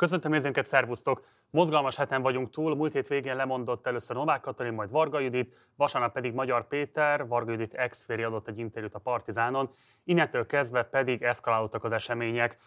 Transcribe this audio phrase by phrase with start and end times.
[0.00, 1.24] Köszöntöm nézőnket, szervusztok!
[1.50, 6.12] Mozgalmas heten vagyunk túl, múlt hét végén lemondott először Novák Katalin, majd Varga Judit, vasárnap
[6.12, 9.70] pedig Magyar Péter, Varga Judit ex adott egy interjút a Partizánon,
[10.04, 12.58] innentől kezdve pedig eszkalálódtak az események.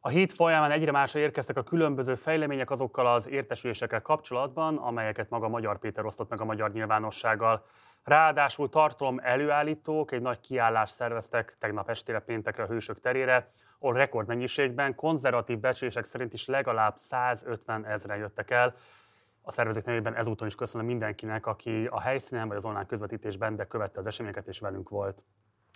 [0.00, 5.48] A hét folyamán egyre másra érkeztek a különböző fejlemények azokkal az értesülésekkel kapcsolatban, amelyeket maga
[5.48, 7.64] Magyar Péter osztott meg a magyar nyilvánossággal.
[8.04, 14.94] Ráadásul tartalom előállítók egy nagy kiállást szerveztek tegnap estére péntekre a Hősök terére, ahol rekordmennyiségben,
[14.94, 18.74] konzervatív becslések szerint is legalább 150 ezeren jöttek el.
[19.42, 23.66] A szervezők nevében ezúton is köszönöm mindenkinek, aki a helyszínen vagy az online közvetítésben, de
[23.66, 25.24] követte az eseményeket és velünk volt.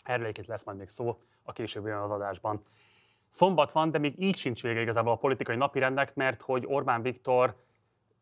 [0.02, 2.62] Erről lesz majd még szó a későbbi az adásban.
[3.28, 7.56] Szombat van, de még így sincs vége igazából a politikai napirendnek, mert hogy Orbán Viktor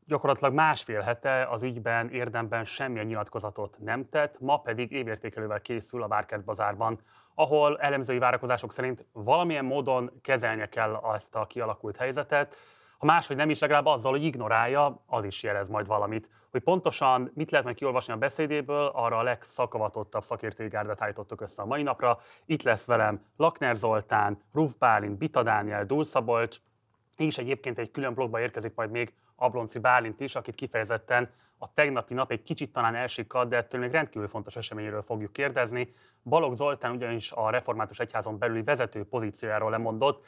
[0.06, 6.09] gyakorlatilag másfél hete az ügyben érdemben semmilyen nyilatkozatot nem tett, ma pedig évértékelővel készül a
[6.09, 7.01] Várkert bazárban,
[7.34, 12.56] ahol elemzői várakozások szerint valamilyen módon kezelnie kell ezt a kialakult helyzetet,
[13.02, 16.30] ha máshogy nem is, legalább azzal, hogy ignorálja, az is jelez majd valamit.
[16.50, 21.62] Hogy pontosan mit lehet meg kiolvasni a beszédéből, arra a legszakavatottabb szakértői gárdát állítottuk össze
[21.62, 22.19] a mai napra.
[22.44, 26.61] Itt lesz velem Lakner Zoltán, Ruf Bálint, Bita Dániel, Dulszabolcs,
[27.17, 32.15] és egyébként egy külön blogba érkezik majd még Ablonci Bálint is, akit kifejezetten a tegnapi
[32.15, 35.93] nap egy kicsit talán elsikadt, de ettől még rendkívül fontos eseményről fogjuk kérdezni.
[36.25, 40.27] Balogh Zoltán ugyanis a református egyházon belüli vezető pozíciójáról lemondott,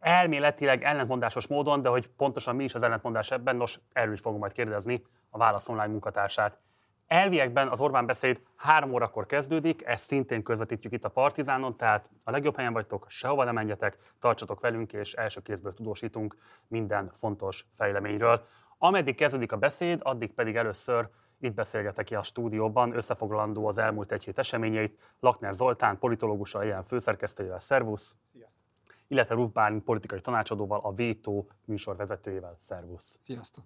[0.00, 4.38] elméletileg ellentmondásos módon, de hogy pontosan mi is az ellentmondás ebben, nos, erről is fogom
[4.38, 6.58] majd kérdezni a Válasz Online munkatársát.
[7.06, 12.30] Elviekben az Orbán beszéd három órakor kezdődik, ezt szintén közvetítjük itt a Partizánon, tehát a
[12.30, 16.36] legjobb helyen vagytok, sehova nem menjetek, tartsatok velünk, és első kézből tudósítunk
[16.68, 18.46] minden fontos fejleményről.
[18.78, 21.08] Ameddig kezdődik a beszéd, addig pedig először
[21.40, 25.14] itt beszélgetek ki a stúdióban, összefoglalandó az elmúlt egy hét eseményeit.
[25.20, 28.16] Lakner Zoltán, politológussal, ilyen főszerkesztőjével, szervusz!
[28.32, 28.64] Sziasztok!
[29.06, 33.18] Illetve Ruf Bálint, politikai tanácsadóval, a Vétó műsorvezetőjével, szervusz!
[33.20, 33.64] Sziasztok!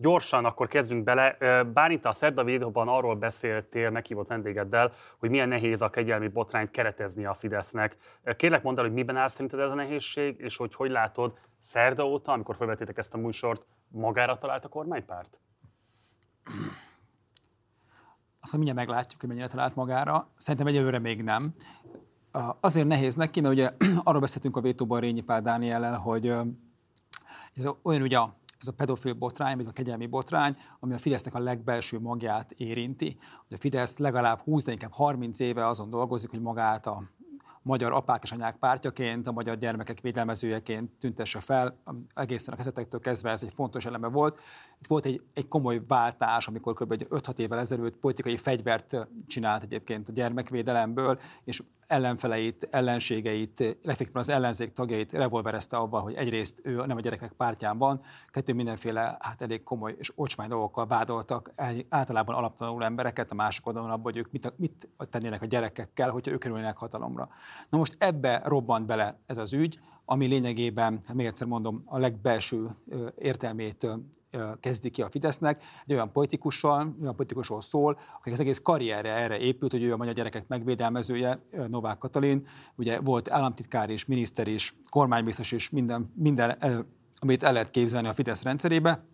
[0.00, 1.36] Gyorsan akkor kezdjünk bele.
[1.64, 7.24] Bálint a Szerda videóban arról beszéltél meghívott vendégeddel, hogy milyen nehéz a kegyelmi botrányt keretezni
[7.24, 7.96] a Fidesznek.
[8.36, 12.06] Kérlek mondd el, hogy miben áll szerinted ez a nehézség, és hogy hogy látod szerda
[12.06, 15.40] óta, amikor felvettétek ezt a műsort, magára talált a kormánypárt?
[18.40, 20.28] Azt, hogy mindjárt meglátjuk, hogy mennyire talált magára.
[20.36, 21.54] Szerintem egyelőre még nem.
[22.60, 23.70] Azért nehéz neki, mert ugye
[24.04, 26.26] arról beszéltünk a vétóban Rényi Pál Dániellel, hogy
[27.56, 28.18] ez olyan ugye
[28.60, 33.18] ez a pedofil botrány, vagy a kegyelmi botrány, ami a Fidesznek a legbelső magját érinti.
[33.50, 37.02] A Fidesz legalább 20, de inkább 30 éve azon dolgozik, hogy magát a
[37.62, 41.76] magyar apák és anyák pártjaként, a magyar gyermekek védelmezőjeként tüntesse fel.
[42.14, 44.40] Egészen a kezdetektől kezdve ez egy fontos eleme volt.
[44.80, 47.06] Itt volt egy, egy komoly váltás, amikor kb.
[47.10, 54.72] 5-6 évvel ezelőtt politikai fegyvert csinált egyébként a gyermekvédelemből, és ellenfeleit, ellenségeit, legfőképpen az ellenzék
[54.72, 59.62] tagjait revolverezte abban, hogy egyrészt ő nem a gyerekek pártján van, kettő mindenféle hát elég
[59.62, 61.52] komoly és ocsmány dolgokkal vádoltak
[61.88, 66.32] általában alaptalanul embereket, a másik oldalon abban, hogy ők mit, mit tennének a gyerekekkel, hogyha
[66.32, 67.28] ők kerülnének hatalomra.
[67.68, 71.98] Na most ebbe robbant bele ez az ügy, ami lényegében, hát még egyszer mondom, a
[71.98, 72.70] legbelső
[73.18, 73.86] értelmét
[74.60, 79.38] kezdi ki a Fidesznek, egy olyan politikussal, olyan politikusról szól, akik az egész karrierre erre
[79.38, 84.72] épült, hogy ő a magyar gyerekek megvédelmezője, Novák Katalin, ugye volt államtitkár és miniszter és
[84.88, 86.58] kormánybiztos és minden, minden
[87.20, 89.04] amit el lehet képzelni a Fidesz rendszerébe.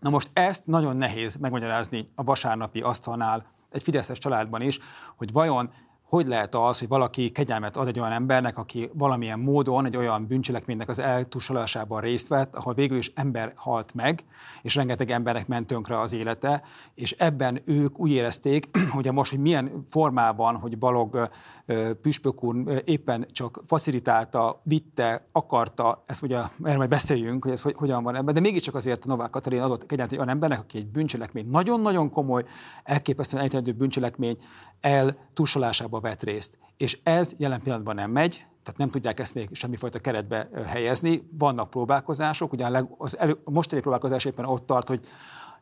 [0.00, 4.78] Na most ezt nagyon nehéz megmagyarázni a vasárnapi asztalnál egy Fideszes családban is,
[5.16, 5.70] hogy vajon
[6.08, 10.26] hogy lehet az, hogy valaki kegyelmet ad egy olyan embernek, aki valamilyen módon egy olyan
[10.26, 14.24] bűncselekménynek az eltusolásában részt vett, ahol végül is ember halt meg,
[14.62, 16.62] és rengeteg embernek ment tönkre az élete,
[16.94, 21.30] és ebben ők úgy érezték, hogy most, hogy milyen formában, hogy Balog
[22.02, 27.74] Püspök úr éppen csak facilitálta, vitte, akarta, ezt ugye erről majd beszéljünk, hogy ez hogy,
[27.76, 30.86] hogyan van ebben, de mégiscsak azért Novák Katalin adott kegyelmet egy olyan embernek, aki egy
[30.86, 32.44] bűncselekmény, nagyon-nagyon komoly,
[32.82, 34.38] elképesztően elítélendő bűncselekmény
[35.96, 36.58] eltusolásába vett részt.
[36.76, 41.28] És ez jelen pillanatban nem megy, tehát nem tudják ezt még semmifajta keretbe helyezni.
[41.38, 45.00] Vannak próbálkozások, leg, az elő, a mostani próbálkozás éppen ott tart, hogy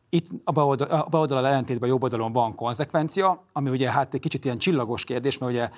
[0.09, 4.45] itt a baloldal, baloldal ellentétben a jobb oldalon van konzekvencia, ami ugye hát egy kicsit
[4.45, 5.69] ilyen csillagos kérdés, mert ugye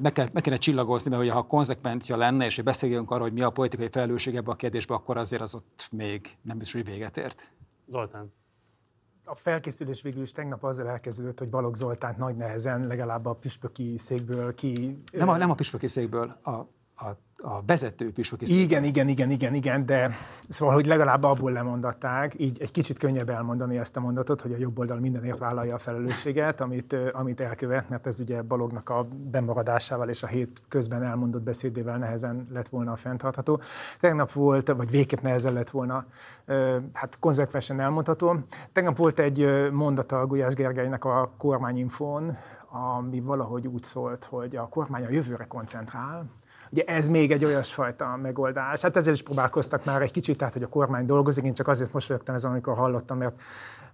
[0.00, 3.32] meg, kell, meg kéne csillagozni, mert ugye ha konzekvencia lenne, és hogy beszéljünk arról, hogy
[3.32, 6.90] mi a politikai felelősség ebbe a kérdésbe, akkor azért az ott még nem biztos, hogy
[6.90, 7.52] véget ért.
[7.86, 8.32] Zoltán
[9.30, 13.98] a felkészülés végül is tegnap azzal elkezdődött, hogy Balogh Zoltánt nagy nehezen legalább a püspöki
[13.98, 15.02] székből ki...
[15.12, 16.50] Nem a, nem a püspöki székből, a,
[17.00, 20.10] a, a vezető püspök Igen, igen, igen, igen, igen, de
[20.48, 24.56] szóval, hogy legalább abból lemondatták, így egy kicsit könnyebb elmondani ezt a mondatot, hogy a
[24.58, 30.08] jobb oldal mindenért vállalja a felelősséget, amit, amit elkövet, mert ez ugye Balognak a bemaradásával
[30.08, 33.60] és a hét közben elmondott beszédével nehezen lett volna fenntartható.
[33.98, 36.06] Tegnap volt, vagy végképp nehezen lett volna,
[36.92, 38.36] hát konzekvensen elmondható.
[38.72, 42.36] Tegnap volt egy mondata a Gulyás Gergelynek a kormányinfón,
[42.70, 46.30] ami valahogy úgy szólt, hogy a kormány a jövőre koncentrál,
[46.72, 48.80] Ugye ez még egy olyasfajta megoldás.
[48.80, 51.44] Hát ezzel is próbálkoztak már egy kicsit, tehát hogy a kormány dolgozik.
[51.44, 53.40] Én csak azért mosolyogtam ezen, amikor hallottam, mert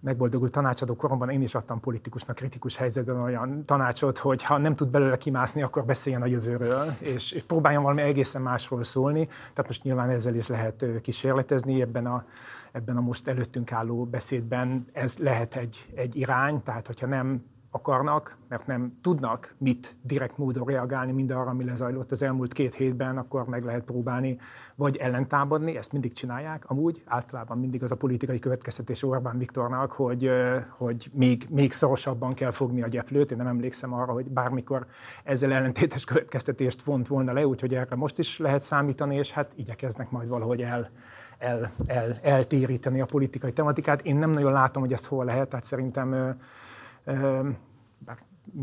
[0.01, 4.89] megboldogult tanácsadó koromban én is adtam politikusnak kritikus helyzetben olyan tanácsot, hogy ha nem tud
[4.89, 9.27] belőle kimászni, akkor beszéljen a jövőről, és, és próbáljon valami egészen másról szólni.
[9.27, 12.25] Tehát most nyilván ezzel is lehet kísérletezni ebben a,
[12.73, 14.85] ebben a most előttünk álló beszédben.
[14.93, 17.45] Ez lehet egy, egy irány, tehát hogyha nem
[17.77, 23.19] akarnak, mert nem tudnak mit direkt módon reagálni mindarra, ami lezajlott az elmúlt két hétben,
[23.19, 24.39] akkor meg lehet próbálni
[24.75, 26.71] vagy ellentámadni, ezt mindig csinálják.
[26.71, 30.31] Amúgy általában mindig az a politikai következtetés Orbán Viktornak, hogy,
[30.77, 33.31] hogy még, még szorosabban kell fogni a gyeplőt.
[33.31, 34.87] Én nem emlékszem arra, hogy bármikor
[35.25, 40.11] ezzel ellentétes következtetést vont volna le, úgyhogy erre most is lehet számítani, és hát igyekeznek
[40.11, 40.91] majd valahogy el,
[41.39, 44.03] el, el, eltéríteni a politikai tematikát.
[44.03, 46.37] Én nem nagyon látom, hogy ezt hol lehet, tehát szerintem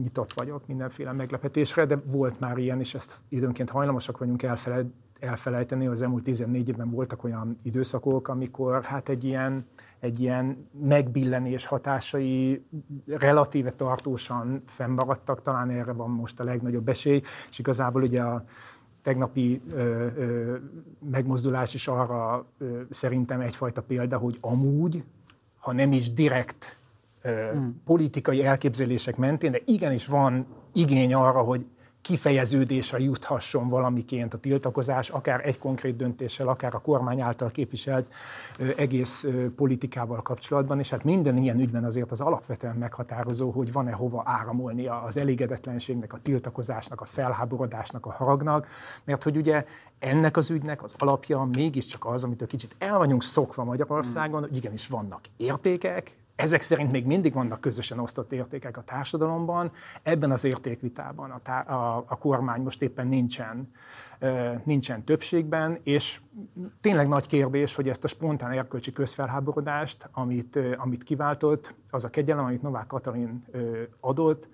[0.01, 4.87] nyitott vagyok mindenféle meglepetésre, de volt már ilyen, és ezt időnként hajlamosak vagyunk elfeled,
[5.19, 9.65] elfelejteni, az elmúlt 14 évben voltak olyan időszakok, amikor hát egy ilyen,
[9.99, 12.65] egy ilyen megbillenés hatásai
[13.05, 18.43] relatíve tartósan fennmaradtak, talán erre van most a legnagyobb esély, és igazából ugye a
[19.01, 20.57] tegnapi ö, ö,
[21.11, 25.03] megmozdulás is arra ö, szerintem egyfajta példa, hogy amúgy,
[25.59, 26.77] ha nem is direkt
[27.27, 27.69] mm.
[27.85, 31.65] politikai elképzelések mentén, de igenis van igény arra, hogy
[32.03, 38.13] kifejeződésre juthasson valamiként a tiltakozás, akár egy konkrét döntéssel, akár a kormány által képviselt
[38.77, 39.25] egész
[39.55, 44.87] politikával kapcsolatban, és hát minden ilyen ügyben azért az alapvetően meghatározó, hogy van-e hova áramolni
[44.87, 48.67] az elégedetlenségnek, a tiltakozásnak, a felháborodásnak, a haragnak,
[49.03, 49.65] mert hogy ugye
[49.99, 54.55] ennek az ügynek az alapja mégiscsak az, amit a kicsit el vagyunk szokva Magyarországon, hogy
[54.55, 59.71] igenis vannak értékek, ezek szerint még mindig vannak közösen osztott értékek a társadalomban.
[60.03, 63.71] Ebben az értékvitában a, tá- a, a kormány most éppen nincsen,
[64.63, 66.21] nincsen többségben, és
[66.81, 72.45] tényleg nagy kérdés, hogy ezt a spontán erkölcsi közfelháborodást, amit, amit kiváltott, az a kegyelem,
[72.45, 73.39] amit Novák Katalin
[73.99, 74.47] adott,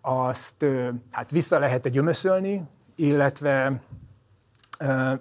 [0.00, 0.66] azt
[1.10, 2.62] hát vissza lehet egy gyömöszölni,
[2.94, 3.80] illetve,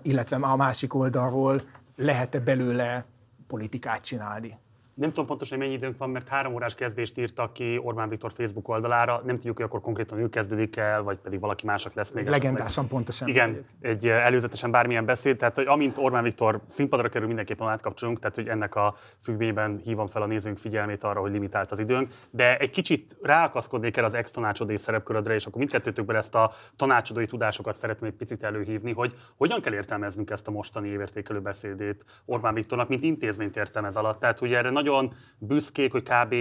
[0.02, 1.62] illetve a másik oldalról
[1.96, 3.06] lehet-e belőle
[3.48, 4.58] politikát csinálni.
[4.96, 8.32] Nem tudom pontosan, hogy mennyi időnk van, mert három órás kezdést írtak ki Orbán Viktor
[8.32, 9.22] Facebook oldalára.
[9.26, 12.28] Nem tudjuk, hogy akkor konkrétan ő kezdődik el, vagy pedig valaki mások lesz még.
[12.28, 13.28] Legendásan pontosan.
[13.28, 15.38] Igen, egy előzetesen bármilyen beszéd.
[15.38, 20.08] Tehát, hogy amint Orbán Viktor színpadra kerül, mindenképpen átkapcsolunk, tehát, hogy ennek a függvényben hívom
[20.08, 22.14] fel a nézőnk figyelmét arra, hogy limitált az időnk.
[22.30, 27.76] De egy kicsit ráakaszkodnék el az ex-tanácsadói szerepkörödre, és akkor mindkettőtökben ezt a tanácsadói tudásokat
[27.76, 32.88] szeretném egy picit előhívni, hogy hogyan kell értelmeznünk ezt a mostani évértékelő beszédét Orbán Viktornak,
[32.88, 34.20] mint intézményt értem ez alatt.
[34.20, 36.36] Tehát, hogy erre nagyon büszkék, hogy kb.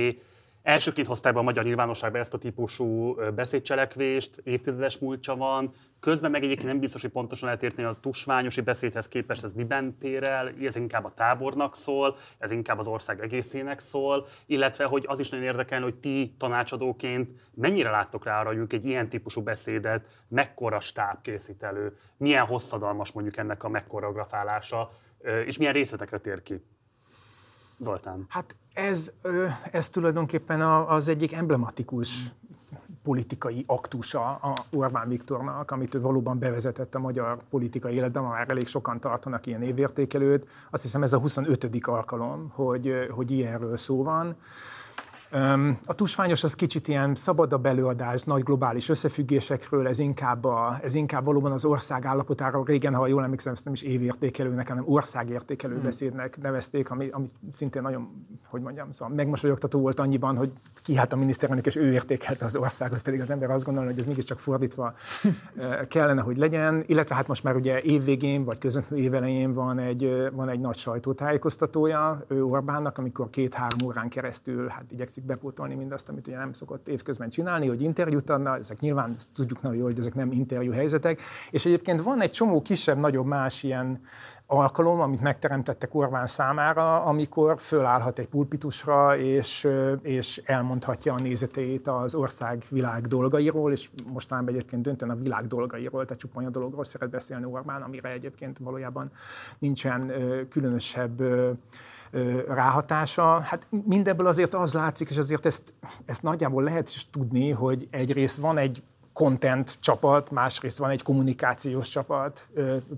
[0.62, 6.42] Elsőként hozták be a magyar nyilvánosságba ezt a típusú beszédcselekvést, évtizedes múltja van, közben meg
[6.42, 10.52] egyébként nem biztos, hogy pontosan lehet érteni az tusványosi beszédhez képest ez miben tér el,
[10.62, 15.28] ez inkább a tábornak szól, ez inkább az ország egészének szól, illetve hogy az is
[15.28, 20.80] nagyon érdekel, hogy ti tanácsadóként mennyire láttok rá arra, hogy egy ilyen típusú beszédet mekkora
[20.80, 24.90] stáb készít elő, milyen hosszadalmas mondjuk ennek a megkoreografálása,
[25.46, 26.62] és milyen részletekre tér ki.
[27.78, 28.26] Zoltán?
[28.28, 29.12] Hát ez,
[29.70, 32.32] ez tulajdonképpen az egyik emblematikus
[33.02, 38.66] politikai aktusa a Orbán Viktornak, amit ő valóban bevezetett a magyar politikai életben, már elég
[38.66, 40.48] sokan tartanak ilyen évértékelőt.
[40.70, 41.86] Azt hiszem ez a 25.
[41.86, 44.36] alkalom, hogy, hogy ilyenről szó van.
[45.84, 51.24] A tusványos az kicsit ilyen szabadabb előadás, nagy globális összefüggésekről, ez inkább, a, ez inkább
[51.24, 52.62] valóban az ország állapotára.
[52.64, 55.82] Régen, ha jól emlékszem, ezt nem is évértékelőnek, hanem országértékelő hmm.
[55.82, 61.12] beszédnek nevezték, ami, ami szintén nagyon, hogy mondjam, szóval megmosolyogtató volt annyiban, hogy ki hát
[61.12, 64.38] a miniszterelnök, és ő értékelte az országot, pedig az ember azt gondolja, hogy ez mégiscsak
[64.38, 64.94] fordítva
[65.88, 66.84] kellene, hogy legyen.
[66.86, 72.24] Illetve hát most már ugye évvégén, vagy közöntő évelején van egy, van egy nagy sajtótájékoztatója
[72.28, 77.68] Orbánnak, amikor két-három órán keresztül hát igyekszik bepótolni mindazt, amit ugye nem szokott évközben csinálni,
[77.68, 82.02] hogy interjút adna, ezek nyilván tudjuk nagyon jól, hogy ezek nem interjú helyzetek, és egyébként
[82.02, 84.00] van egy csomó kisebb, nagyobb más ilyen
[84.46, 89.68] alkalom, amit megteremtettek Orbán számára, amikor fölállhat egy pulpitusra, és,
[90.02, 96.04] és elmondhatja a nézeteit az ország világ dolgairól, és mostanában egyébként döntően a világ dolgairól,
[96.04, 99.10] tehát csupa olyan dologról szeret beszélni Orbán, amire egyébként valójában
[99.58, 100.12] nincsen
[100.50, 101.22] különösebb
[102.48, 103.40] ráhatása.
[103.40, 108.36] Hát mindebből azért az látszik, és azért ezt, ezt nagyjából lehet is tudni, hogy egyrészt
[108.36, 108.82] van egy
[109.14, 112.48] content csapat, másrészt van egy kommunikációs csapat.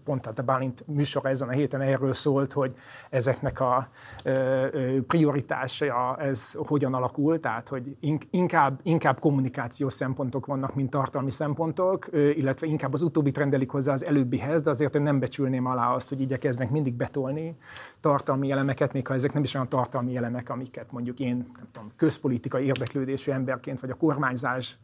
[0.04, 2.74] Pont tehát a Bálint műsora ezen a héten erről szólt, hogy
[3.10, 3.88] ezeknek a
[5.06, 7.96] prioritása ez hogyan alakul, tehát hogy
[8.30, 14.04] inkább, inkább kommunikációs szempontok vannak, mint tartalmi szempontok, illetve inkább az utóbbi rendelik hozzá az
[14.04, 17.56] előbbihez, de azért én nem becsülném alá azt, hogy igyekeznek mindig betolni
[18.00, 21.92] tartalmi elemeket, még ha ezek nem is olyan tartalmi elemek, amiket mondjuk én nem tudom,
[21.96, 24.78] közpolitikai érdeklődésű emberként, vagy a kormányzás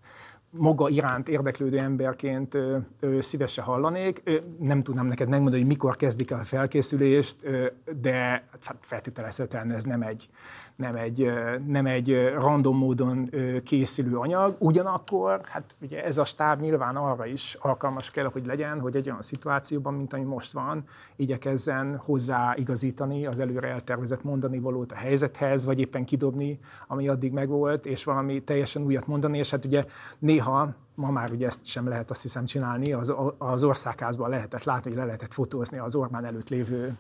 [0.52, 4.20] maga iránt érdeklődő emberként ö, ö, szívesen hallanék.
[4.24, 7.66] Ö, nem tudnám neked megmondani, hogy mikor kezdik a felkészülést, ö,
[8.00, 8.18] de
[8.66, 10.28] hát feltételezhetően ez nem egy
[10.76, 11.32] nem egy,
[11.66, 13.30] nem egy random módon
[13.64, 14.56] készülő anyag.
[14.58, 19.06] Ugyanakkor, hát ugye ez a stáb nyilván arra is alkalmas kell, hogy legyen, hogy egy
[19.08, 20.84] olyan szituációban, mint ami most van,
[21.16, 27.86] igyekezzen hozzáigazítani az előre eltervezett mondani valót a helyzethez, vagy éppen kidobni, ami addig megvolt,
[27.86, 29.84] és valami teljesen újat mondani, és hát ugye
[30.18, 34.90] néha ma már ugye ezt sem lehet azt hiszem csinálni, az, az országházban lehetett látni,
[34.90, 36.96] hogy le lehetett fotózni az Orbán előtt lévő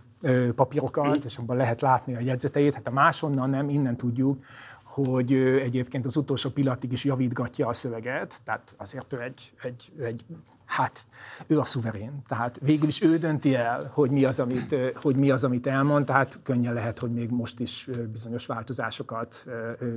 [0.54, 2.74] papírokat, és abban lehet látni a jegyzeteit.
[2.74, 4.44] Hát a másonnan nem, innen tudjuk,
[4.92, 10.24] hogy egyébként az utolsó pillanatig is javítgatja a szöveget, tehát azért ő egy, egy, egy
[10.64, 11.04] hát
[11.46, 12.22] ő a szuverén.
[12.28, 16.06] Tehát végül is ő dönti el, hogy mi az, amit, hogy mi az, amit elmond,
[16.06, 19.46] tehát könnyen lehet, hogy még most is bizonyos változásokat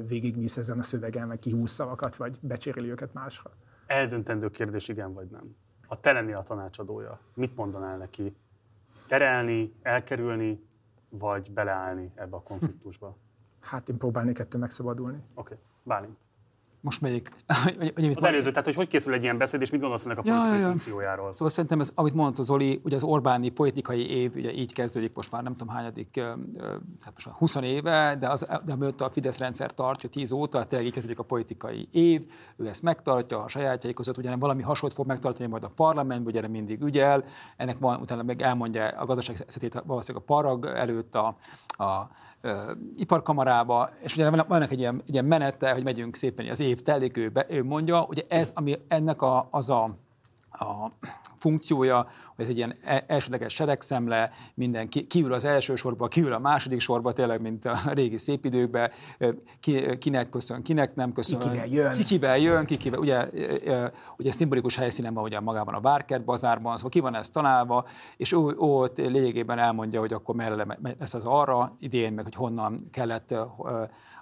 [0.07, 3.51] végigvisz ezen a szövegen, meg kihúz szavakat, vagy becséréli őket másra.
[3.87, 5.55] Eldöntendő kérdés, igen vagy nem.
[5.87, 7.19] A te lenni a tanácsadója.
[7.33, 8.35] Mit mondanál neki?
[9.07, 10.67] Terelni, elkerülni,
[11.09, 13.17] vagy beleállni ebbe a konfliktusba?
[13.59, 15.17] Hát én próbálnék ettől megszabadulni.
[15.17, 15.57] Oké, okay.
[15.83, 16.17] Bálint
[16.85, 17.29] most melyik?
[18.15, 20.53] az előző, tehát hogy hogy készül egy ilyen beszéd, és mit gondolsz ennek a politikai
[20.53, 20.67] ja, ja.
[20.67, 21.31] funkciójáról?
[21.31, 25.31] Szóval szerintem, ez, amit mondta Zoli, ugye az Orbáni politikai év ugye így kezdődik most
[25.31, 29.37] már nem tudom hányadik, tehát most már 20 éve, de, az, de amit a Fidesz
[29.37, 32.21] rendszer tartja 10 óta, tényleg így kezdődik a politikai év,
[32.57, 36.37] ő ezt megtartja a sajátjai között, ugye valami hasonlót fog megtartani majd a parlamentben, ugye
[36.37, 37.23] erre mindig ügyel,
[37.57, 39.37] ennek van, utána meg elmondja a gazdaság
[39.85, 41.37] valószínűleg a parag előtt a,
[41.67, 42.09] a
[42.95, 47.17] iparkamarába, és ugye vannak egy ilyen, egy ilyen menete, hogy megyünk szépen az év telik,
[47.17, 49.97] ő, be, ő mondja, ugye ez, ami ennek a, az a,
[50.59, 50.91] a
[51.37, 56.39] funkciója, hogy ez egy ilyen e, elsődleges seregszemle, minden kiül az első sorba, kiül a
[56.39, 58.91] második sorba, tényleg, mint a régi szép időkben,
[59.59, 61.39] ki, kinek köszön, kinek nem köszön.
[61.39, 61.93] Kikivel jön.
[61.93, 63.29] Kikivel jön, kikivel, ugye,
[64.17, 67.85] ugye szimbolikus helyszínen van ugye magában a Várkert bazárban, szóval ki van ez találva,
[68.17, 70.65] és ő, ő ott lényegében elmondja, hogy akkor merre
[70.99, 73.35] lesz az arra idén, meg hogy honnan kellett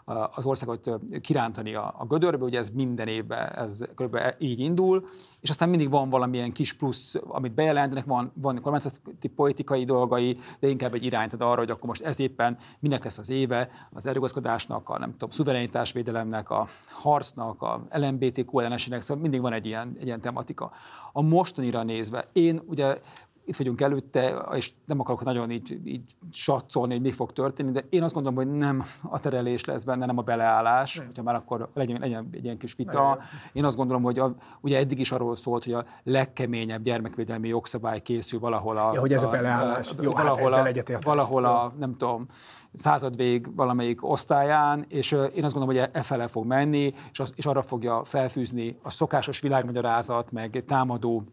[0.06, 0.90] az országot
[1.22, 4.18] kirántani a, a gödörbe, ugye ez minden évben ez kb.
[4.38, 5.08] így indul,
[5.40, 10.68] és aztán mindig van valamilyen kis plusz, amit bejelentenek, van, van kormányzati politikai dolgai, de
[10.68, 14.06] inkább egy irányt ad arra, hogy akkor most ez éppen minek lesz az éve, az
[14.06, 19.96] erőgazkodásnak, a nem tudom, szuverenitásvédelemnek, a harcnak, a LMBTQ ellenesének, szóval mindig van egy ilyen,
[20.00, 20.72] egy ilyen tematika.
[21.12, 22.98] A mostanira nézve, én ugye
[23.46, 27.84] itt vagyunk előtte, és nem akarok nagyon így, így satszolni, hogy mi fog történni, de
[27.90, 31.06] én azt gondolom, hogy nem a terelés lesz benne, nem a beleállás, nem.
[31.06, 33.08] hogyha már akkor legyen, legyen egy ilyen kis vita.
[33.08, 33.20] Nem.
[33.54, 38.02] Én azt gondolom, hogy a, ugye eddig is arról szólt, hogy a legkeményebb gyermekvédelmi jogszabály
[38.02, 38.94] készül valahol a...
[38.94, 39.92] Ja, hogy ez a, a beleállás.
[39.92, 42.26] A, Jó, hát valahol, hát a, valahol a, nem tudom,
[42.74, 47.34] századvég valamelyik osztályán, és én azt gondolom, hogy e, e fele fog menni, és, az,
[47.36, 51.24] és arra fogja felfűzni a szokásos világmagyarázat, meg támadó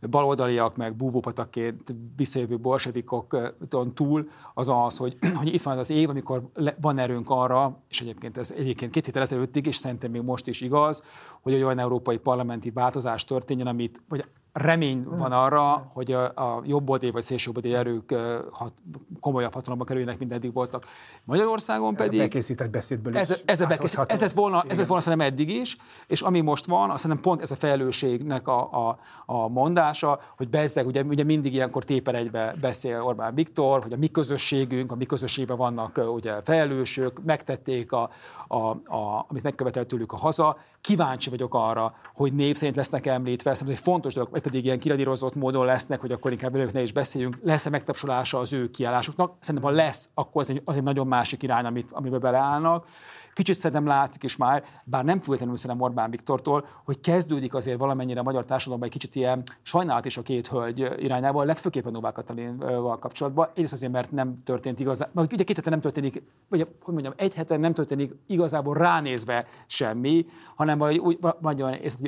[0.00, 6.08] baloldaliak, meg búvópataként visszajövő bolsevikokon túl, az az, hogy, hogy itt van az az év,
[6.08, 10.46] amikor van erőnk arra, és egyébként ez egyébként két héttel ezelőttig, és szerintem még most
[10.46, 11.02] is igaz,
[11.40, 16.62] hogy egy olyan európai parlamenti változás történjen, amit, vagy remény van arra, hogy a, a
[16.64, 18.14] jobboldali vagy szélsőjobbodé erők
[18.52, 18.72] hat,
[19.20, 20.86] komolyabb hatalomba kerüljenek, mint eddig voltak.
[21.24, 22.12] Magyarországon pedig...
[22.12, 25.02] Ez a bekészített beszédből ez, is ez, a bekészített, ez lett volna, ez lett volna
[25.02, 28.98] szerintem eddig is, és ami most van, azt szerintem pont ez a felelősségnek a, a,
[29.26, 33.96] a mondása, hogy bezzeg, ugye, ugye mindig ilyenkor téper egybe beszél Orbán Viktor, hogy a
[33.96, 38.10] mi közösségünk, a mi közösségben vannak ugye felelősök, megtették a,
[38.52, 40.56] a, a, amit megkövetelt tőlük a haza.
[40.80, 44.78] Kíváncsi vagyok arra, hogy név szerint lesznek említve, ez egy fontos dolog, vagy pedig ilyen
[44.78, 49.34] kiradírozott módon lesznek, hogy akkor inkább velük ne is beszéljünk, lesz-e megtapsolása az ő kiállásuknak.
[49.40, 52.86] Szerintem, ha lesz, akkor az egy, az egy nagyon másik irány, amit, amiben beleállnak.
[53.32, 58.20] Kicsit szerintem látszik is már, bár nem függetlenül szerintem Orbán Viktortól, hogy kezdődik azért valamennyire
[58.20, 62.98] a magyar társadalomban egy kicsit ilyen sajnálat is a két hölgy irányába, legfőképpen Novák Katalinval
[62.98, 63.48] kapcsolatban.
[63.50, 67.34] Egyrészt azért, mert nem történt igazán, ugye két hete nem történik, vagy hogy mondjam, egy
[67.34, 71.64] hete nem történik igazából ránézve semmi, hanem vagy, vagy, vagy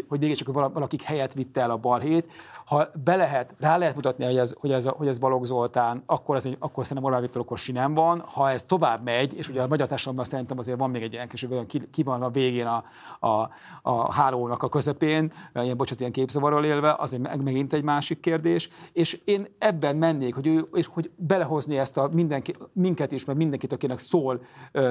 [0.08, 2.32] hogy mégis csak valakik helyet vitte el a balhét,
[2.64, 6.36] ha be lehet, rá lehet mutatni, hogy ez, hogy ez, hogy ez Balogh Zoltán, akkor,
[6.36, 8.24] ez egy, akkor szerintem Orbán Viktor okos nem van.
[8.26, 11.28] Ha ez tovább megy, és ugye a magyar társadalomban szerintem azért van még egy ilyen
[11.28, 12.84] kis, ki, ki van a végén a,
[13.26, 13.50] a,
[13.82, 18.68] a hálónak a közepén, ilyen bocsánat, ilyen képzavarral élve, az meg, megint egy másik kérdés.
[18.92, 23.38] És én ebben mennék, hogy, ő, és hogy belehozni ezt a mindenki, minket is, mert
[23.38, 24.40] mindenkit, akinek szól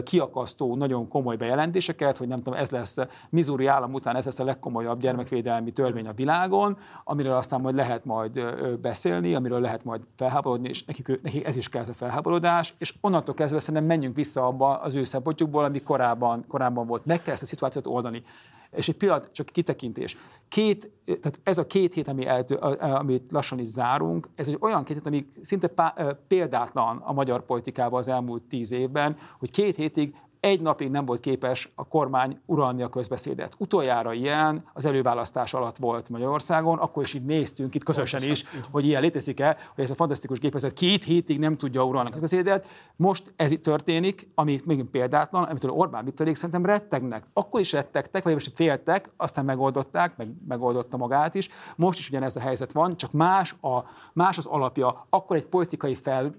[0.04, 2.98] kiakasztó, nagyon komoly bejelentéseket, hogy nem tudom, ez lesz
[3.30, 8.06] Missouri állam után, ez lesz a legkomolyabb gyermekvédelmi törvény a világon, amiről aztán majd lehet
[8.06, 8.42] majd
[8.82, 12.94] beszélni, amiről lehet majd felháborodni, és nekik, nekik ez is kell ez a felháborodás, és
[13.02, 17.06] onnantól kezdve szerintem menjünk vissza abba az ő szempontjukból, ami korábban, korábban volt.
[17.06, 18.24] Meg kell ezt a szituációt oldani.
[18.72, 20.18] És egy pillanat, csak kitekintés.
[20.48, 24.84] Két, tehát ez a két hét, ami eltő, amit lassan is zárunk, ez egy olyan
[24.84, 29.76] két hét, ami szinte pá, példátlan a magyar politikában az elmúlt tíz évben, hogy két
[29.76, 33.56] hétig egy napig nem volt képes a kormány uralni a közbeszédet.
[33.58, 38.86] Utoljára ilyen az előválasztás alatt volt Magyarországon, akkor is így néztünk itt közösen is, hogy
[38.86, 42.68] ilyen létezik-e, hogy ez a fantasztikus gépezet két hétig nem tudja uralni a közbeszédet.
[42.96, 47.24] Most ez itt történik, ami még példátlan, amitől Orbán Viktorék szerintem rettegnek.
[47.34, 51.50] Akkor is rettegtek, vagy most féltek, aztán megoldották, meg megoldotta magát is.
[51.76, 53.80] Most is ugyanez a helyzet van, csak más, a,
[54.14, 55.06] más az alapja.
[55.10, 56.36] Akkor egy politikai fel,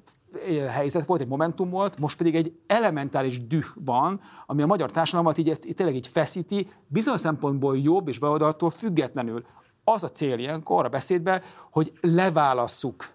[0.69, 5.39] helyzet volt, egy momentum volt, most pedig egy elementáris düh van, ami a magyar társadalmat
[5.39, 9.45] így, így tényleg így feszíti, bizonyos szempontból jobb és beoldattól függetlenül.
[9.85, 13.15] Az a cél ilyenkor a beszédbe, hogy leválasszuk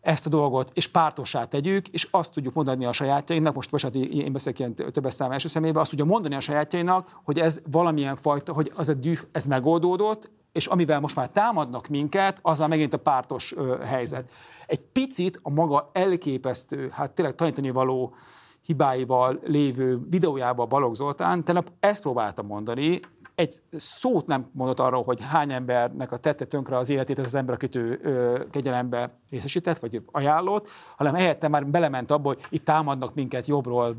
[0.00, 4.32] ezt a dolgot, és pártossá tegyük, és azt tudjuk mondani a sajátjainknak, most bocsánat, én
[4.32, 8.52] beszélek ilyen többes szám első személyben, azt tudja mondani a sajátjainak, hogy ez valamilyen fajta,
[8.52, 12.92] hogy az a düh, ez megoldódott, és amivel most már támadnak minket, az már megint
[12.92, 14.30] a pártos ö, helyzet
[14.70, 18.14] egy picit a maga elképesztő, hát tényleg tanítani való
[18.64, 23.00] hibáival lévő videójában Balogh Zoltán, tegnap ezt próbáltam mondani,
[23.40, 27.34] egy szót nem mondott arról, hogy hány embernek a tette tönkre az életét ez az
[27.34, 32.64] ember, akit ő ö, kegyelembe részesített, vagy ajánlott, hanem ehelyette már belement abba, hogy itt
[32.64, 33.96] támadnak minket jobbról,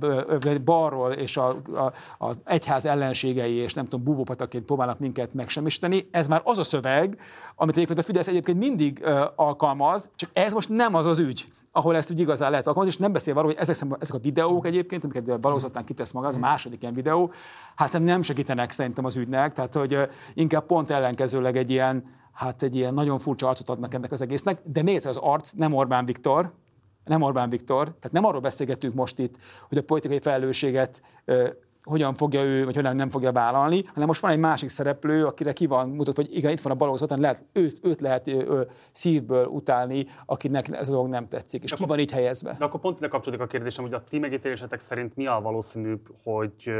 [0.64, 1.94] balról, és a, a,
[2.26, 6.08] a egyház ellenségei, és nem tudom, búvópataként próbálnak minket megsemmisíteni.
[6.12, 7.20] Ez már az a szöveg,
[7.62, 11.46] amit egyébként a Fidesz egyébként mindig ö, alkalmaz, csak ez most nem az az ügy
[11.74, 14.66] ahol ezt úgy igazán lehet alkalmazni, és nem beszél arról, hogy ezek, ezek a videók
[14.66, 17.32] egyébként, amiket balózottan kitesz maga, az a második ilyen videó,
[17.76, 19.98] hát nem segítenek szerintem az ügynek, tehát hogy
[20.34, 24.62] inkább pont ellenkezőleg egy ilyen, hát egy ilyen nagyon furcsa arcot adnak ennek az egésznek,
[24.64, 25.52] de még az arc?
[25.52, 26.54] Nem Orbán Viktor,
[27.06, 29.36] nem Orbán Viktor, tehát nem arról beszélgetünk most itt,
[29.70, 31.02] hogy a politikai felelősséget
[31.84, 35.54] hogyan fogja ő, vagy hogyan nem fogja vállalni, hanem most van egy másik szereplő, akire
[35.54, 38.62] ki van mutatva, hogy igen, itt van a Balogh Zoltán, lehet, őt, őt lehet ö,
[38.92, 42.56] szívből utálni, akinek ez a dolog nem tetszik, és de ki akkor, van így helyezve.
[42.58, 46.08] De akkor pont ide kapcsolódik a kérdésem, hogy a ti megítélésetek szerint mi a valószínűbb,
[46.24, 46.72] hogy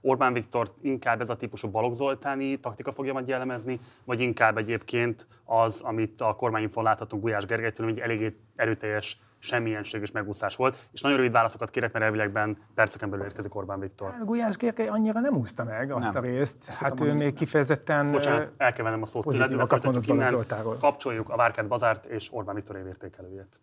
[0.00, 5.26] Orbán Viktor inkább ez a típusú Balogh Zoltáni taktika fogja majd jellemezni, vagy inkább egyébként
[5.44, 10.88] az, amit a kormányinfon láthatunk Gulyás Gergelytől, hogy eléggé erőteljes semmienség és megúszás volt.
[10.92, 14.10] És nagyon rövid válaszokat kérek, mert elvilegben perceken belül érkezik Orbán Viktor.
[14.10, 16.22] Hát, Gulyás Gergely annyira nem úszta meg azt nem.
[16.22, 16.68] a részt.
[16.68, 18.10] Ezt hát ő még kifejezetten...
[18.10, 19.22] Bocsánat, el kell vennem a szót.
[19.22, 20.76] Pozitívakat mondott innen, Zoltáról.
[20.76, 23.60] Kapcsoljuk a Várkát Bazárt és Orbán Viktor évértékelőjét.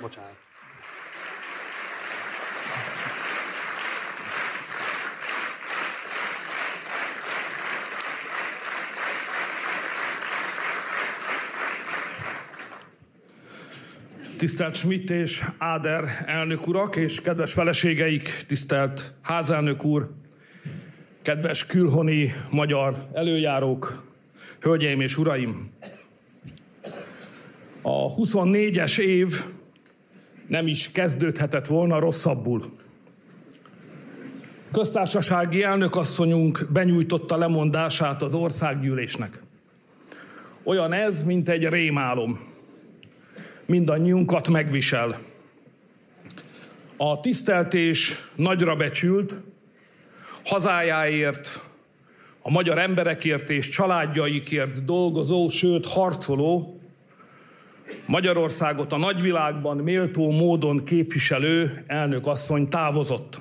[0.00, 0.37] Bocsánat.
[14.38, 20.10] Tisztelt Schmidt és Áder elnök urak, és kedves feleségeik, tisztelt házelnök úr,
[21.22, 24.04] kedves külhoni magyar előjárók,
[24.60, 25.70] hölgyeim és uraim!
[27.82, 29.44] A 24-es év
[30.46, 32.72] nem is kezdődhetett volna rosszabbul.
[34.72, 39.42] Köztársasági elnökasszonyunk benyújtotta lemondását az országgyűlésnek.
[40.62, 42.56] Olyan ez, mint egy rémálom
[43.68, 45.18] mindannyiunkat megvisel.
[46.96, 49.42] A tiszteltés nagyra becsült,
[50.44, 51.60] hazájáért,
[52.42, 56.80] a magyar emberekért és családjaikért dolgozó, sőt harcoló,
[58.06, 63.40] Magyarországot a nagyvilágban méltó módon képviselő elnök asszony távozott.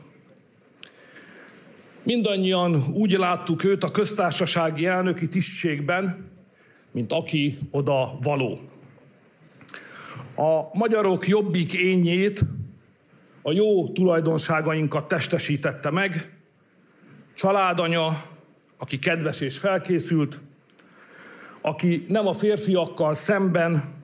[2.04, 6.32] Mindannyian úgy láttuk őt a köztársasági elnöki tisztségben,
[6.92, 8.60] mint aki oda való
[10.38, 12.42] a magyarok jobbik ényét
[13.42, 16.38] a jó tulajdonságainkat testesítette meg,
[17.34, 18.24] családanya,
[18.78, 20.40] aki kedves és felkészült,
[21.62, 23.96] aki nem a férfiakkal szemben,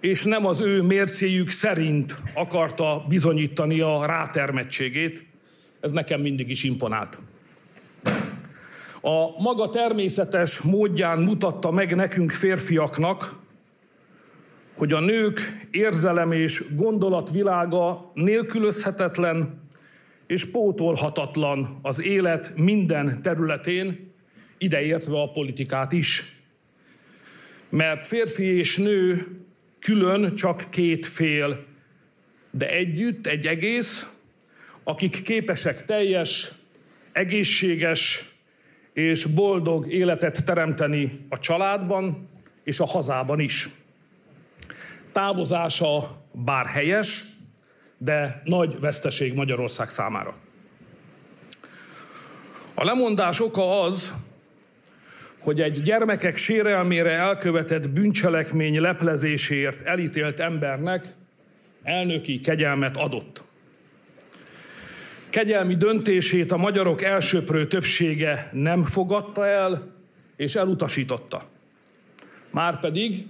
[0.00, 5.24] és nem az ő mércéjük szerint akarta bizonyítani a rátermettségét.
[5.80, 7.18] Ez nekem mindig is imponált.
[9.00, 13.42] A maga természetes módján mutatta meg nekünk férfiaknak,
[14.76, 19.62] hogy a nők érzelem és gondolatvilága nélkülözhetetlen
[20.26, 24.12] és pótolhatatlan az élet minden területén,
[24.58, 26.38] ideértve a politikát is.
[27.68, 29.26] Mert férfi és nő
[29.80, 31.64] külön csak két fél,
[32.50, 34.06] de együtt egy egész,
[34.84, 36.52] akik képesek teljes,
[37.12, 38.32] egészséges
[38.92, 42.28] és boldog életet teremteni a családban
[42.64, 43.68] és a hazában is.
[45.14, 47.24] Távozása bár helyes,
[47.98, 50.34] de nagy veszteség Magyarország számára.
[52.74, 54.12] A lemondás oka az,
[55.40, 61.06] hogy egy gyermekek sérelmére elkövetett bűncselekmény leplezéséért elítélt embernek
[61.82, 63.42] elnöki kegyelmet adott.
[65.30, 69.92] Kegyelmi döntését a magyarok elsőprő többsége nem fogadta el,
[70.36, 71.44] és elutasította.
[72.50, 73.26] Márpedig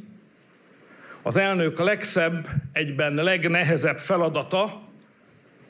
[1.26, 4.82] az elnök legszebb, egyben legnehezebb feladata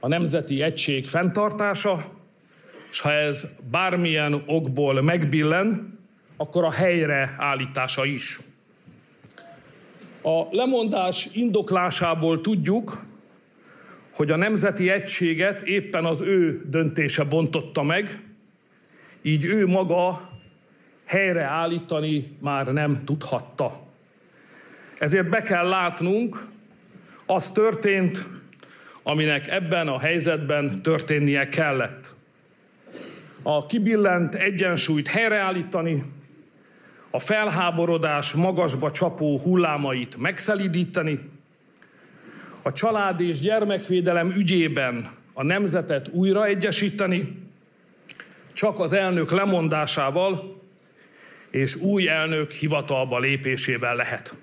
[0.01, 2.05] a nemzeti egység fenntartása,
[2.91, 5.87] és ha ez bármilyen okból megbillen,
[6.37, 8.39] akkor a helyre állítása is.
[10.23, 13.03] A lemondás indoklásából tudjuk,
[14.15, 18.23] hogy a nemzeti egységet éppen az ő döntése bontotta meg,
[19.23, 20.31] így ő maga
[21.07, 23.84] helyreállítani már nem tudhatta.
[24.99, 26.39] Ezért be kell látnunk,
[27.27, 28.25] az történt,
[29.03, 32.15] aminek ebben a helyzetben történnie kellett.
[33.43, 36.05] A kibillent egyensúlyt helyreállítani,
[37.11, 41.21] a felháborodás magasba csapó hullámait megszelidíteni,
[42.63, 47.43] a család és gyermekvédelem ügyében a nemzetet újraegyesíteni,
[48.53, 50.63] csak az elnök lemondásával
[51.51, 54.35] és új elnök hivatalba lépésével lehet.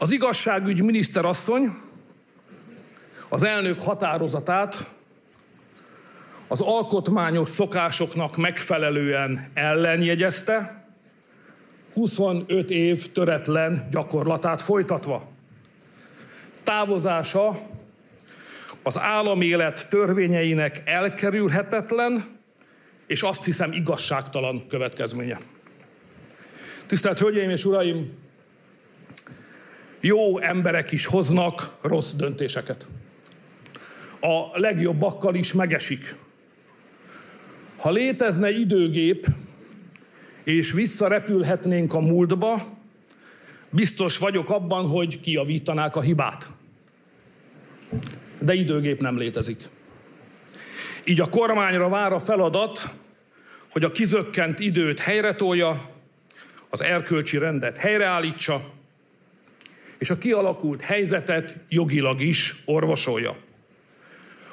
[0.00, 1.76] Az igazságügy miniszterasszony
[3.28, 4.88] az elnök határozatát
[6.48, 10.84] az alkotmányos szokásoknak megfelelően ellenjegyezte,
[11.92, 15.28] 25 év töretlen gyakorlatát folytatva.
[16.64, 17.60] Távozása
[18.82, 22.38] az államélet törvényeinek elkerülhetetlen,
[23.06, 25.38] és azt hiszem igazságtalan következménye.
[26.86, 28.27] Tisztelt Hölgyeim és Uraim!
[30.00, 32.86] Jó emberek is hoznak rossz döntéseket.
[34.20, 36.14] A legjobbakkal is megesik.
[37.78, 39.26] Ha létezne időgép,
[40.44, 42.76] és visszarepülhetnénk a múltba,
[43.70, 46.48] biztos vagyok abban, hogy kiavítanák a hibát.
[48.38, 49.68] De időgép nem létezik.
[51.04, 52.88] Így a kormányra vár a feladat,
[53.68, 55.90] hogy a kizökkent időt helyretolja,
[56.70, 58.76] az erkölcsi rendet helyreállítsa,
[59.98, 63.36] és a kialakult helyzetet jogilag is orvosolja.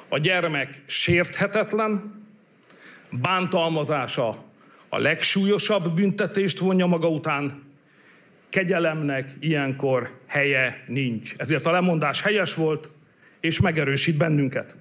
[0.08, 2.24] A gyermek sérthetetlen,
[3.10, 4.44] bántalmazása
[4.88, 7.62] a legsúlyosabb büntetést vonja maga után,
[8.48, 11.34] kegyelemnek ilyenkor helye nincs.
[11.36, 12.90] Ezért a lemondás helyes volt,
[13.40, 14.76] és megerősít bennünket.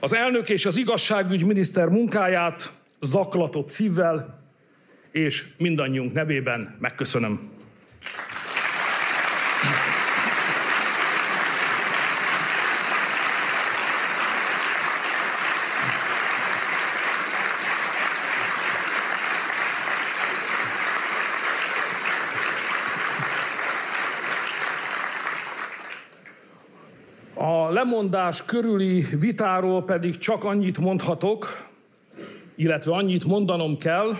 [0.00, 4.42] Az elnök és az igazságügyminiszter munkáját zaklatott szívvel,
[5.10, 7.51] és mindannyiunk nevében megköszönöm.
[28.12, 31.68] Lemondás körüli vitáról pedig csak annyit mondhatok,
[32.54, 34.16] illetve annyit mondanom kell,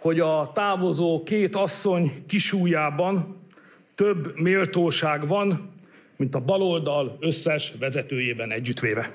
[0.00, 3.36] hogy a távozó két asszony kisújában
[3.94, 5.72] több méltóság van,
[6.16, 9.12] mint a baloldal összes vezetőjében együttvéve.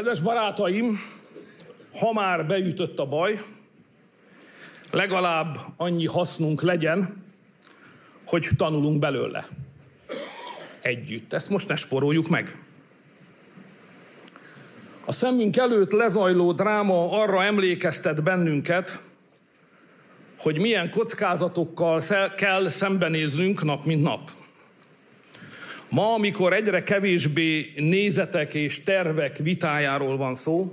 [0.00, 1.00] Kedves barátaim,
[2.00, 3.42] ha már beütött a baj,
[4.90, 7.24] legalább annyi hasznunk legyen,
[8.24, 9.48] hogy tanulunk belőle.
[10.82, 11.32] együtt.
[11.32, 12.58] Ezt most ne sporoljuk meg.
[15.04, 19.00] A szemünk előtt lezajló dráma arra emlékeztet bennünket,
[20.38, 22.02] hogy milyen kockázatokkal
[22.36, 24.30] kell szembenéznünk nap mint nap.
[25.90, 30.72] Ma, amikor egyre kevésbé nézetek és tervek vitájáról van szó,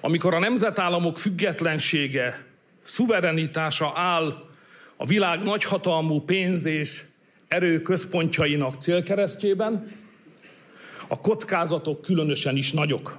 [0.00, 2.44] amikor a nemzetállamok függetlensége,
[2.82, 4.46] szuverenitása áll
[4.96, 7.02] a világ nagyhatalmú pénz és
[7.48, 9.90] erő központjainak célkeresztjében,
[11.06, 13.18] a kockázatok különösen is nagyok.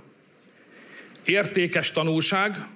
[1.26, 2.68] Értékes tanulság,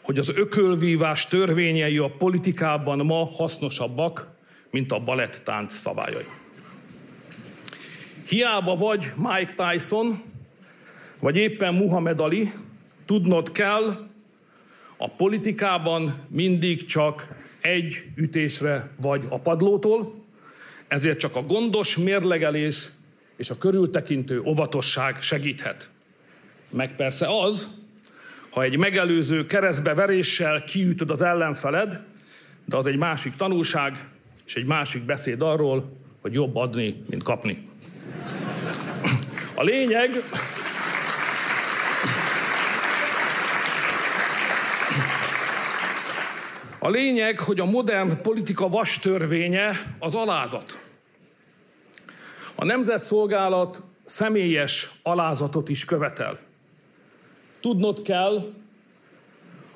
[0.00, 4.28] hogy az ökölvívás törvényei a politikában ma hasznosabbak,
[4.70, 6.26] mint a balettánc szabályai.
[8.28, 10.22] Hiába vagy Mike Tyson,
[11.20, 12.52] vagy éppen Muhammad Ali,
[13.04, 14.08] tudnod kell,
[14.96, 17.28] a politikában mindig csak
[17.60, 20.24] egy ütésre vagy a padlótól,
[20.88, 22.88] ezért csak a gondos mérlegelés
[23.36, 25.88] és a körültekintő óvatosság segíthet.
[26.70, 27.70] Meg persze az,
[28.50, 32.00] ha egy megelőző keresztbe veréssel kiütöd az ellenfeled,
[32.64, 34.08] de az egy másik tanulság,
[34.46, 37.62] és egy másik beszéd arról, hogy jobb adni, mint kapni.
[39.58, 40.10] A lényeg,
[46.78, 50.78] a lényeg, hogy a modern politika vastörvénye az alázat.
[52.54, 56.38] A nemzetszolgálat személyes alázatot is követel.
[57.60, 58.52] Tudnod kell,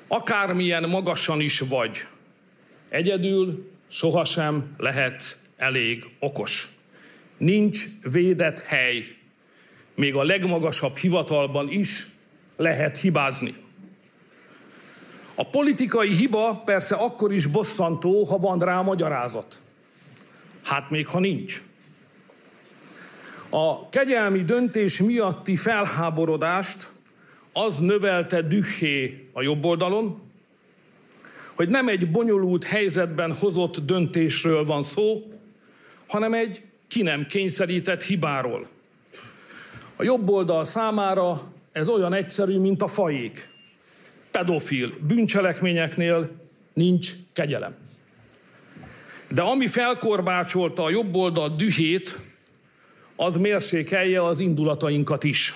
[0.07, 2.07] akármilyen magasan is vagy,
[2.89, 6.67] egyedül sohasem lehetsz elég okos.
[7.37, 9.19] Nincs védett hely.
[9.95, 12.07] Még a legmagasabb hivatalban is
[12.55, 13.55] lehet hibázni.
[15.35, 19.61] A politikai hiba persze akkor is bosszantó, ha van rá magyarázat.
[20.61, 21.61] Hát még ha nincs.
[23.49, 26.89] A kegyelmi döntés miatti felháborodást
[27.53, 30.21] az növelte dühé a jobb oldalon,
[31.55, 35.31] hogy nem egy bonyolult helyzetben hozott döntésről van szó,
[36.07, 38.67] hanem egy ki nem kényszerített hibáról.
[40.01, 43.49] A jobb oldal számára ez olyan egyszerű, mint a fajék.
[44.31, 46.29] Pedofil bűncselekményeknél
[46.73, 47.75] nincs kegyelem.
[49.27, 52.17] De ami felkorbácsolta a jobb oldal dühét,
[53.15, 55.53] az mérsékelje az indulatainkat is.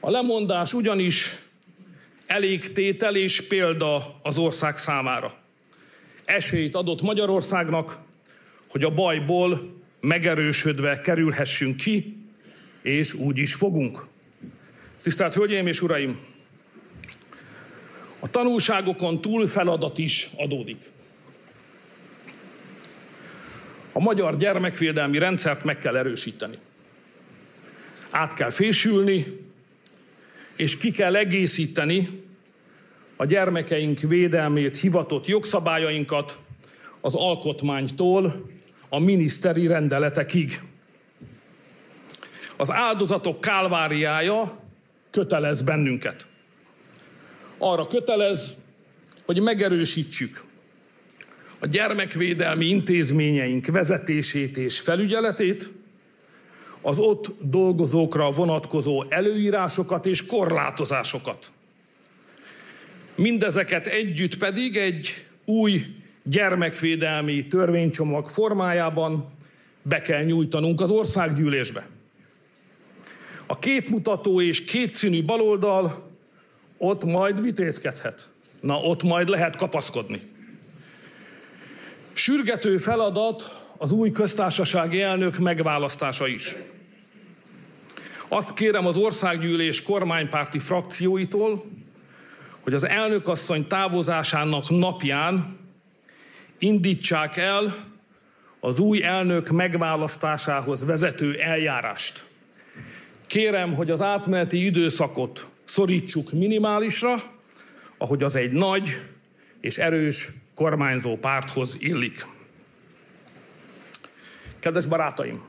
[0.00, 1.38] A lemondás ugyanis
[2.26, 5.34] elég tétel és példa az ország számára.
[6.24, 7.98] Esélyt adott Magyarországnak,
[8.68, 12.20] hogy a bajból megerősödve kerülhessünk ki,
[12.82, 14.06] és úgy is fogunk.
[15.02, 16.18] Tisztelt Hölgyeim és Uraim!
[18.18, 20.90] A tanulságokon túl feladat is adódik.
[23.92, 26.58] A magyar gyermekvédelmi rendszert meg kell erősíteni.
[28.10, 29.40] Át kell fésülni,
[30.56, 32.22] és ki kell egészíteni
[33.16, 36.38] a gyermekeink védelmét hivatott jogszabályainkat
[37.00, 38.50] az alkotmánytól
[38.88, 40.60] a miniszteri rendeletekig.
[42.62, 44.58] Az áldozatok kálváriája
[45.10, 46.26] kötelez bennünket.
[47.58, 48.54] Arra kötelez,
[49.26, 50.42] hogy megerősítsük
[51.58, 55.70] a gyermekvédelmi intézményeink vezetését és felügyeletét,
[56.80, 61.50] az ott dolgozókra vonatkozó előírásokat és korlátozásokat.
[63.14, 65.86] Mindezeket együtt pedig egy új
[66.22, 69.26] gyermekvédelmi törvénycsomag formájában
[69.82, 71.91] be kell nyújtanunk az országgyűlésbe.
[73.46, 76.10] A képmutató és kétszínű baloldal
[76.78, 78.28] ott majd vitézkedhet.
[78.60, 80.20] Na, ott majd lehet kapaszkodni.
[82.12, 86.56] Sürgető feladat az új köztársasági elnök megválasztása is.
[88.28, 91.64] Azt kérem az országgyűlés kormánypárti frakcióitól,
[92.60, 95.58] hogy az elnökasszony távozásának napján
[96.58, 97.86] indítsák el
[98.60, 102.24] az új elnök megválasztásához vezető eljárást.
[103.32, 107.22] Kérem, hogy az átmeneti időszakot szorítsuk minimálisra,
[107.98, 109.00] ahogy az egy nagy
[109.60, 112.26] és erős kormányzó párthoz illik.
[114.60, 115.42] Kedves barátaim!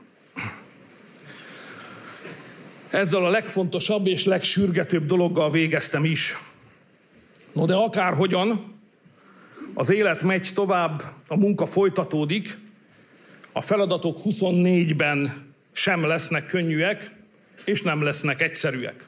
[2.90, 6.38] Ezzel a legfontosabb és legsürgetőbb dologgal végeztem is.
[7.52, 8.74] No de akárhogyan,
[9.74, 12.58] az élet megy tovább, a munka folytatódik,
[13.52, 17.13] a feladatok 24-ben sem lesznek könnyűek,
[17.64, 19.04] és nem lesznek egyszerűek.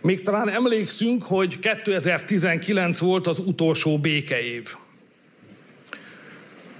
[0.00, 4.74] Még talán emlékszünk, hogy 2019 volt az utolsó békeév.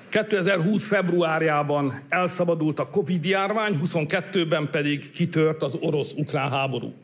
[0.08, 0.86] 2020.
[0.86, 6.94] februárjában elszabadult a Covid-járvány, 22-ben pedig kitört az orosz-ukrán háború.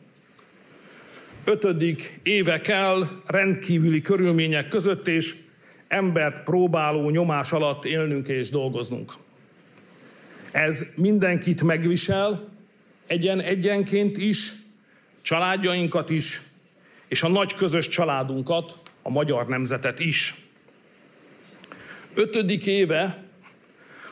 [1.43, 5.35] Ötödik éve kell rendkívüli körülmények között és
[5.87, 9.13] embert próbáló nyomás alatt élnünk és dolgoznunk.
[10.51, 12.49] Ez mindenkit megvisel,
[13.07, 14.51] egyen-egyenként is,
[15.21, 16.41] családjainkat is,
[17.07, 20.35] és a nagy közös családunkat, a magyar nemzetet is.
[22.13, 23.23] Ötödik éve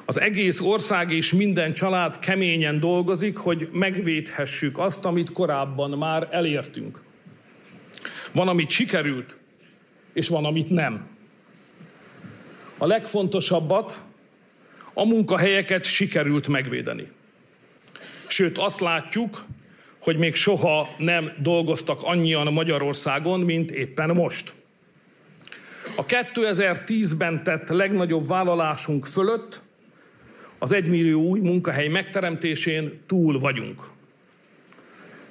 [0.05, 7.01] az egész ország és minden család keményen dolgozik, hogy megvédhessük azt, amit korábban már elértünk.
[8.31, 9.37] Van, amit sikerült,
[10.13, 11.07] és van, amit nem.
[12.77, 14.01] A legfontosabbat,
[14.99, 17.07] a munkahelyeket sikerült megvédeni.
[18.27, 19.45] Sőt, azt látjuk,
[19.99, 24.53] hogy még soha nem dolgoztak annyian Magyarországon, mint éppen most.
[25.95, 29.61] A 2010-ben tett legnagyobb vállalásunk fölött
[30.57, 33.89] az egymillió új munkahely megteremtésén túl vagyunk.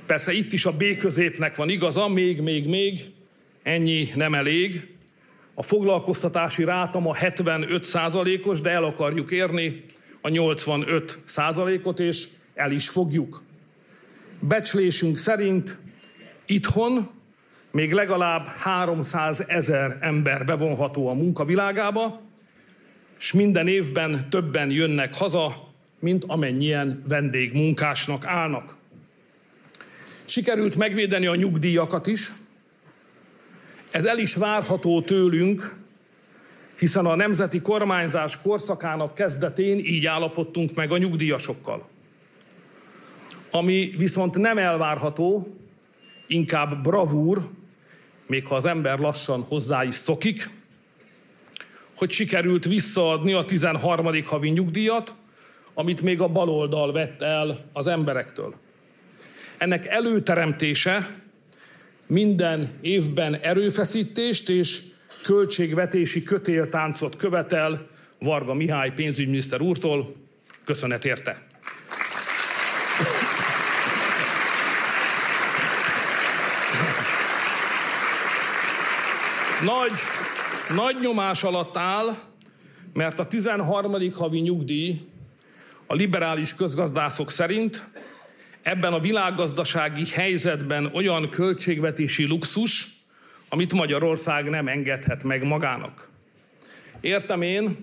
[0.06, 3.00] Persze itt is a B középnek van igaza, még, még, még,
[3.62, 4.95] ennyi nem elég.
[5.58, 9.84] A foglalkoztatási ráta ma 75 százalékos, de el akarjuk érni
[10.20, 13.42] a 85 százalékot, és el is fogjuk.
[14.40, 15.78] Becslésünk szerint
[16.46, 17.10] itthon
[17.70, 22.20] még legalább 300 ezer ember bevonható a munkavilágába,
[23.18, 28.76] és minden évben többen jönnek haza, mint amennyien vendégmunkásnak állnak.
[30.24, 32.30] Sikerült megvédeni a nyugdíjakat is.
[33.90, 35.74] Ez el is várható tőlünk,
[36.78, 41.88] hiszen a nemzeti kormányzás korszakának kezdetén így állapodtunk meg a nyugdíjasokkal.
[43.50, 45.56] Ami viszont nem elvárható,
[46.26, 47.48] inkább bravúr,
[48.26, 50.50] még ha az ember lassan hozzá is szokik,
[51.96, 54.24] hogy sikerült visszaadni a 13.
[54.24, 55.14] havi nyugdíjat,
[55.74, 58.54] amit még a baloldal vett el az emberektől.
[59.58, 61.08] Ennek előteremtése
[62.06, 64.82] minden évben erőfeszítést és
[65.22, 67.86] költségvetési kötéltáncot követel
[68.18, 70.14] Varga Mihály pénzügyminiszter úrtól.
[70.64, 71.46] Köszönet érte!
[79.64, 79.92] Nagy,
[80.76, 82.16] nagy nyomás alatt áll,
[82.92, 84.12] mert a 13.
[84.12, 85.00] havi nyugdíj
[85.86, 87.84] a liberális közgazdászok szerint
[88.66, 92.88] ebben a világgazdasági helyzetben olyan költségvetési luxus,
[93.48, 96.08] amit Magyarország nem engedhet meg magának.
[97.00, 97.76] Értem én,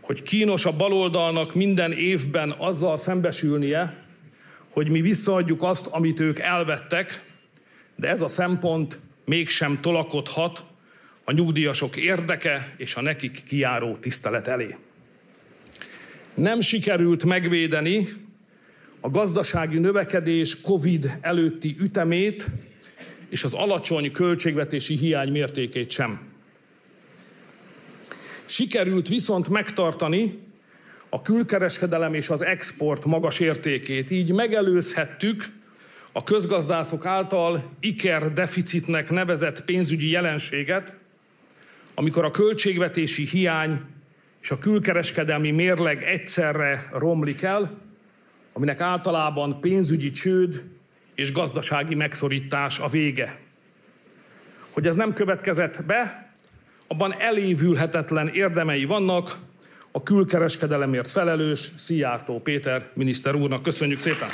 [0.00, 3.96] hogy kínos a baloldalnak minden évben azzal szembesülnie,
[4.68, 7.24] hogy mi visszaadjuk azt, amit ők elvettek,
[7.96, 10.64] de ez a szempont mégsem tolakodhat
[11.24, 14.76] a nyugdíjasok érdeke és a nekik kiáró tisztelet elé.
[16.34, 18.21] Nem sikerült megvédeni
[19.04, 22.46] a gazdasági növekedés COVID előtti ütemét
[23.28, 26.20] és az alacsony költségvetési hiány mértékét sem.
[28.44, 30.40] Sikerült viszont megtartani
[31.08, 34.10] a külkereskedelem és az export magas értékét.
[34.10, 35.44] Így megelőzhettük
[36.12, 40.94] a közgazdászok által iker deficitnek nevezett pénzügyi jelenséget,
[41.94, 43.80] amikor a költségvetési hiány
[44.40, 47.80] és a külkereskedelmi mérleg egyszerre romlik el,
[48.52, 50.64] aminek általában pénzügyi csőd
[51.14, 53.40] és gazdasági megszorítás a vége.
[54.70, 56.32] Hogy ez nem következett be,
[56.86, 59.38] abban elévülhetetlen érdemei vannak
[59.90, 63.62] a külkereskedelemért felelős Szijjártó Péter miniszter úrnak.
[63.62, 64.28] Köszönjük szépen!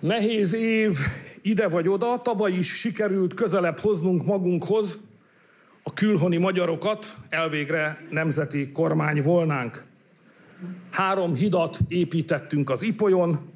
[0.00, 0.92] Nehéz év
[1.42, 4.98] ide vagy oda, tavaly is sikerült közelebb hoznunk magunkhoz
[5.82, 9.84] a külhoni magyarokat, elvégre nemzeti kormány volnánk.
[10.90, 13.50] Három hidat építettünk az Ipolyon,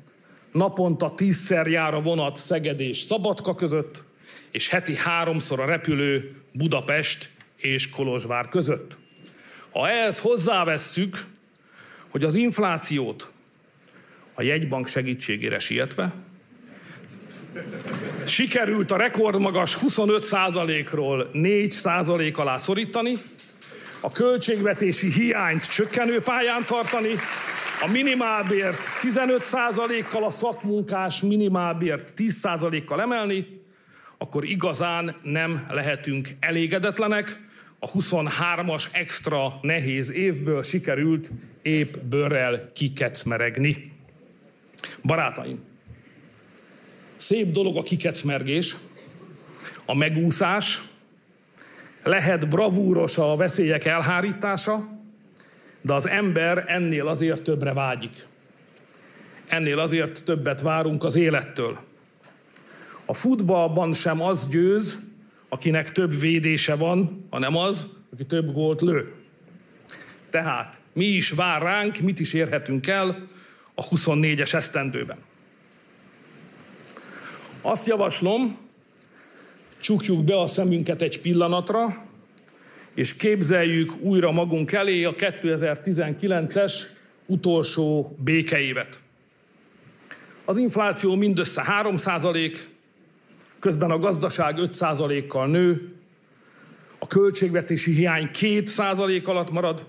[0.52, 4.02] naponta tízszer jár a vonat Szeged és Szabadka között,
[4.50, 8.96] és heti háromszor a repülő Budapest és Kolozsvár között.
[9.70, 11.24] Ha ehhez hozzávesszük,
[12.08, 13.30] hogy az inflációt
[14.34, 16.12] a jegybank segítségére sietve,
[18.26, 23.14] Sikerült a rekordmagas 25%-ról 4% alá szorítani,
[24.00, 27.14] a költségvetési hiányt csökkenő pályán tartani,
[27.82, 33.62] a minimálbért 15%-kal, a szakmunkás minimálbért 10%-kal emelni,
[34.18, 37.42] akkor igazán nem lehetünk elégedetlenek.
[37.78, 41.31] A 23-as extra nehéz évből sikerült
[41.62, 43.92] épp bőrrel kikecmeregni.
[45.02, 45.60] Barátaim,
[47.25, 48.77] szép dolog a kikecmergés,
[49.85, 50.83] a megúszás,
[52.02, 54.88] lehet bravúros a veszélyek elhárítása,
[55.81, 58.27] de az ember ennél azért többre vágyik.
[59.46, 61.79] Ennél azért többet várunk az élettől.
[63.04, 64.98] A futballban sem az győz,
[65.48, 69.12] akinek több védése van, hanem az, aki több gólt lő.
[70.31, 73.29] Tehát mi is vár ránk, mit is érhetünk el
[73.75, 75.18] a 24-es esztendőben.
[77.67, 78.58] Azt javaslom,
[79.81, 82.04] csukjuk be a szemünket egy pillanatra,
[82.94, 86.73] és képzeljük újra magunk elé a 2019-es
[87.27, 89.00] utolsó békeévet.
[90.44, 92.58] Az infláció mindössze 3%
[93.58, 95.94] közben a gazdaság 5 kal nő,
[96.98, 99.85] a költségvetési hiány 2% alatt marad,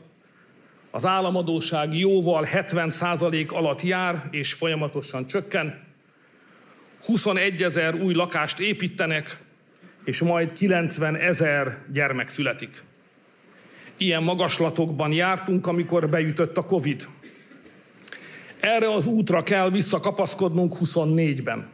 [0.92, 5.85] az államadóság jóval 70% alatt jár és folyamatosan csökken,
[7.06, 9.38] 21 ezer új lakást építenek,
[10.04, 12.84] és majd 90 ezer gyermek születik.
[13.98, 17.08] Ilyen magaslatokban jártunk, amikor beütött a Covid.
[18.60, 21.68] Erre az útra kell visszakapaszkodnunk 24-ben.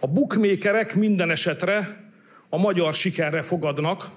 [0.00, 2.04] A bukmékerek minden esetre
[2.48, 4.10] a magyar sikerre fogadnak.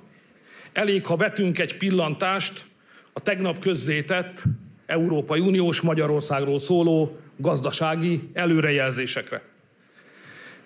[0.74, 2.66] Elég, ha vetünk egy pillantást
[3.14, 4.44] a tegnap közzétett
[4.86, 9.42] Európai Uniós Magyarországról szóló gazdasági előrejelzésekre.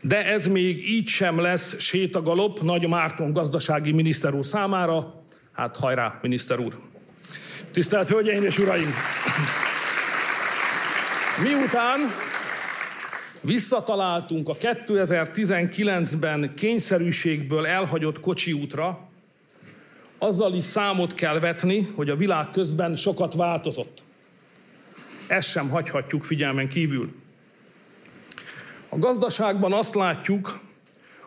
[0.05, 5.23] De ez még így sem lesz sétagalop Nagy Márton gazdasági miniszter úr számára.
[5.53, 6.79] Hát hajrá, miniszter úr!
[7.71, 8.93] Tisztelt Hölgyeim és Uraim!
[11.43, 11.99] Miután
[13.41, 19.07] visszataláltunk a 2019-ben kényszerűségből elhagyott kocsi útra,
[20.17, 24.03] azzal is számot kell vetni, hogy a világ közben sokat változott.
[25.27, 27.22] Ezt sem hagyhatjuk figyelmen kívül.
[28.93, 30.59] A gazdaságban azt látjuk,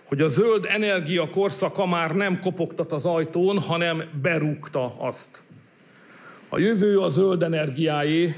[0.05, 5.43] hogy a zöld energia korszaka már nem kopogtat az ajtón, hanem berúgta azt.
[6.49, 8.37] A jövő a zöld energiáé,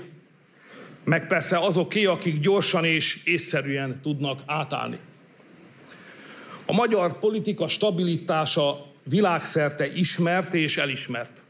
[1.04, 4.98] meg persze azoké, akik gyorsan és észszerűen tudnak átállni.
[6.66, 11.42] A magyar politika stabilitása világszerte ismert és elismert.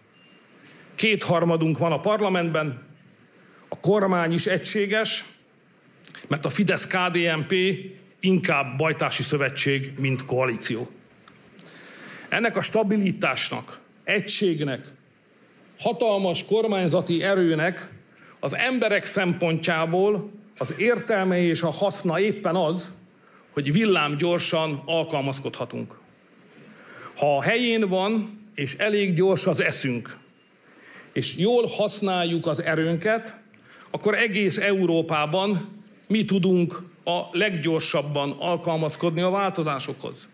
[0.95, 2.83] Kétharmadunk van a parlamentben,
[3.68, 5.24] a kormány is egységes,
[6.29, 7.55] mert a Fidesz-KDNP
[8.20, 10.91] inkább bajtási szövetség, mint koalíció.
[12.29, 14.87] Ennek a stabilitásnak, egységnek,
[15.79, 17.91] hatalmas kormányzati erőnek
[18.41, 22.95] az emberek szempontjából az értelme és a haszna éppen az,
[23.51, 25.99] hogy villám gyorsan alkalmazkodhatunk.
[27.16, 30.16] Ha a helyén van, és elég gyors az eszünk,
[31.12, 33.37] és jól használjuk az erőnket,
[33.91, 35.78] akkor egész Európában
[36.09, 40.28] mi tudunk a leggyorsabban alkalmazkodni a változásokhoz.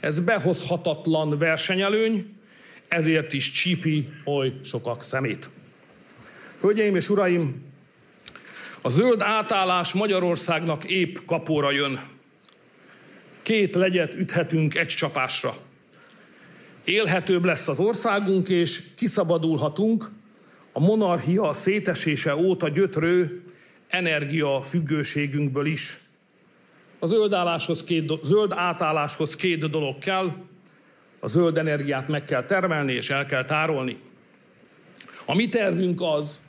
[0.00, 2.34] Ez behozhatatlan versenyelőny,
[2.88, 5.48] ezért is csípi oly sokak szemét.
[6.60, 7.62] Hölgyeim és uraim,
[8.82, 12.00] a zöld átállás Magyarországnak épp kapóra jön.
[13.42, 15.56] Két legyet üthetünk egy csapásra.
[16.84, 20.10] Élhetőbb lesz az országunk, és kiszabadulhatunk
[20.72, 23.39] a monarchia szétesése óta gyötrő
[23.90, 25.98] energiafüggőségünkből is.
[26.98, 27.34] A zöld,
[27.84, 30.32] két, zöld átálláshoz két dolog kell.
[31.20, 33.98] A zöld energiát meg kell termelni és el kell tárolni.
[35.24, 36.40] A mi tervünk az,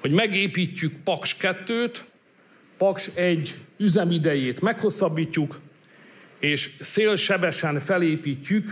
[0.00, 1.98] hogy megépítjük Paks 2-t,
[2.76, 5.60] Paks 1 üzemidejét meghosszabbítjuk,
[6.38, 8.68] és szélsebesen felépítjük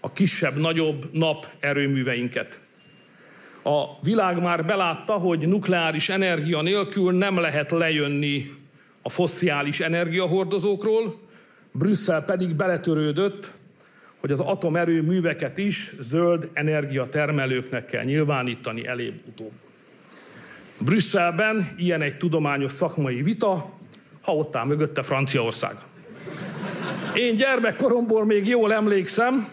[0.00, 2.60] a kisebb-nagyobb naperőműveinket.
[3.62, 8.50] A világ már belátta, hogy nukleáris energia nélkül nem lehet lejönni
[9.02, 11.20] a fossziális energiahordozókról,
[11.72, 13.52] Brüsszel pedig beletörődött,
[14.20, 19.52] hogy az atomerőműveket is zöld energiatermelőknek kell nyilvánítani elébb-utóbb.
[20.78, 23.70] Brüsszelben ilyen egy tudományos szakmai vita,
[24.22, 25.74] ha ott áll mögötte Franciaország.
[27.14, 29.48] Én gyermekkoromból még jól emlékszem,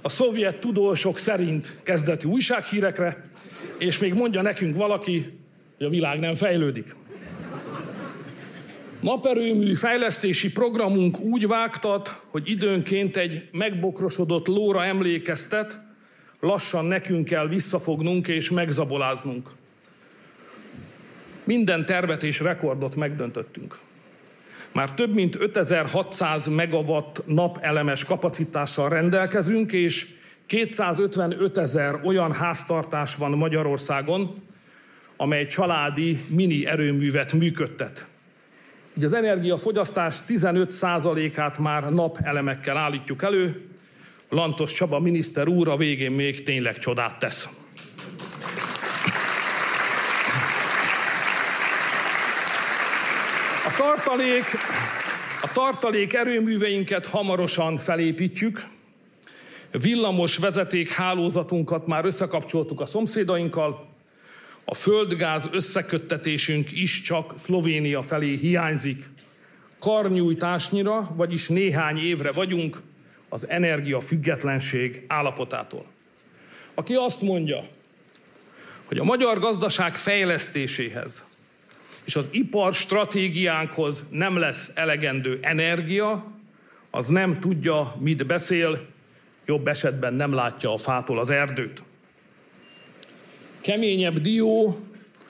[0.00, 3.28] a szovjet tudósok szerint kezdeti újsághírekre,
[3.80, 5.38] és még mondja nekünk valaki,
[5.76, 6.94] hogy a világ nem fejlődik.
[9.00, 15.80] Naperőmű fejlesztési programunk úgy vágtat, hogy időnként egy megbokrosodott lóra emlékeztet,
[16.40, 19.50] lassan nekünk kell visszafognunk és megzaboláznunk.
[21.44, 23.78] Minden tervet és rekordot megdöntöttünk.
[24.72, 30.19] Már több mint 5600 megawatt napelemes kapacitással rendelkezünk, és
[30.50, 34.34] 255 ezer olyan háztartás van Magyarországon,
[35.16, 38.06] amely családi mini erőművet működtet.
[38.96, 43.68] így az energiafogyasztás 15%-át már napelemekkel állítjuk elő.
[44.28, 47.48] Lantos Csaba miniszter úr a végén még tényleg csodát tesz.
[53.66, 54.44] A tartalék,
[55.42, 58.64] a tartalék erőműveinket hamarosan felépítjük,
[59.70, 63.88] villamos vezeték hálózatunkat már összekapcsoltuk a szomszédainkkal,
[64.64, 69.04] a földgáz összeköttetésünk is csak Szlovénia felé hiányzik.
[69.78, 72.80] Karnyújtásnyira, vagyis néhány évre vagyunk
[73.28, 75.84] az energia függetlenség állapotától.
[76.74, 77.68] Aki azt mondja,
[78.84, 81.24] hogy a magyar gazdaság fejlesztéséhez
[82.04, 86.32] és az ipar stratégiánkhoz nem lesz elegendő energia,
[86.90, 88.86] az nem tudja, mit beszél,
[89.50, 91.82] jobb esetben nem látja a fától az erdőt.
[93.60, 94.80] Keményebb dió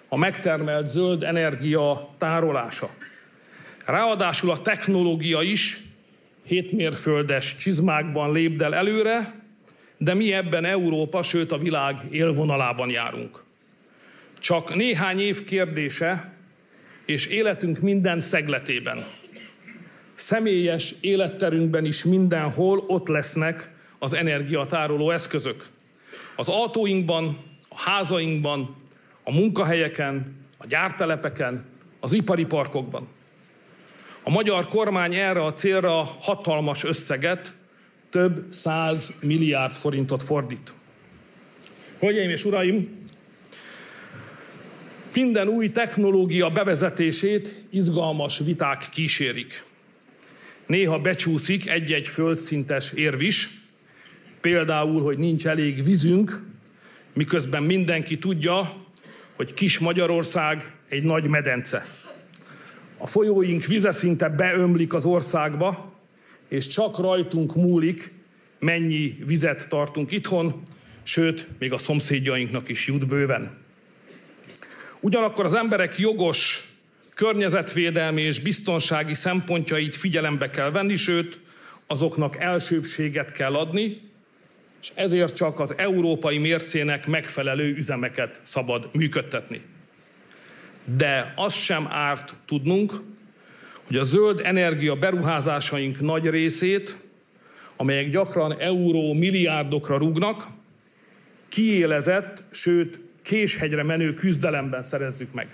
[0.08, 2.88] a megtermelt zöld energia tárolása.
[3.86, 5.80] Ráadásul a technológia is
[6.44, 9.42] hétmérföldes csizmákban lépdel előre,
[9.98, 13.42] de mi ebben Európa, sőt a világ élvonalában járunk.
[14.38, 16.32] Csak néhány év kérdése,
[17.04, 18.98] és életünk minden szegletében.
[20.14, 23.70] Személyes életterünkben is mindenhol ott lesznek
[24.02, 25.66] az energiatároló eszközök.
[26.36, 27.38] Az autóinkban,
[27.68, 28.76] a házainkban,
[29.24, 31.64] a munkahelyeken, a gyártelepeken,
[32.00, 33.08] az ipari parkokban.
[34.22, 37.54] A magyar kormány erre a célra hatalmas összeget,
[38.10, 40.72] több száz milliárd forintot fordít.
[41.98, 42.98] Hölgyeim és uraim,
[45.14, 49.62] minden új technológia bevezetését izgalmas viták kísérik.
[50.66, 53.59] Néha becsúszik egy-egy földszintes érv is,
[54.40, 56.40] például, hogy nincs elég vízünk,
[57.12, 58.72] miközben mindenki tudja,
[59.36, 61.84] hogy kis Magyarország egy nagy medence.
[62.98, 65.92] A folyóink vize szinte beömlik az országba,
[66.48, 68.12] és csak rajtunk múlik,
[68.58, 70.62] mennyi vizet tartunk itthon,
[71.02, 73.58] sőt, még a szomszédjainknak is jut bőven.
[75.00, 76.68] Ugyanakkor az emberek jogos
[77.14, 81.40] környezetvédelmi és biztonsági szempontjait figyelembe kell venni, sőt,
[81.86, 84.09] azoknak elsőbséget kell adni,
[84.82, 89.60] és ezért csak az európai mércének megfelelő üzemeket szabad működtetni.
[90.96, 93.00] De az sem árt tudnunk,
[93.86, 96.96] hogy a zöld energia beruházásaink nagy részét,
[97.76, 100.46] amelyek gyakran euró milliárdokra rúgnak,
[101.48, 105.48] kiélezett, sőt késhegyre menő küzdelemben szerezzük meg.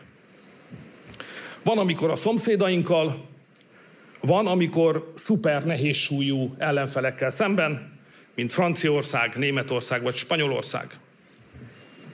[1.62, 3.28] Van, amikor a szomszédainkkal,
[4.20, 7.95] van, amikor szuper nehéz súlyú ellenfelekkel szemben,
[8.36, 10.98] mint Franciaország, Németország vagy Spanyolország.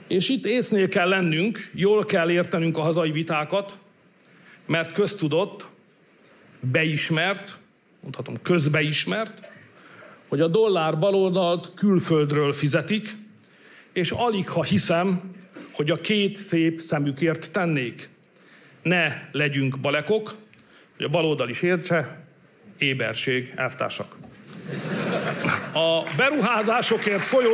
[0.07, 3.77] És itt észnél kell lennünk, jól kell értenünk a hazai vitákat,
[4.65, 5.67] mert köztudott,
[6.59, 7.57] beismert,
[8.01, 9.51] mondhatom közbeismert,
[10.27, 13.07] hogy a dollár baloldalt külföldről fizetik,
[13.93, 15.35] és alig ha hiszem,
[15.71, 18.09] hogy a két szép szemükért tennék.
[18.81, 20.35] Ne legyünk balekok,
[20.95, 22.25] hogy a baloldal is értse,
[22.77, 24.22] éberség, elvtársak.
[25.73, 27.51] A beruházásokért folyó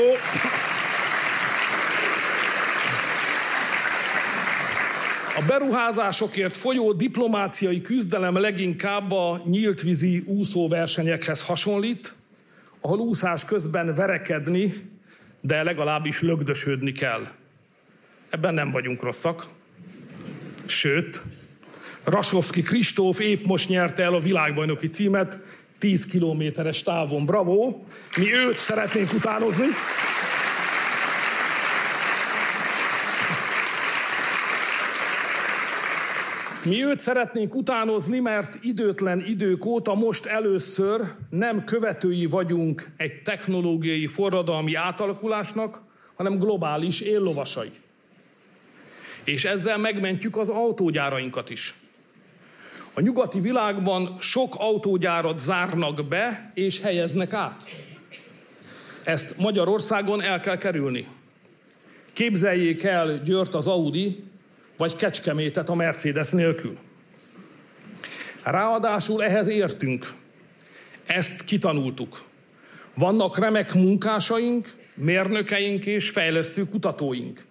[5.39, 12.13] A beruházásokért folyó diplomáciai küzdelem leginkább a nyíltvízi úszóversenyekhez hasonlít,
[12.81, 14.73] ahol úszás közben verekedni,
[15.41, 17.27] de legalábbis lögdösödni kell.
[18.29, 19.47] Ebben nem vagyunk rosszak.
[20.65, 21.23] Sőt,
[22.03, 25.39] Rasovski Kristóf épp most nyerte el a világbajnoki címet,
[25.79, 27.25] 10 kilométeres távon.
[27.25, 27.75] Bravo!
[28.17, 29.65] Mi őt szeretnénk utánozni.
[36.65, 44.07] Mi őt szeretnénk utánozni, mert időtlen idők óta most először nem követői vagyunk egy technológiai
[44.07, 45.81] forradalmi átalakulásnak,
[46.15, 47.71] hanem globális éllovasai.
[49.23, 51.75] És ezzel megmentjük az autógyárainkat is.
[52.99, 57.63] A nyugati világban sok autógyárat zárnak be és helyeznek át.
[59.03, 61.07] Ezt Magyarországon el kell kerülni.
[62.13, 64.23] Képzeljék el Győrt az Audi,
[64.77, 66.77] vagy Kecskemétet a Mercedes nélkül.
[68.43, 70.13] Ráadásul ehhez értünk.
[71.05, 72.23] Ezt kitanultuk.
[72.93, 77.45] Vannak remek munkásaink, mérnökeink és fejlesztő kutatóink.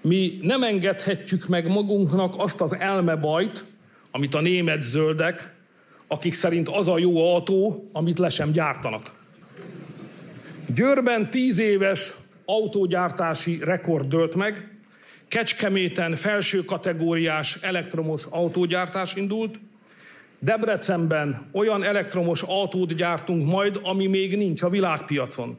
[0.00, 3.64] Mi nem engedhetjük meg magunknak azt az elmebajt,
[4.10, 5.54] amit a német zöldek,
[6.06, 9.10] akik szerint az a jó autó, amit le sem gyártanak.
[10.74, 14.78] Győrben tíz éves autógyártási rekord dölt meg,
[15.28, 19.60] Kecskeméten felső kategóriás elektromos autógyártás indult,
[20.38, 25.58] Debrecenben olyan elektromos autót gyártunk majd, ami még nincs a világpiacon.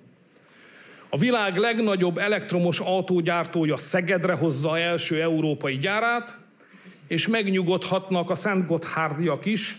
[1.09, 6.37] A világ legnagyobb elektromos autógyártója Szegedre hozza első európai gyárát,
[7.09, 9.75] és megnyugodhatnak a Szent Gotthárdiak is.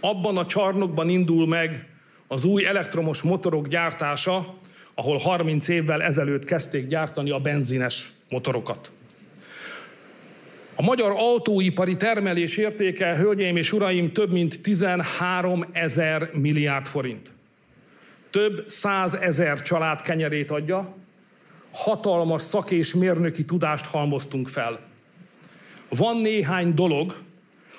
[0.00, 1.88] Abban a csarnokban indul meg
[2.26, 4.54] az új elektromos motorok gyártása,
[4.94, 8.90] ahol 30 évvel ezelőtt kezdték gyártani a benzines motorokat.
[10.74, 17.32] A magyar autóipari termelés értéke, hölgyeim és uraim, több mint 13 ezer milliárd forint.
[18.30, 20.94] Több százezer család kenyerét adja,
[21.72, 24.91] hatalmas szak és mérnöki tudást halmoztunk fel.
[25.96, 27.22] Van néhány dolog,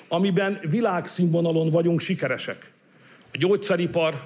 [0.08, 2.72] amiben világszínvonalon vagyunk sikeresek.
[3.32, 4.26] A gyógyszeripar,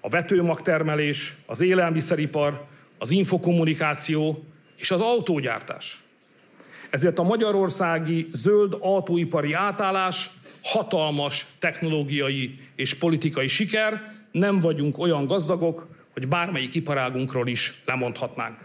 [0.00, 2.66] a vetőmagtermelés, az élelmiszeripar,
[2.98, 4.44] az infokommunikáció
[4.76, 5.98] és az autógyártás.
[6.90, 10.30] Ezért a magyarországi zöld autóipari átállás
[10.62, 18.58] hatalmas technológiai és politikai siker, nem vagyunk olyan gazdagok, hogy bármelyik iparágunkról is lemondhatnánk.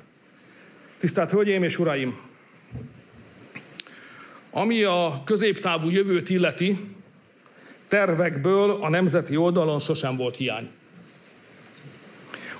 [0.97, 2.26] Tisztelt Hölgyeim és Uraim!
[4.57, 6.79] Ami a középtávú jövőt illeti,
[7.87, 10.69] tervekből a nemzeti oldalon sosem volt hiány.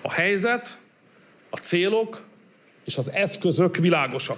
[0.02, 0.78] A helyzet,
[1.50, 2.22] a célok
[2.86, 4.38] és az eszközök világosak.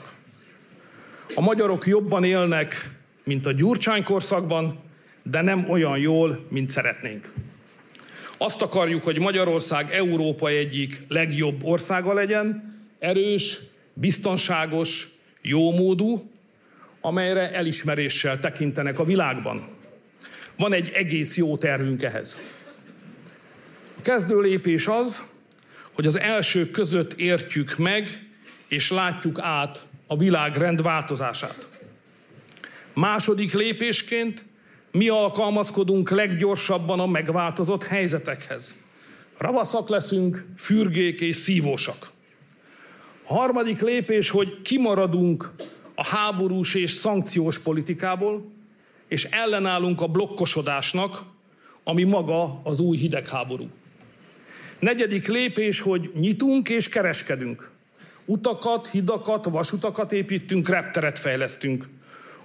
[1.35, 4.79] A magyarok jobban élnek, mint a Gyurcsány korszakban,
[5.23, 7.33] de nem olyan jól, mint szeretnénk.
[8.37, 13.59] Azt akarjuk, hogy Magyarország Európa egyik legjobb országa legyen, erős,
[13.93, 15.07] biztonságos,
[15.41, 16.29] jómódú,
[17.01, 19.67] amelyre elismeréssel tekintenek a világban.
[20.57, 22.39] Van egy egész jó tervünk ehhez.
[23.97, 25.21] A kezdő lépés az,
[25.91, 28.27] hogy az elsők között értjük meg
[28.67, 31.67] és látjuk át a világrend változását.
[32.93, 34.45] Második lépésként
[34.91, 38.73] mi alkalmazkodunk leggyorsabban a megváltozott helyzetekhez.
[39.37, 42.11] Ravaszak leszünk, fürgék és szívósak.
[43.23, 45.51] A harmadik lépés, hogy kimaradunk
[45.99, 48.51] a háborús és szankciós politikából,
[49.07, 51.23] és ellenállunk a blokkosodásnak,
[51.83, 53.69] ami maga az új hidegháború.
[54.79, 57.71] Negyedik lépés, hogy nyitunk és kereskedünk.
[58.25, 61.87] Utakat, hidakat, vasutakat építünk, repteret fejlesztünk.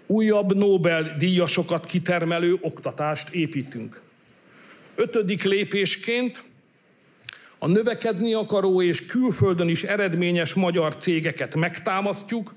[0.07, 4.01] Újabb Nobel-díjasokat kitermelő oktatást építünk.
[4.95, 6.43] Ötödik lépésként
[7.59, 12.55] a növekedni akaró és külföldön is eredményes magyar cégeket megtámasztjuk,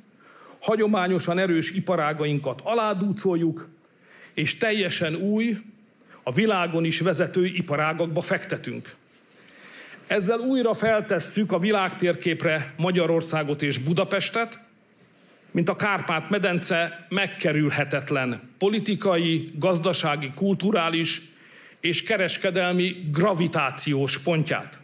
[0.61, 3.69] hagyományosan erős iparágainkat aládúcoljuk,
[4.33, 5.57] és teljesen új,
[6.23, 8.95] a világon is vezető iparágakba fektetünk.
[10.07, 14.59] Ezzel újra feltesszük a világtérképre Magyarországot és Budapestet,
[15.51, 21.21] mint a Kárpát-medence megkerülhetetlen politikai, gazdasági, kulturális
[21.79, 24.79] és kereskedelmi gravitációs pontját.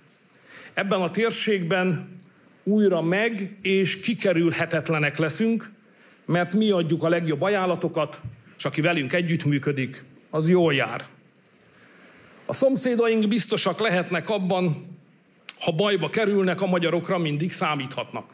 [0.74, 2.12] Ebben a térségben
[2.64, 5.72] újra meg és kikerülhetetlenek leszünk,
[6.26, 8.22] mert mi adjuk a legjobb ajánlatokat,
[8.57, 11.05] és aki velünk együttműködik, az jól jár.
[12.45, 14.88] A szomszédaink biztosak lehetnek abban,
[15.59, 18.30] ha bajba kerülnek, a magyarokra mindig számíthatnak.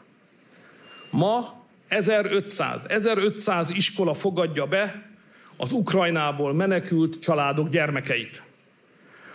[1.10, 5.10] Ma 1500, 1500 iskola fogadja be
[5.56, 8.42] az Ukrajnából menekült családok gyermekeit.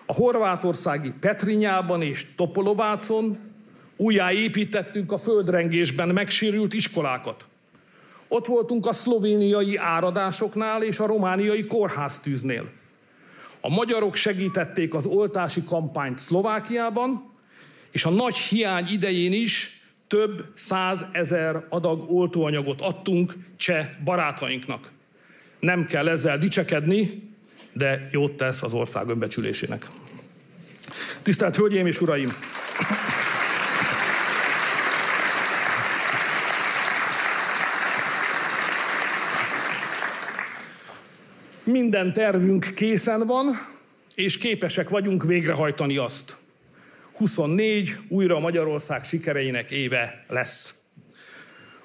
[0.06, 3.38] A horvátországi Petrinyában és Topolovácon
[3.98, 7.46] újjáépítettük a földrengésben megsérült iskolákat.
[8.28, 12.70] Ott voltunk a szlovéniai áradásoknál és a romániai kórháztűznél.
[13.62, 17.34] A magyarok segítették az oltási kampányt Szlovákiában,
[17.92, 24.92] és a nagy hiány idején is több százezer adag oltóanyagot adtunk cseh barátainknak.
[25.60, 27.34] Nem kell ezzel dicsekedni,
[27.74, 29.88] de jót tesz az ország önbecsülésének.
[31.22, 32.34] Tisztelt Hölgyeim és Uraim!
[41.66, 43.68] Minden tervünk készen van,
[44.16, 46.36] és képesek vagyunk végrehajtani azt.
[47.18, 50.76] 24 újra Magyarország sikereinek éve lesz.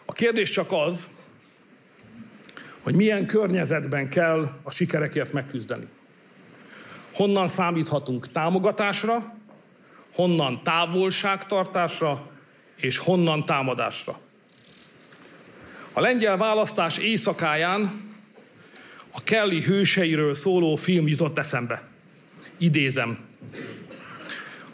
[0.04, 1.08] A kérdés csak az,
[2.80, 5.88] hogy milyen környezetben kell a sikerekért megküzdeni.
[7.14, 9.34] Honnan számíthatunk támogatásra,
[10.14, 12.30] honnan távolságtartásra,
[12.76, 14.18] és honnan támadásra.
[15.92, 18.09] A lengyel választás éjszakáján
[19.10, 21.88] a Kelly hőseiről szóló film jutott eszembe.
[22.58, 23.18] Idézem.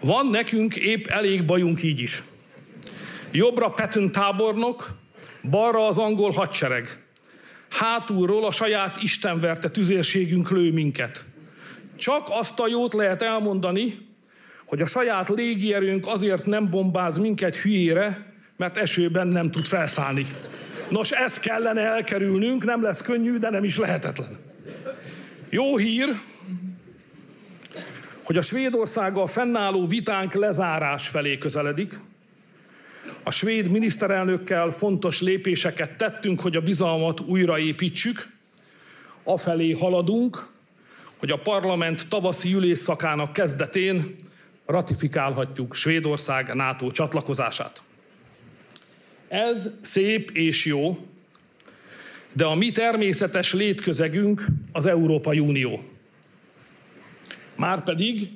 [0.01, 2.23] Van nekünk épp elég bajunk így is.
[3.31, 4.91] Jobbra Patton tábornok,
[5.51, 7.05] balra az angol hadsereg.
[7.71, 11.25] Hátulról a saját istenverte tüzérségünk lő minket.
[11.97, 13.99] Csak azt a jót lehet elmondani,
[14.67, 20.27] hogy a saját légierőnk azért nem bombáz minket hülyére, mert esőben nem tud felszállni.
[20.89, 24.39] Nos, ezt kellene elkerülnünk, nem lesz könnyű, de nem is lehetetlen.
[25.51, 26.21] Jó hír,
[28.25, 32.01] hogy a Svédországgal fennálló vitánk lezárás felé közeledik.
[33.23, 38.27] A svéd miniszterelnökkel fontos lépéseket tettünk, hogy a bizalmat újraépítsük.
[39.23, 40.47] Afelé haladunk,
[41.17, 44.17] hogy a parlament tavaszi ülésszakának kezdetén
[44.67, 47.83] ratifikálhatjuk Svédország NATO csatlakozását.
[49.29, 51.07] Ez szép és jó,
[52.33, 55.85] de a mi természetes létközegünk az Európai Unió.
[57.55, 58.31] Márpedig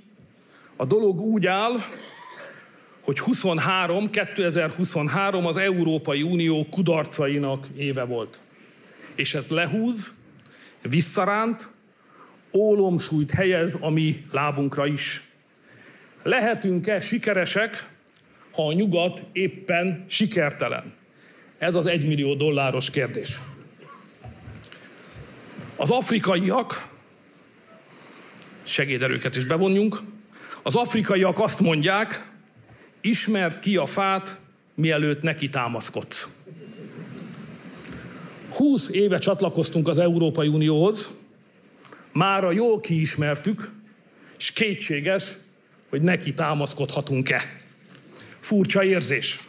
[0.76, 1.80] a dolog úgy áll,
[3.00, 8.42] hogy 23, 2023 az Európai Unió kudarcainak éve volt.
[9.14, 10.14] És ez lehúz,
[10.82, 11.68] visszaránt,
[12.52, 15.22] ólomsúlyt helyez a mi lábunkra is.
[16.22, 17.88] Lehetünk-e sikeresek,
[18.60, 20.92] ha a nyugat éppen sikertelen?
[21.58, 23.38] Ez az egymillió dolláros kérdés.
[25.76, 26.88] Az afrikaiak,
[28.62, 30.00] segéderőket is bevonjunk,
[30.62, 32.30] az afrikaiak azt mondják,
[33.00, 34.38] ismert ki a fát,
[34.74, 36.28] mielőtt neki támaszkodsz.
[38.50, 41.10] 20 éve csatlakoztunk az Európai Unióhoz,
[42.12, 43.70] mára jól kiismertük,
[44.38, 45.34] és kétséges,
[45.88, 47.59] hogy neki támaszkodhatunk-e.
[48.40, 49.40] Furcsa érzés.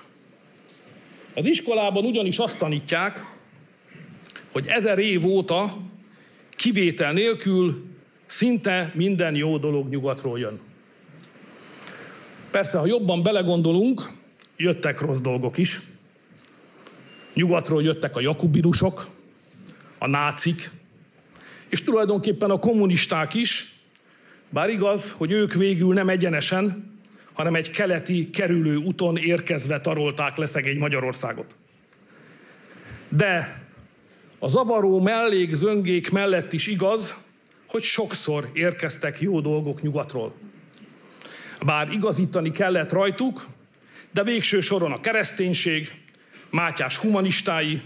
[1.36, 3.26] Az iskolában ugyanis azt tanítják,
[4.52, 5.78] hogy ezer év óta
[6.50, 7.86] kivétel nélkül
[8.26, 10.60] szinte minden jó dolog nyugatról jön.
[12.52, 14.02] Persze, ha jobban belegondolunk,
[14.58, 15.80] jöttek rossz dolgok is.
[17.34, 19.08] Nyugatról jöttek a jakubinusok,
[19.98, 20.70] a nácik,
[21.70, 23.74] és tulajdonképpen a kommunisták is,
[24.50, 26.91] bár igaz, hogy ők végül nem egyenesen,
[27.34, 31.56] hanem egy keleti kerülő úton érkezve tarolták le szegény Magyarországot.
[33.10, 33.62] De
[34.40, 37.16] a zavaró mellékzöngék mellett is igaz,
[37.68, 40.34] hogy sokszor érkeztek jó dolgok nyugatról.
[41.66, 43.48] Bár igazítani kellett rajtuk,
[44.12, 46.00] de végső soron a kereszténység,
[46.50, 47.82] Mátyás humanistái,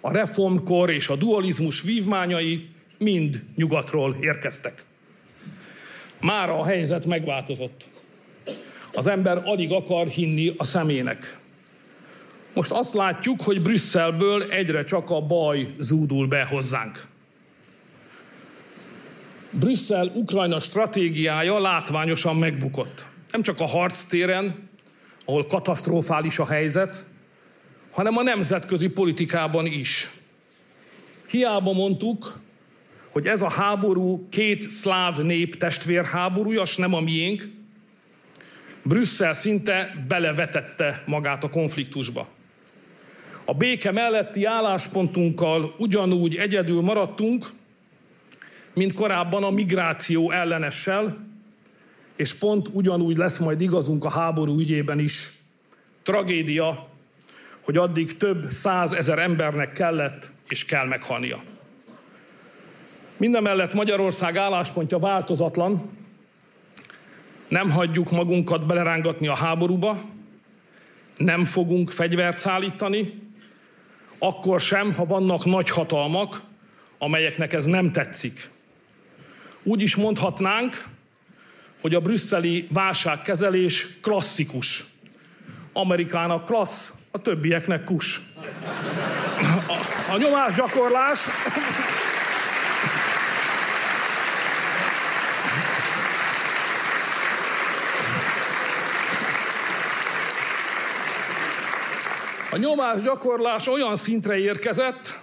[0.00, 2.68] a reformkor és a dualizmus vívmányai
[2.98, 4.84] mind nyugatról érkeztek.
[6.20, 7.88] Mára a helyzet megváltozott.
[8.94, 11.38] Az ember alig akar hinni a szemének.
[12.54, 17.06] Most azt látjuk, hogy Brüsszelből egyre csak a baj zúdul be hozzánk.
[19.50, 23.04] Brüsszel Ukrajna stratégiája látványosan megbukott.
[23.30, 24.68] Nem csak a harctéren,
[25.24, 27.04] ahol katasztrofális a helyzet,
[27.92, 30.10] hanem a nemzetközi politikában is.
[31.28, 32.38] Hiába mondtuk,
[33.10, 37.48] hogy ez a háború két szláv nép testvérháborúja, s nem a miénk,
[38.90, 42.28] Brüsszel szinte belevetette magát a konfliktusba.
[43.44, 47.46] A béke melletti álláspontunkkal ugyanúgy egyedül maradtunk,
[48.74, 51.26] mint korábban a migráció ellenessel,
[52.16, 55.30] és pont ugyanúgy lesz majd igazunk a háború ügyében is.
[56.02, 56.88] Tragédia,
[57.64, 61.42] hogy addig több százezer embernek kellett és kell meghalnia.
[63.16, 65.98] Mindemellett Magyarország álláspontja változatlan,
[67.50, 70.04] nem hagyjuk magunkat belerángatni a háborúba,
[71.16, 73.18] nem fogunk fegyvert szállítani,
[74.18, 76.40] akkor sem, ha vannak nagy hatalmak,
[76.98, 78.50] amelyeknek ez nem tetszik.
[79.62, 80.84] Úgy is mondhatnánk,
[81.80, 84.84] hogy a brüsszeli válságkezelés klasszikus.
[85.72, 88.20] Amerikának klassz, a többieknek kus.
[89.68, 89.78] A,
[90.12, 91.28] a nyomásgyakorlás
[102.52, 105.18] A nyomásgyakorlás olyan szintre érkezett,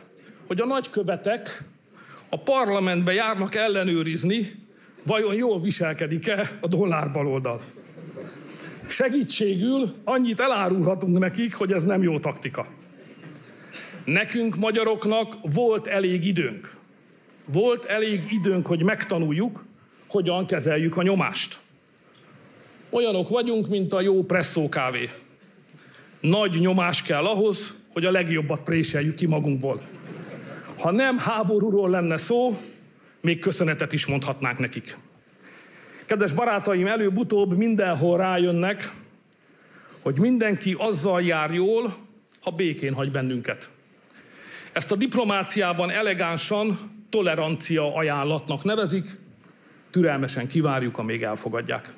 [0.48, 1.64] hogy a nagykövetek
[2.30, 4.66] a parlamentbe járnak ellenőrizni,
[5.04, 7.62] vajon jól viselkedik-e a dollár baloldal.
[8.88, 12.68] Segítségül annyit elárulhatunk nekik, hogy ez nem jó taktika.
[14.06, 16.70] Nekünk, magyaroknak volt elég időnk.
[17.46, 19.66] Volt elég időnk, hogy megtanuljuk,
[20.10, 21.58] hogyan kezeljük a nyomást.
[22.90, 25.10] Olyanok vagyunk, mint a jó presszó kávé.
[26.30, 29.82] Nagy nyomás kell ahhoz, hogy a legjobbat préseljük ki magunkból.
[30.80, 32.58] Ha nem háborúról lenne szó,
[33.22, 34.98] még köszönetet is mondhatnánk nekik.
[36.06, 38.92] Kedves barátaim, előbb-utóbb mindenhol rájönnek,
[40.02, 41.96] hogy mindenki azzal jár jól,
[42.42, 43.70] ha békén hagy bennünket.
[44.72, 49.06] Ezt a diplomáciában elegánsan tolerancia ajánlatnak nevezik,
[49.90, 51.94] türelmesen kivárjuk, amíg elfogadják.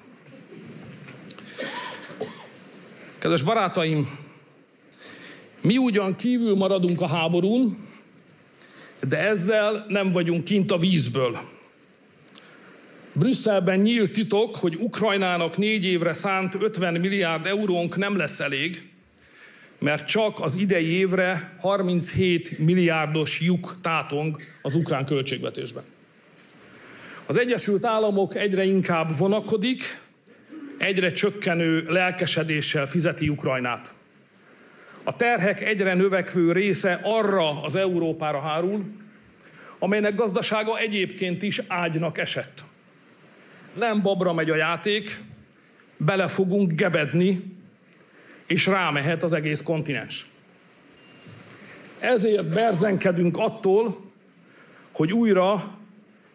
[3.20, 4.20] Kedves barátaim,
[5.62, 7.78] mi ugyan kívül maradunk a háborún,
[9.08, 11.40] de ezzel nem vagyunk kint a vízből.
[13.14, 18.90] Brüsszelben nyílt titok, hogy Ukrajnának négy évre szánt 50 milliárd eurónk nem lesz elég,
[19.80, 25.84] mert csak az idei évre 37 milliárdos lyuk tátong az ukrán költségvetésben.
[27.26, 30.08] Az Egyesült Államok egyre inkább vonakodik,
[30.80, 33.94] egyre csökkenő lelkesedéssel fizeti Ukrajnát.
[35.04, 38.86] A terhek egyre növekvő része arra az Európára hárul,
[39.80, 42.64] amelynek gazdasága egyébként is ágynak esett.
[43.74, 45.22] Nem babra megy a játék,
[45.98, 47.58] bele fogunk gebedni,
[48.48, 50.28] és rámehet az egész kontinens.
[52.00, 54.06] Ezért berzenkedünk attól,
[54.94, 55.78] hogy újra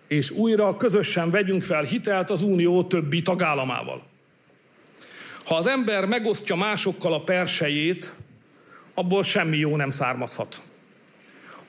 [0.06, 4.12] és újra közösen vegyünk fel hitelt az Unió többi tagállamával.
[5.44, 8.14] Ha az ember megosztja másokkal a persejét,
[8.94, 10.62] abból semmi jó nem származhat.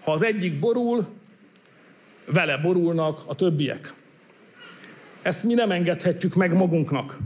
[0.03, 1.05] Ha az egyik borul,
[2.26, 3.93] vele borulnak a többiek.
[5.21, 7.17] Ezt mi nem engedhetjük meg magunknak.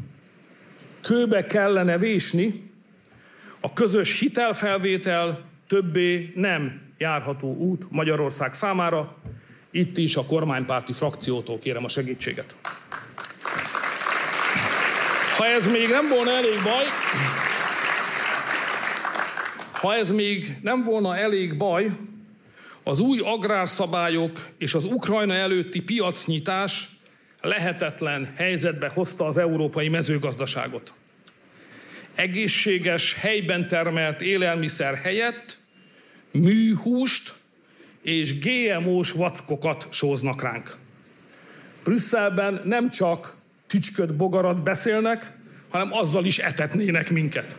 [1.01, 2.69] Kőbe kellene vésni,
[3.59, 9.17] a közös hitelfelvétel többé nem járható út Magyarország számára.
[9.71, 12.55] Itt is a kormánypárti frakciótól kérem a segítséget.
[15.39, 16.85] Ha ez még nem volna elég baj,
[19.71, 21.91] ha ez még nem volna elég baj,
[22.83, 26.89] az új agrárszabályok és az Ukrajna előtti piacnyitás
[27.41, 30.93] lehetetlen helyzetbe hozta az európai mezőgazdaságot.
[32.15, 35.57] Egészséges, helyben termelt élelmiszer helyett
[36.31, 37.33] műhúst
[38.01, 40.75] és GMO-s vackokat sóznak ránk.
[41.83, 43.37] Brüsszelben nem csak
[43.69, 45.31] tücsköt bogarat beszélnek,
[45.69, 47.55] hanem azzal is etetnének minket.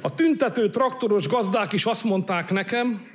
[0.00, 3.08] A tüntető traktoros gazdák is azt mondták nekem,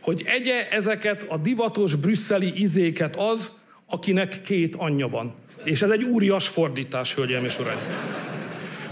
[0.00, 3.50] hogy egye ezeket a divatos brüsszeli izéket az,
[3.86, 5.34] akinek két anyja van.
[5.64, 7.78] És ez egy úrias fordítás, hölgyeim és uraim.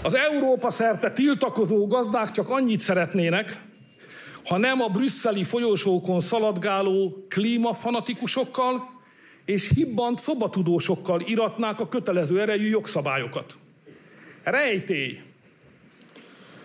[0.03, 3.61] Az Európa szerte tiltakozó gazdák csak annyit szeretnének,
[4.45, 8.92] ha nem a brüsszeli folyosókon szaladgáló klímafanatikusokkal
[9.45, 13.57] és hibbant szobatudósokkal iratnák a kötelező erejű jogszabályokat.
[14.43, 15.21] Rejtély,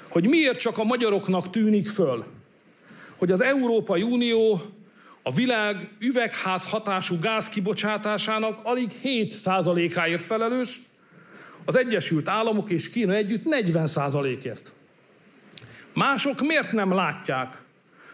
[0.09, 2.25] hogy miért csak a magyaroknak tűnik föl,
[3.19, 4.61] hogy az Európai Unió
[5.23, 10.81] a világ üvegház hatású gáz kibocsátásának alig 7%-áért felelős,
[11.65, 14.73] az Egyesült Államok és Kína együtt 40%-ért.
[15.95, 17.63] Mások miért nem látják,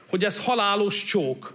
[0.08, 1.53] hogy ez halálos csók,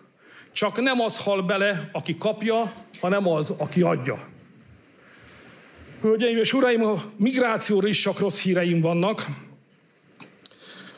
[0.60, 4.20] csak nem az hal bele, aki kapja, hanem az, aki adja.
[6.02, 9.26] Hölgyeim és uraim, a migrációra is csak rossz híreim vannak.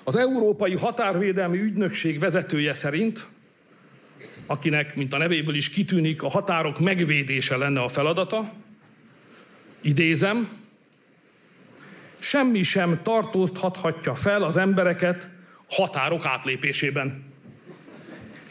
[0.04, 3.28] Az Európai Határvédelmi Ügynökség vezetője szerint,
[4.46, 8.54] akinek, mint a nevéből is kitűnik, a határok megvédése lenne a feladata,
[9.82, 10.50] idézem,
[12.20, 15.30] semmi sem tartóztathatja fel az embereket
[15.70, 17.31] határok átlépésében.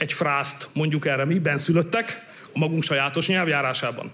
[0.00, 4.12] Egy frászt mondjuk erre mi benszülöttek a magunk sajátos nyelvjárásában.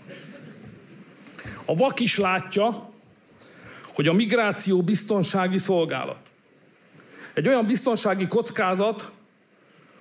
[1.64, 2.88] A vak is látja,
[3.94, 6.18] hogy a migráció biztonsági szolgálat.
[7.34, 9.10] Egy olyan biztonsági kockázat,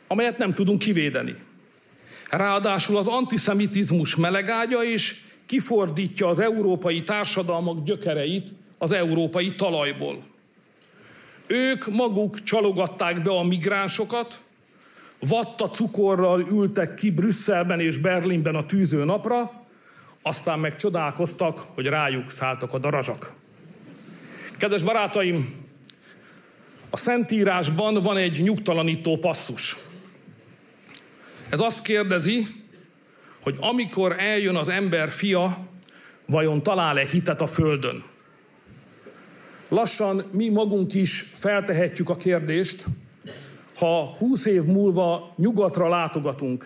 [0.08, 1.36] amelyet nem tudunk kivédeni.
[2.30, 10.24] Ráadásul az antiszemitizmus melegágya is kifordítja az európai társadalmak gyökereit az európai talajból.
[11.48, 14.44] Ők maguk csalogatták be a migránsokat,
[15.20, 19.64] vatta cukorral ültek ki Brüsszelben és Berlinben a tűző napra,
[20.22, 23.34] aztán meg csodálkoztak, hogy rájuk szálltak a darazsak.
[24.58, 25.64] Kedves barátaim,
[26.90, 29.78] a Szentírásban van egy nyugtalanító passzus.
[31.50, 32.48] Ez azt kérdezi,
[33.42, 35.68] hogy amikor eljön az ember fia,
[36.26, 38.04] vajon talál-e hitet a földön?
[39.70, 42.86] Lassan mi magunk is feltehetjük a kérdést,
[43.76, 46.66] ha húsz év múlva nyugatra látogatunk,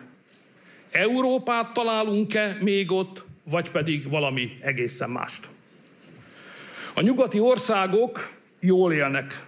[0.91, 5.49] Európát találunk-e még ott, vagy pedig valami egészen mást.
[6.95, 8.19] A nyugati országok
[8.59, 9.45] jól élnek,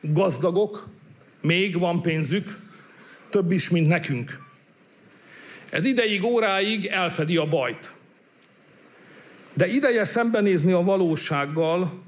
[0.00, 0.88] gazdagok,
[1.40, 2.58] még van pénzük,
[3.30, 4.40] több is, mint nekünk.
[5.70, 7.94] Ez ideig, óráig elfedi a bajt.
[9.54, 12.02] De ideje szembenézni a valósággal,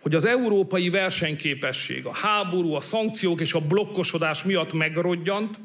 [0.00, 5.58] hogy az európai versenyképesség, a háború, a szankciók és a blokkosodás miatt megrodjant,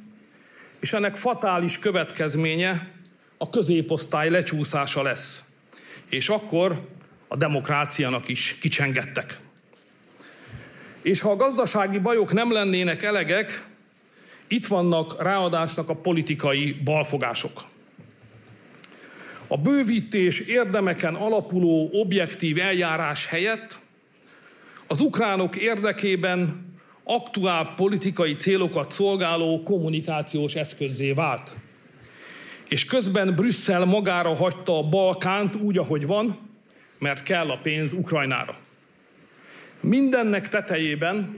[0.79, 2.91] és ennek fatális következménye
[3.37, 5.43] a középosztály lecsúszása lesz.
[6.09, 6.87] és akkor
[7.27, 9.39] a demokráciának is kicsengettek.
[11.01, 13.65] És ha a gazdasági bajok nem lennének elegek,
[14.47, 17.63] itt vannak ráadásnak a politikai balfogások.
[19.47, 23.79] A bővítés érdemeken alapuló objektív eljárás helyett
[24.87, 26.65] az ukránok érdekében
[27.03, 31.53] aktuál politikai célokat szolgáló kommunikációs eszközzé vált.
[32.69, 36.39] És közben Brüsszel magára hagyta a Balkánt úgy, ahogy van,
[36.99, 38.55] mert kell a pénz Ukrajnára.
[39.79, 41.37] Mindennek tetejében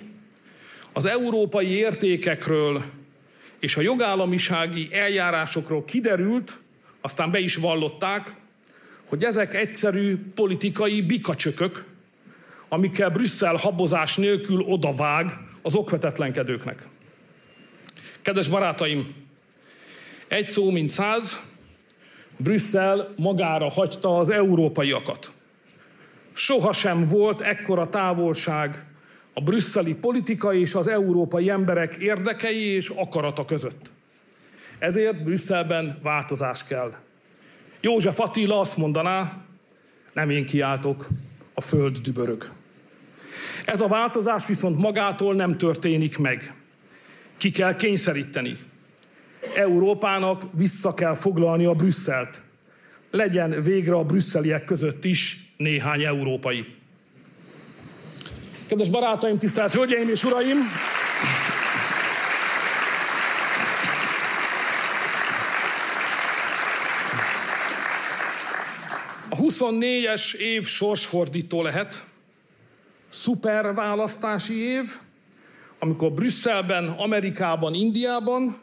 [0.94, 2.84] az európai értékekről
[3.60, 6.58] és a jogállamisági eljárásokról kiderült,
[7.02, 8.34] aztán be is vallották,
[9.08, 11.86] hogy ezek egyszerű politikai bikacsökök,
[12.70, 16.88] amikkel Brüsszel habozás nélkül odavág az okvetetlenkedőknek.
[18.22, 19.16] Kedves barátaim,
[20.28, 21.40] egy szó, mint száz,
[22.38, 25.32] Brüsszel magára hagyta az európaiakat.
[26.34, 28.86] Sohasem volt ekkora távolság
[29.34, 33.90] a brüsszeli politika és az európai emberek érdekei és akarata között.
[34.80, 36.94] Ezért Brüsszelben változás kell.
[37.82, 39.46] József Attila azt mondaná,
[40.14, 41.08] nem én kiáltok,
[41.54, 42.57] a föld dübörög.
[43.68, 46.54] Ez a változás viszont magától nem történik meg.
[47.38, 48.58] Ki kell kényszeríteni.
[49.56, 52.42] Európának vissza kell foglalni a Brüsszelt.
[53.12, 56.66] Legyen végre a brüsszeliek között is néhány európai.
[58.68, 60.58] Kedves barátaim, tisztelt hölgyeim és uraim!
[69.30, 72.07] A 24-es év sorsfordító lehet,
[73.18, 74.86] szuper választási év,
[75.80, 78.58] amikor Brüsszelben, Amerikában, Indiában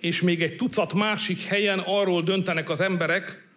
[0.00, 3.48] és még egy tucat másik helyen arról döntenek az emberek,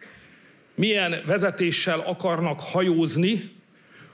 [0.74, 3.52] milyen vezetéssel akarnak hajózni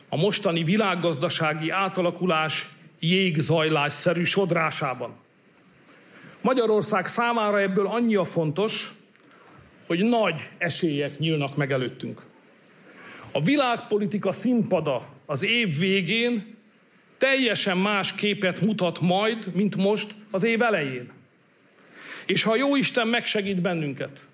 [0.09, 2.69] a mostani világgazdasági átalakulás
[2.99, 5.17] jégzajlásszerű sodrásában.
[6.41, 8.93] Magyarország számára ebből annyi a fontos,
[9.87, 12.30] hogy nagy esélyek nyílnak meg előttünk.
[13.33, 16.57] A világpolitika színpada az év végén
[17.19, 21.11] teljesen más képet mutat majd, mint most az év elején.
[22.27, 24.25] És ha jó Isten megsegít bennünket,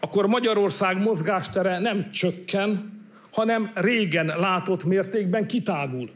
[0.00, 3.00] akkor Magyarország mozgástere nem csökken,
[3.32, 6.10] hanem régen látott mértékben kitágul.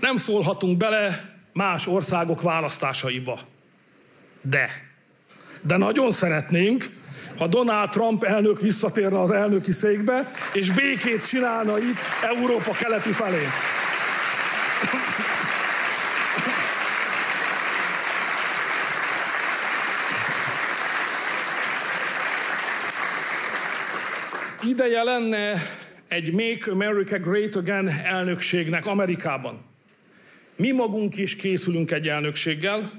[0.00, 3.38] Nem szólhatunk bele más országok választásaiba.
[4.42, 4.68] De,
[5.60, 6.90] de nagyon szeretnénk,
[7.38, 13.42] ha Donald Trump elnök visszatérne az elnöki székbe, és békét csinálna itt Európa keleti felé.
[24.68, 25.62] Ideje lenne
[26.08, 29.64] egy Make America Great Again elnökségnek Amerikában.
[30.56, 32.92] Mi magunk is készülünk egy elnökséggel,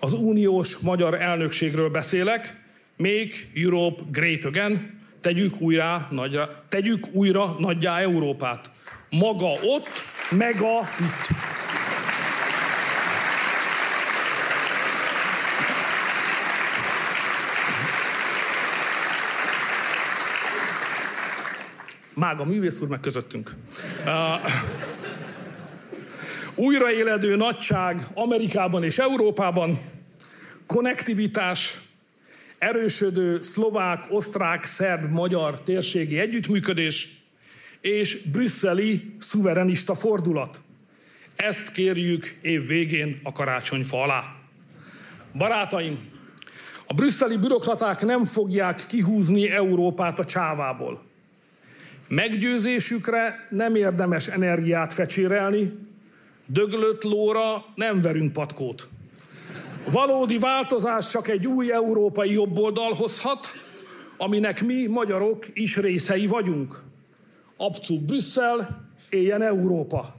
[0.00, 2.65] az uniós magyar elnökségről beszélek,
[2.96, 8.70] Make Europe Great Again, tegyük újra, nagyra, tegyük újra nagyjá Európát.
[9.10, 9.88] Maga ott,
[10.30, 11.36] meg a itt.
[22.14, 23.54] Mága művész úr meg közöttünk.
[24.04, 24.50] Uh,
[26.54, 29.80] újraéledő nagyság Amerikában és Európában,
[30.66, 31.78] konnektivitás,
[32.58, 37.24] erősödő szlovák, osztrák, szerb, magyar térségi együttműködés
[37.80, 40.60] és brüsszeli szuverenista fordulat.
[41.36, 44.36] Ezt kérjük év végén a karácsonyfa alá.
[45.34, 45.98] Barátaim,
[46.86, 51.02] a brüsszeli bürokraták nem fogják kihúzni Európát a csávából.
[52.08, 55.72] Meggyőzésükre nem érdemes energiát fecsérelni,
[56.46, 58.88] döglött lóra nem verünk patkót.
[59.90, 63.46] Valódi változás csak egy új európai jobboldal hozhat,
[64.16, 66.82] aminek mi, magyarok is részei vagyunk.
[67.56, 70.16] Abcuk Brüsszel, éljen Európa.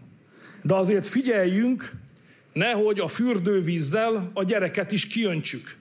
[0.63, 1.91] De azért figyeljünk,
[2.53, 5.76] nehogy a fürdővízzel a gyereket is kiöntsük.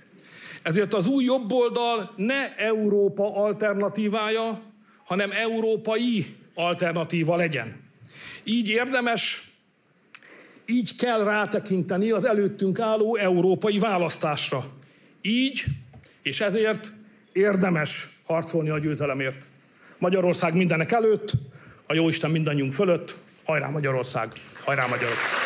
[0.63, 4.63] Ezért az új jobboldal ne Európa alternatívája,
[5.05, 7.81] hanem európai alternatíva legyen.
[8.45, 9.46] Így érdemes
[10.67, 14.67] így kell rátekinteni az előttünk álló európai választásra.
[15.23, 15.65] Így,
[16.23, 16.93] és ezért
[17.33, 19.49] érdemes harcolni a győzelemért.
[19.99, 21.33] Magyarország mindenek előtt,
[21.87, 23.17] a Jóisten mindannyiunk fölött.
[23.45, 24.33] Hajrá Magyarország!
[24.65, 25.46] Hajrá Magyarok!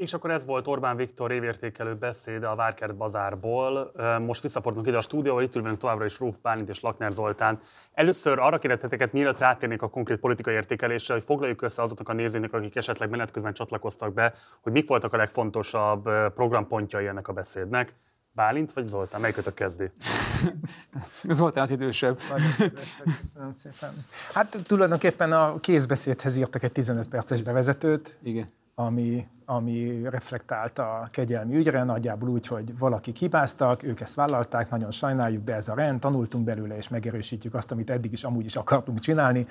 [0.00, 3.92] És akkor ez volt Orbán Viktor évértékelő beszéde a Várkert bazárból.
[4.26, 7.60] Most visszafordulunk ide a stúdióba, itt ülünk továbbra is Rúf Bálint és Lakner Zoltán.
[7.92, 12.52] Először arra kérdezteteket, mielőtt rátérnék a konkrét politikai értékelésre, hogy foglaljuk össze azoknak a nézőnek,
[12.52, 16.02] akik esetleg menet közben csatlakoztak be, hogy mik voltak a legfontosabb
[16.34, 17.94] programpontjai ennek a beszédnek.
[18.32, 19.20] Bálint vagy Zoltán?
[19.20, 19.90] Melyikötök kezdi?
[21.28, 22.18] Zoltán az idősebb.
[23.20, 24.04] Köszönöm szépen.
[24.32, 28.18] Hát tulajdonképpen a kézbeszédhez írtak egy 15 perces bevezetőt.
[28.22, 28.48] Igen
[28.84, 34.90] ami, ami reflektált a kegyelmi ügyre, nagyjából úgy, hogy valakik hibáztak, ők ezt vállalták, nagyon
[34.90, 38.56] sajnáljuk, de ez a rend, tanultunk belőle, és megerősítjük azt, amit eddig is amúgy is
[38.56, 39.46] akartunk csinálni,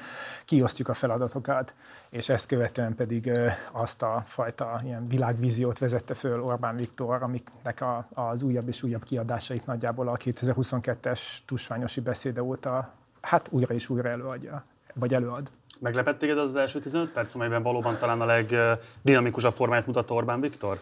[0.46, 1.74] kiosztjuk a feladatokat,
[2.10, 3.32] és ezt követően pedig
[3.72, 9.04] azt a fajta ilyen világvíziót vezette föl Orbán Viktor, amiknek a, az újabb és újabb
[9.04, 14.64] kiadásait nagyjából a 2022-es tusványosi beszéde óta hát újra és újra előadja,
[14.94, 15.52] vagy előad.
[15.80, 20.42] Meglepett téged az, az első 15 perc, amelyben valóban talán a legdinamikusabb formáját mutatta Orbán
[20.42, 20.80] Viktor?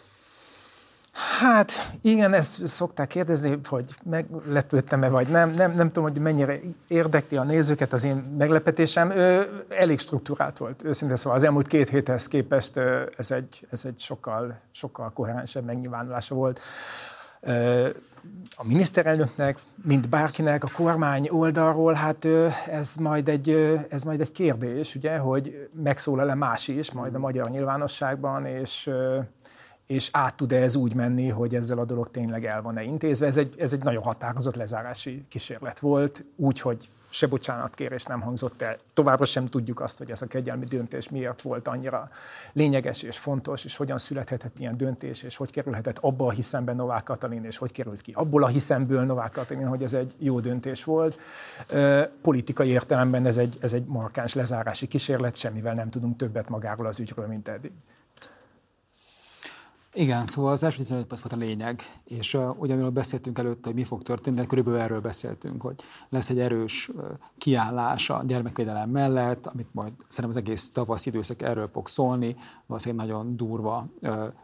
[1.40, 1.72] Hát
[2.02, 5.50] igen, ezt szokták kérdezni, hogy meglepődtem-e vagy nem.
[5.50, 5.74] nem.
[5.74, 9.12] Nem tudom, hogy mennyire érdekli a nézőket az én meglepetésem.
[9.12, 12.78] Ő elég struktúrált volt, őszintén szóval az elmúlt két héthez képest
[13.18, 16.62] ez egy, ez egy sokkal, sokkal koherensebb megnyilvánulása volt
[18.56, 22.28] a miniszterelnöknek, mint bárkinek a kormány oldalról, hát
[22.70, 23.50] ez majd egy,
[23.90, 28.90] ez majd egy kérdés, ugye, hogy megszólal-e más is majd a magyar nyilvánosságban, és,
[29.88, 33.26] és át tud-e ez úgy menni, hogy ezzel a dolog tényleg el van-e intézve.
[33.26, 38.62] Ez egy, ez egy nagyon határozott lezárási kísérlet volt, úgy, hogy se bocsánatkérés nem hangzott
[38.62, 38.78] el.
[38.94, 42.10] Továbbra sem tudjuk azt, hogy ez a kegyelmi döntés miért volt annyira
[42.54, 47.04] lényeges és fontos, és hogyan születhetett ilyen döntés, és hogy kerülhetett abba a hiszembe Novák
[47.04, 50.84] Katalin, és hogy került ki abból a hiszemből Novák Katalin, hogy ez egy jó döntés
[50.84, 51.20] volt.
[52.22, 57.00] Politikai értelemben ez egy, ez egy markáns lezárási kísérlet, semmivel nem tudunk többet magáról az
[57.00, 57.72] ügyről, mint eddig.
[60.00, 63.68] Igen, szóval az első 15 perc volt a lényeg, és uh, ugye amiről beszéltünk előtte,
[63.68, 65.76] hogy mi fog történni, de körülbelül erről beszéltünk, hogy
[66.10, 67.04] lesz egy erős uh,
[67.38, 72.36] kiállás a gyermekvédelem mellett, amit majd szerintem az egész tavasz időszak erről fog szólni,
[72.68, 73.88] valószínűleg nagyon durva,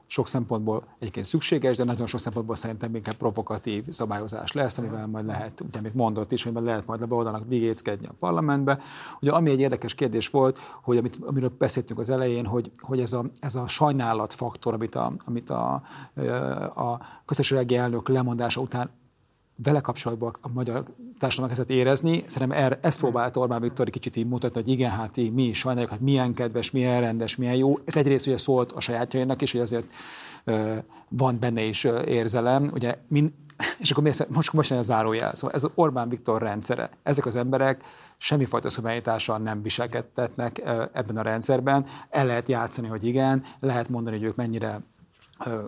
[0.07, 5.25] sok szempontból egyébként szükséges, de nagyon sok szempontból szerintem inkább provokatív szabályozás lesz, amivel majd
[5.25, 8.79] lehet, ugye amit mondott is, hogy lehet majd beoldanak vigéckedni a parlamentbe.
[9.21, 13.13] Ugye ami egy érdekes kérdés volt, hogy amit, amiről beszéltünk az elején, hogy, hogy ez,
[13.13, 15.73] a, ez a sajnálatfaktor, amit a, amit a,
[16.75, 18.89] a köztársasági elnök lemondása után
[19.55, 20.83] vele kapcsolatban a magyar
[21.19, 22.23] társadalom kezdett érezni.
[22.27, 25.57] Szerintem er, ezt próbálta Orbán Viktor kicsit így mutatni, hogy igen, hát így, mi is
[25.57, 27.79] sajnáljuk, hát milyen kedves, milyen rendes, milyen jó.
[27.85, 29.93] Ez egyrészt ugye szólt a sajátjainak is, hogy azért
[30.45, 30.77] uh,
[31.09, 32.69] van benne is uh, érzelem.
[32.73, 33.33] Ugye, min,
[33.79, 35.33] és akkor most, most, most a zárójel.
[35.33, 36.89] Szóval ez Orbán Viktor rendszere.
[37.03, 37.83] Ezek az emberek
[38.17, 40.61] semmifajta szuverenitással nem viselkedtetnek
[40.93, 41.85] ebben a rendszerben.
[42.09, 44.81] El lehet játszani, hogy igen, lehet mondani, hogy ők mennyire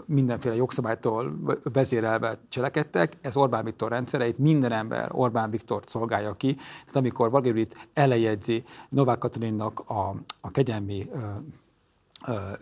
[0.06, 6.56] mindenféle jogszabálytól vezérelve cselekedtek, ez Orbán Viktor rendszereit, minden ember Orbán Viktor szolgálja ki.
[6.56, 11.10] Tehát amikor Vargérit elejegyzi Novák Katalinnak a, a kegyelmi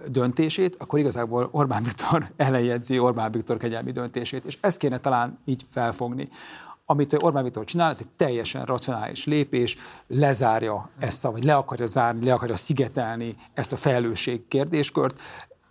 [0.08, 5.66] döntését, akkor igazából Orbán Viktor elejegyzi Orbán Viktor kegyelmi döntését, és ezt kéne talán így
[5.70, 6.30] felfogni.
[6.86, 11.86] Amit Orbán Viktor csinál, ez egy teljesen racionális lépés, lezárja ezt, a, vagy le akarja
[11.86, 15.20] zárni, le akarja szigetelni ezt a felelősség kérdéskört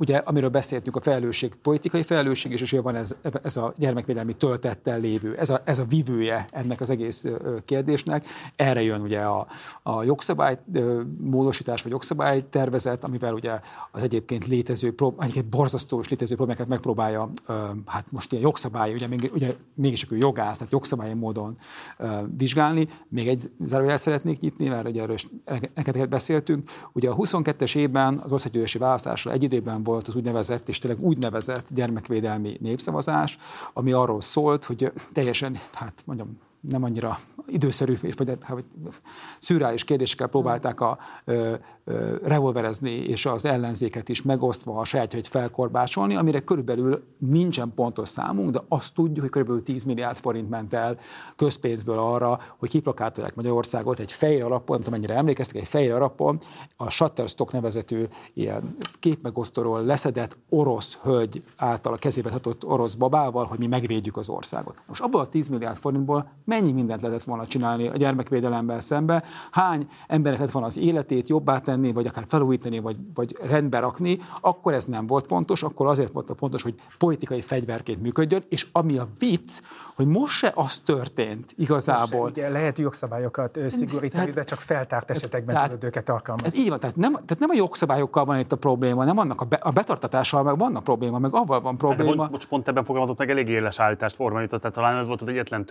[0.02, 5.00] ugye, amiről beszéltünk, a felelősség, politikai felelősség, és, és van ez, ez a gyermekvédelmi töltettel
[5.00, 7.24] lévő, ez a, ez a vivője ennek az egész
[7.64, 8.26] kérdésnek.
[8.56, 9.46] Erre jön ugye a,
[9.82, 10.58] a jogszabály
[11.18, 17.30] módosítás, vagy jogszabály tervezet, amivel ugye az egyébként létező, egyébként borzasztó és létező problémákat megpróbálja,
[17.86, 21.56] hát most ilyen jogszabály, ugye, még, ugye mégis ő jogász, tehát jogszabályi módon
[22.36, 22.88] vizsgálni.
[23.08, 25.26] Még egy zárójel szeretnék nyitni, mert ugye erről is
[26.08, 26.70] beszéltünk.
[26.92, 31.66] Ugye a 22-es évben az országgyűlési választásra egy időben volt az úgynevezett, és tényleg úgynevezett
[31.70, 33.38] gyermekvédelmi népszavazás,
[33.72, 36.38] ami arról szólt, hogy teljesen, hát mondjam,
[36.70, 38.64] nem annyira időszerű, és vagy, hát, vagy
[39.38, 46.16] szürreális kérdésekkel próbálták a, ö, ö, revolverezni, és az ellenzéket is megosztva a sajátjait felkorbácsolni,
[46.16, 50.98] amire körülbelül nincsen pontos számunk, de azt tudjuk, hogy körülbelül 10 milliárd forint ment el
[51.36, 56.38] közpénzből arra, hogy kiplakátolják Magyarországot egy fehér alapon, nem tudom mennyire emlékeztek, egy fehér alapon
[56.76, 63.58] a Shutterstock nevezető ilyen képmegosztóról leszedett orosz hölgy által a kezébe hatott orosz babával, hogy
[63.58, 64.82] mi megvédjük az országot.
[64.86, 69.86] Most abból a 10 milliárd forintból mennyi mindent lehetett volna csinálni a gyermekvédelemmel szembe, hány
[70.06, 74.72] emberek lett volna az életét jobbá tenni, vagy akár felújítani, vagy, vagy rendbe rakni, akkor
[74.72, 79.08] ez nem volt fontos, akkor azért volt fontos, hogy politikai fegyverként működjön, és ami a
[79.18, 79.50] vicc,
[79.94, 82.20] hogy most se az történt igazából.
[82.20, 86.48] Most se, ugye lehet jogszabályokat szigorítani, tehát, de csak feltárt esetekben tehát, tudod őket alkalmazni.
[86.48, 89.40] Ez így van, tehát nem, tehát nem a jogszabályokkal van itt a probléma, nem annak
[89.40, 92.28] a, be, a betartatással meg vannak probléma, meg avval van probléma.
[92.30, 95.64] Most pont ebben fogalmazott meg elég éles állítást formájított, tehát talán ez volt az egyetlen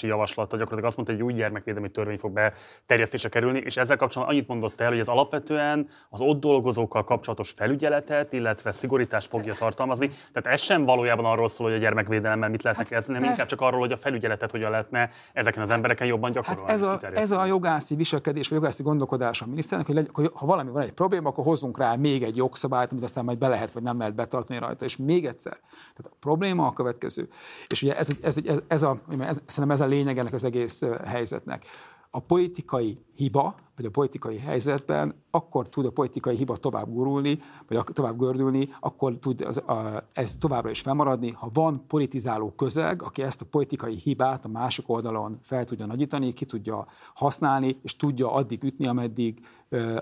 [0.00, 3.96] törvényhozási javaslat, gyakorlatilag azt mondta, hogy egy új gyermekvédelmi törvény fog beterjesztése kerülni, és ezzel
[3.96, 9.54] kapcsolatban annyit mondott el, hogy ez alapvetően az ott dolgozókkal kapcsolatos felügyeletet, illetve szigorítást fogja
[9.54, 10.10] tartalmazni.
[10.32, 13.48] Tehát ez sem valójában arról szól, hogy a gyermekvédelemmel mit lehetne hát kezdeni, hanem inkább
[13.48, 16.70] csak arról, hogy a felügyeletet hogyan lehetne ezeken az embereken jobban gyakorolni.
[16.70, 20.30] Hát ez, a, ez a jogászi viselkedés, vagy jogászi gondolkodás a miniszternek, hogy, legy, hogy
[20.34, 23.48] ha valami van egy probléma, akkor hozzunk rá még egy jogszabályt, amit aztán majd be
[23.48, 24.84] lehet, vagy nem lehet betartani rajta.
[24.84, 25.52] És még egyszer,
[25.96, 27.28] tehát a probléma a következő.
[27.68, 30.82] És ugye ez, ez, ez, ez, a, ez, szerintem ez a lényeg ennek az egész
[31.04, 31.64] helyzetnek.
[32.10, 37.38] A politikai hiba, vagy a politikai helyzetben akkor tud a politikai hiba tovább gurulni,
[37.68, 43.02] vagy tovább gördülni, akkor tud az, a, ez továbbra is felmaradni, ha van politizáló közeg,
[43.02, 47.96] aki ezt a politikai hibát a másik oldalon fel tudja nagyítani, ki tudja használni, és
[47.96, 49.46] tudja addig ütni, ameddig,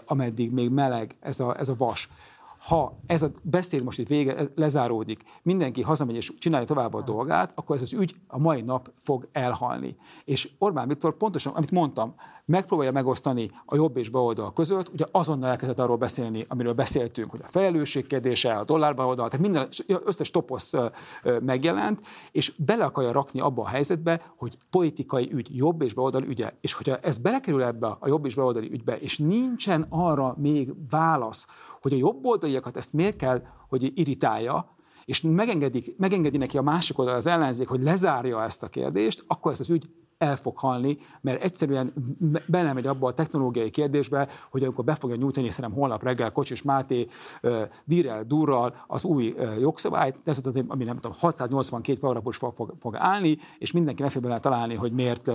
[0.05, 2.09] ameddig még meleg ez a, ez a vas
[2.67, 7.53] ha ez a beszéd most itt vége, lezáródik, mindenki hazamegy és csinálja tovább a dolgát,
[7.55, 9.97] akkor ez az ügy a mai nap fog elhalni.
[10.25, 12.15] És Orbán Viktor pontosan, amit mondtam,
[12.45, 17.41] megpróbálja megosztani a jobb és baloldal között, ugye azonnal elkezdett arról beszélni, amiről beszéltünk, hogy
[17.45, 19.69] a felelősség kérdése, a dollárba tehát minden
[20.05, 20.73] összes toposz
[21.41, 22.01] megjelent,
[22.33, 26.53] és bele akarja rakni abba a helyzetbe, hogy politikai ügy, jobb és baloldal ügye.
[26.61, 31.47] És hogyha ez belekerül ebbe a jobb és baloldali ügybe, és nincsen arra még válasz,
[31.85, 34.69] hogy a jobboldaliakat ezt miért kell, hogy irritálja,
[35.05, 39.53] és megengedik, megengedi neki a másik oldal az ellenzék, hogy lezárja ezt a kérdést, akkor
[39.53, 39.89] ez az ügy
[40.19, 41.93] el fog halni, mert egyszerűen
[42.47, 47.07] belemegy abba a technológiai kérdésbe, hogy amikor be fogja nyújtani, szerintem holnap reggel Kocsis Máté
[47.43, 52.53] uh, dirrel, durral az új uh, jogszabályt, ez az, ami nem tudom, 682 paragrafus fog,
[52.53, 55.31] fog, fog állni, és mindenki lehet találni, hogy miért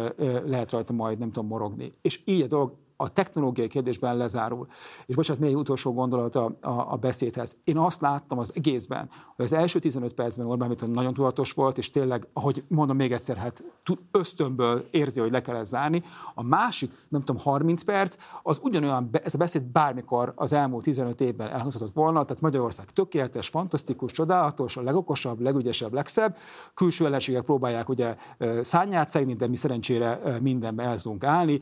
[0.46, 1.90] lehet rajta majd, nem tudom, morogni.
[2.02, 4.68] És így a dolog a technológiai kérdésben lezárul.
[5.06, 7.56] És bocsánat, még egy utolsó gondolat a, a, a beszédhez.
[7.64, 11.78] Én azt láttam az egészben, hogy az első 15 percben Orbán Viktor nagyon tudatos volt,
[11.78, 13.64] és tényleg, ahogy mondom még egyszer, hát
[14.12, 16.04] ösztönből érzi, hogy le kell ezt zárni.
[16.34, 21.22] A másik, nem tudom, 30 perc, az ugyanolyan, ez a beszéd bármikor az elmúlt 15
[21.22, 26.38] évben elhangzott volna, tehát Magyarország tökéletes, fantasztikus, csodálatos, a legokosabb, legügyesebb, legszebb.
[26.74, 28.16] Külső ellenségek próbálják ugye
[28.62, 31.62] szányát szegni, de mi szerencsére mindenbe el állni.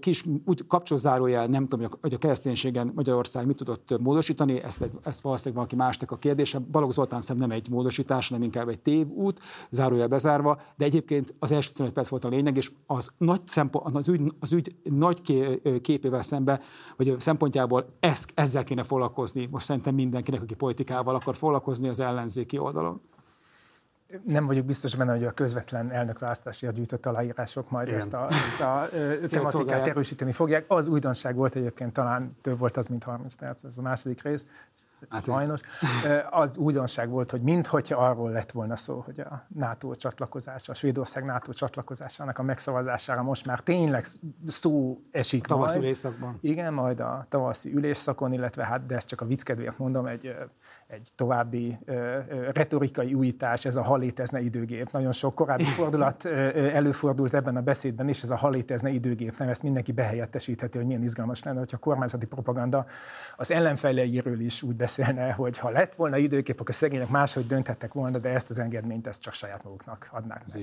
[0.00, 5.54] Kis úgy kapcsolzárójel, nem tudom, hogy a kereszténységen Magyarország mit tudott módosítani, ezt, ezt valószínűleg
[5.54, 6.58] valaki másnak a kérdése.
[6.58, 9.40] Balogh Zoltán szem nem egy módosítás, hanem inkább egy tévút,
[9.70, 13.96] zárójel bezárva, de egyébként az első 15 perc volt a lényeg, és az nagy szempont,
[13.96, 15.20] az ügy, az ügy nagy
[15.82, 16.60] képével szembe,
[16.96, 19.48] vagy szempontjából ezt, ezzel kéne foglalkozni.
[19.50, 23.00] Most szerintem mindenkinek, aki politikával akar foglalkozni az ellenzéki oldalon
[24.26, 27.98] nem vagyok biztos benne, hogy a közvetlen elnökválasztásért gyűjtött aláírások majd Igen.
[27.98, 28.88] ezt a, ezt a
[29.28, 30.64] tematikát erősíteni fogják.
[30.68, 34.46] Az újdonság volt egyébként, talán több volt az, mint 30 perc, ez a második rész,
[35.08, 35.60] Hát sajnos.
[36.30, 41.24] Az újdonság volt, hogy minthogyha arról lett volna szó, hogy a NATO csatlakozása, a Svédország
[41.24, 44.04] NATO csatlakozásának a megszavazására most már tényleg
[44.46, 45.84] szó esik tavaszi majd.
[45.84, 46.38] ülésszakban.
[46.40, 50.36] Igen, majd a tavaszi ülésszakon, illetve hát, de ezt csak a vicckedvéért mondom, egy,
[50.94, 51.78] egy további
[52.52, 54.90] retorikai újítás, ez a ha létezne időgép.
[54.90, 59.48] Nagyon sok korábbi fordulat előfordult ebben a beszédben is, ez a ha létezne időgép, nem
[59.48, 62.86] ezt mindenki behelyettesítheti, hogy milyen izgalmas lenne, hogyha a kormányzati propaganda
[63.36, 67.92] az ellenfeleiről is úgy beszél, beszélne, hogy ha lett volna időkép, akkor szegények máshogy dönthettek
[67.92, 70.62] volna, de ezt az engedményt ezt csak saját maguknak adnák meg.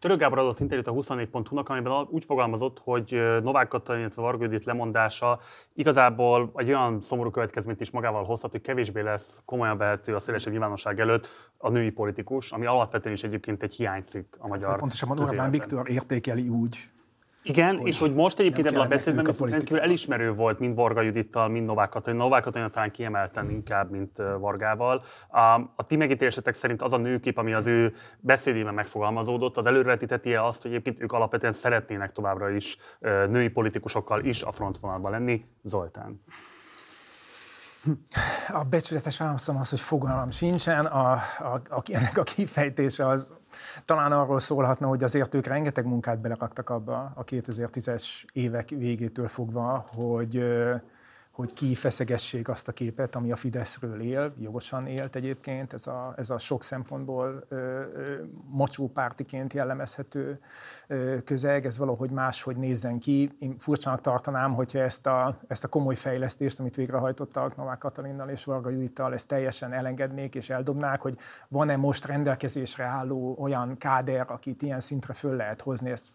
[0.00, 4.64] Török Gábor adott interjút a 24.hu-nak, amiben úgy fogalmazott, hogy Novák Katalin, illetve Varga Judit
[4.64, 5.40] lemondása
[5.74, 10.52] igazából egy olyan szomorú következményt is magával hozhat, hogy kevésbé lesz komolyan vehető a szélesebb
[10.52, 15.50] nyilvánosság előtt a női politikus, ami alapvetően is egyébként egy hiányzik a magyar Pontosabban Orbán
[15.50, 16.90] Viktor értékeli úgy,
[17.48, 21.00] igen, hogy és hogy most egyébként ebből a beszédben a rendkívül elismerő volt, mind Varga
[21.00, 22.18] Judittal, mind Novák Katalin.
[22.18, 25.02] Novák Katalin talán kiemelten inkább, mint Vargával.
[25.28, 25.38] A,
[25.76, 30.44] a ti megítélésetek szerint az a nőkép, ami az ő beszédében megfogalmazódott, az előretíteti -e
[30.44, 32.76] azt, hogy egyébként ők alapvetően szeretnének továbbra is
[33.28, 35.44] női politikusokkal is a frontvonalban lenni?
[35.62, 36.22] Zoltán.
[38.48, 40.86] A becsületes válaszom az, hogy fogalmam sincsen.
[40.86, 43.30] A, a, a, ennek a kifejtése az
[43.84, 49.86] talán arról szólhatna, hogy azért ők rengeteg munkát beleraktak abba a 2010-es évek végétől fogva,
[49.94, 50.44] hogy
[51.38, 56.30] hogy kifeszegessék azt a képet, ami a Fideszről él, jogosan élt egyébként, ez a, ez
[56.30, 60.40] a sok szempontból ö, ö, mocsópártiként jellemezhető
[60.86, 63.32] ö, közeg, ez valahogy máshogy nézzen ki.
[63.38, 68.44] Én furcsának tartanám, hogyha ezt a, ezt a komoly fejlesztést, amit végrehajtottak Novák Katalinnal és
[68.44, 74.62] Varga Judittal, ezt teljesen elengednék és eldobnák, hogy van-e most rendelkezésre álló olyan káder, akit
[74.62, 76.06] ilyen szintre föl lehet hozni, ezt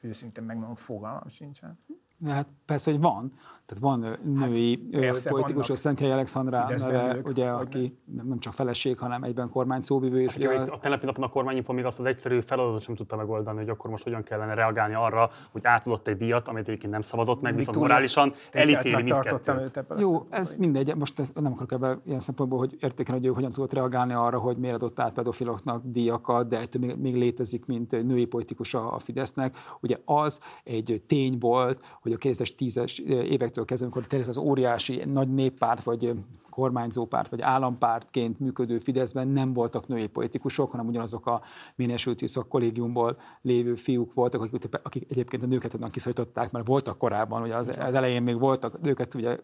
[0.00, 1.78] őszintén megmondom, fogalmam sincsen.
[2.26, 3.32] Hát persze, hogy van.
[3.66, 9.22] Tehát van női hát, politikus, Szenthely Alexandra neve, ugye, aki nem, nem csak feleség, hanem
[9.22, 10.20] egyben kormány szóvivő.
[10.20, 12.94] És hát, ugye, a, a tegnapi napon a kormányinfo még azt az egyszerű feladatot sem
[12.94, 16.92] tudta megoldani, hogy akkor most hogyan kellene reagálni arra, hogy átadott egy díjat, amit egyébként
[16.92, 19.84] nem szavazott meg, viszont morálisan elítéli mindkettőt.
[19.98, 23.52] Jó, ez mindegy, most ezt nem akarok ebben ilyen szempontból, hogy értékelni, hogy ő hogyan
[23.52, 28.06] tudott reagálni arra, hogy miért adott át pedofiloknak díjakat, de ettől még, még létezik, mint
[28.06, 29.56] női politikus a, a Fidesznek.
[29.80, 35.34] Ugye az egy tény volt, hogy a 2010-es évektől kezdve, amikor tényleg az óriási nagy
[35.34, 36.12] néppárt, vagy
[36.52, 41.42] kormányzó párt vagy állampártként működő Fideszben nem voltak női politikusok, hanem ugyanazok a
[41.74, 47.42] minősülti szakkollégiumból lévő fiúk voltak, akik, akik egyébként a nőket onnan kiszorították, mert voltak korábban,
[47.42, 49.38] ugye az, az elején még voltak, őket ugye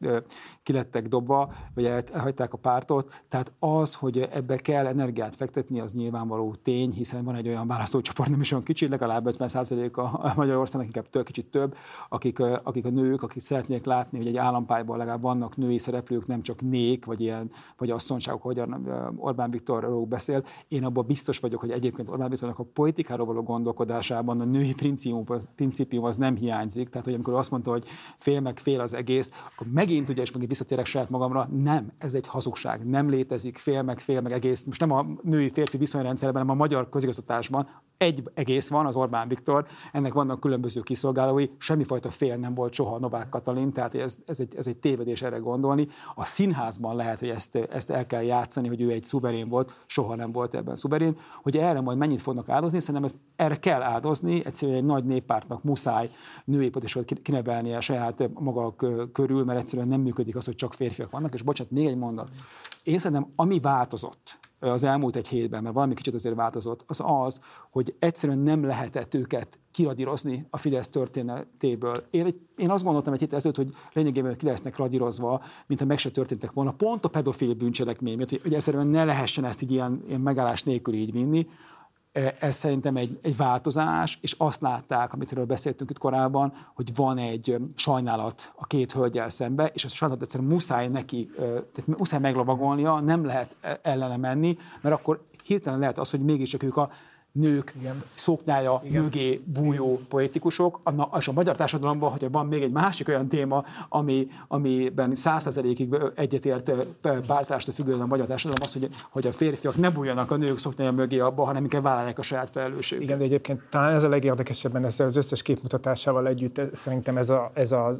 [0.63, 3.13] kilettek dobva, vagy elhagyták a pártot.
[3.29, 8.31] Tehát az, hogy ebbe kell energiát fektetni, az nyilvánvaló tény, hiszen van egy olyan választócsoport,
[8.31, 11.77] nem is olyan kicsi, legalább 50% a Magyarországnak, inkább több, kicsit több,
[12.09, 16.41] akik, akik a nők, akik szeretnék látni, hogy egy állampályban legalább vannak női szereplők, nem
[16.41, 18.63] csak nék, szék, vagy ilyen, vagy asszonságok, hogy
[19.17, 20.45] Orbán Viktorról beszél.
[20.69, 25.25] Én abban biztos vagyok, hogy egyébként Orbán Viktornak a politikáról való gondolkodásában a női principium
[25.27, 26.89] az, principium az nem hiányzik.
[26.89, 27.85] Tehát, hogy amikor azt mondta, hogy
[28.17, 32.15] fél meg fél az egész, akkor megint ugye, és megint visszatérek saját magamra, nem, ez
[32.15, 34.65] egy hazugság, nem létezik fél meg fél meg egész.
[34.65, 37.69] Most nem a női férfi viszonyrendszerben, hanem a magyar közigazgatásban
[37.99, 42.99] egy egész van, az Orbán Viktor, ennek vannak különböző kiszolgálói, semmifajta fél nem volt soha
[42.99, 45.89] Novák Katalin, tehát ez, ez, egy, ez egy tévedés erre gondolni.
[46.15, 50.15] A színházban lehet, hogy ezt, ezt el kell játszani, hogy ő egy szuverén volt, soha
[50.15, 54.45] nem volt ebben szuverén, hogy erre majd mennyit fognak áldozni, szerintem ez, erre kell áldozni,
[54.45, 56.11] egyszerűen egy nagy néppártnak muszáj
[56.45, 58.75] női volt kinevelni a saját maga
[59.13, 62.29] körül, mert egyszerűen nem működik az, hogy csak férfiak vannak, és bocsánat, még egy mondat.
[62.83, 67.41] Én szerintem, ami változott, az elmúlt egy hétben, mert valami kicsit azért változott, az az,
[67.71, 72.05] hogy egyszerűen nem lehetett őket kiradírozni a Fidesz történetéből.
[72.11, 76.11] Én, én azt gondoltam egy hét ezelőtt, hogy lényegében ki lesznek radírozva, mintha meg se
[76.11, 80.03] történtek volna, pont a pedofil bűncselekmény miatt, hogy, hogy egyszerűen ne lehessen ezt így ilyen,
[80.09, 81.47] ilyen megállás nélkül így vinni.
[82.41, 87.19] Ez szerintem egy, egy változás, és azt látták, amit erről beszéltünk itt korábban, hogy van
[87.19, 93.01] egy sajnálat a két hölgyel szembe, és a sajnálat egyszerűen muszáj neki, tehát muszáj meglovagolnia,
[93.01, 96.91] nem lehet e, ellene menni, mert akkor hirtelen lehet az, hogy mégiscsak ők a
[97.33, 98.03] nők Igen.
[98.15, 99.03] szoknyája Igen.
[99.03, 100.81] mögé bújó politikusok,
[101.19, 106.73] és a magyar társadalomban, hogyha van még egy másik olyan téma, ami, amiben százszerzelékig egyetért
[107.27, 110.93] pártástól függően a magyar társadalom, az, hogy, hogy a férfiak ne bújjanak a nők szoknyája
[110.93, 113.05] mögé abba, hanem inkább vállalják a saját felelősséget.
[113.05, 117.51] Igen, de egyébként talán ez a legérdekesebben ezzel az összes képmutatásával együtt szerintem ez a,
[117.55, 117.99] ez a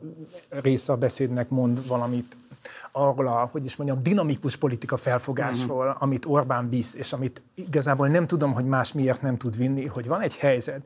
[0.49, 2.37] része a beszédnek mond valamit
[2.99, 6.03] arról a, hogy is mondjam, dinamikus politika felfogásról, uh-huh.
[6.03, 10.07] amit Orbán visz, és amit igazából nem tudom, hogy más miért nem tud vinni, hogy
[10.07, 10.83] van egy helyzet,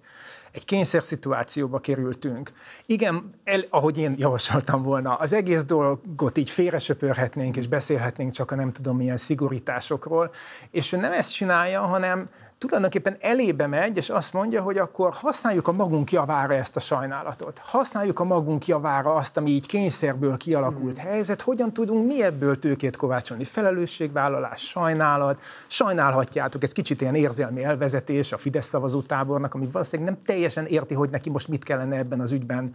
[0.52, 2.52] egy kényszerszituációba kerültünk.
[2.86, 8.54] Igen, el, ahogy én javasoltam volna, az egész dolgot így félresöpörhetnénk, és beszélhetnénk csak a
[8.54, 10.30] nem tudom milyen szigorításokról,
[10.70, 12.28] és ő nem ezt csinálja, hanem
[12.66, 17.58] tulajdonképpen elébe megy, és azt mondja, hogy akkor használjuk a magunk javára ezt a sajnálatot.
[17.58, 21.08] Használjuk a magunk javára azt, ami így kényszerből kialakult hmm.
[21.08, 23.44] helyzet, hogyan tudunk mi ebből tőkét kovácsolni.
[23.44, 30.22] Felelősségvállalás, sajnálat, sajnálhatjátok, ez kicsit ilyen érzelmi elvezetés a Fidesz szavazó tábornak, ami valószínűleg nem
[30.24, 32.74] teljesen érti, hogy neki most mit kellene ebben az ügyben,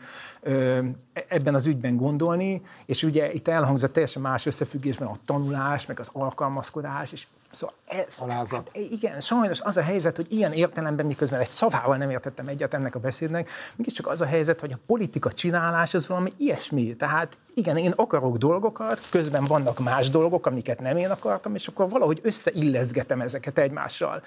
[1.28, 6.10] ebben az ügyben gondolni, és ugye itt elhangzott teljesen más összefüggésben a tanulás, meg az
[6.14, 8.72] alkalmazkodás, és Szóval ez, Alázat.
[8.74, 12.74] Hát, igen, sajnos az a helyzet, hogy ilyen értelemben, miközben egy szavával nem értettem egyet
[12.74, 16.96] ennek a beszédnek, mégiscsak az a helyzet, hogy a politika csinálás az valami ilyesmi.
[16.96, 21.90] Tehát igen, én akarok dolgokat, közben vannak más dolgok, amiket nem én akartam, és akkor
[21.90, 24.22] valahogy összeilleszgetem ezeket egymással.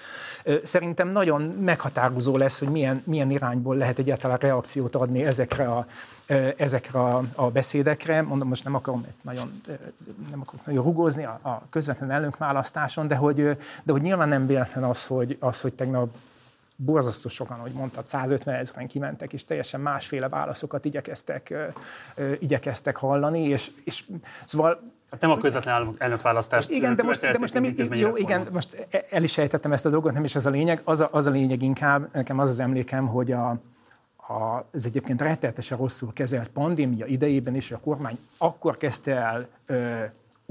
[0.63, 5.85] Szerintem nagyon meghatározó lesz, hogy milyen, milyen irányból lehet egyáltalán reakciót adni ezekre a,
[6.57, 8.21] ezekre a, a beszédekre.
[8.21, 9.61] Mondom, most nem akarom nagyon,
[10.29, 14.83] nem akarok nagyon rugózni a, a közvetlen elnökválasztáson, de hogy, de hogy nyilván nem véletlen
[14.83, 16.15] az, hogy, az, hogy tegnap
[16.75, 21.53] borzasztó sokan, ahogy mondtad, 150 ezeren kimentek, és teljesen másféle válaszokat igyekeztek,
[22.39, 24.03] igyekeztek hallani, és, és
[24.45, 26.69] szóval Hát nem a közvetlen elnökválasztást.
[26.69, 29.89] Igen, de most, de most nem, jó, igen, most e- el is sejtettem ezt a
[29.89, 30.81] dolgot, nem is ez a lényeg.
[30.83, 33.57] Az a, az a lényeg inkább, nekem az az emlékem, hogy a,
[34.71, 39.47] az egyébként rettenetesen rosszul kezelt pandémia idejében is, a kormány akkor kezdte el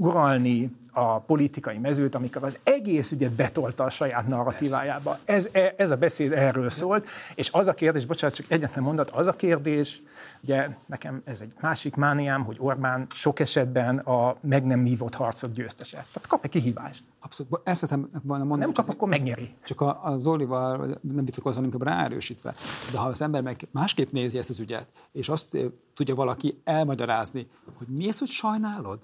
[0.01, 5.17] uralni a politikai mezőt, amikor az egész ügyet betolta a saját narratívájába.
[5.25, 9.09] Ez, e, ez a beszéd erről szólt, és az a kérdés, bocsánat, csak egyetlen mondat,
[9.09, 10.01] az a kérdés,
[10.43, 15.53] ugye nekem ez egy másik mániám, hogy Orbán sok esetben a meg nem vívott harcot
[15.53, 15.95] győztese.
[15.95, 17.03] Tehát kap egy kihívást.
[17.19, 17.61] Abszolút.
[17.63, 18.71] Ezt vettem volna mondani.
[18.73, 19.55] Nem kap, akkor megnyeri.
[19.65, 22.53] Csak a, a Zolival nem vitatkozom, inkább ráerősítve.
[22.91, 25.57] De ha az ember meg másképp nézi ezt az ügyet, és azt
[25.93, 27.47] tudja valaki elmagyarázni,
[27.77, 28.99] hogy mi ez, hogy sajnálod?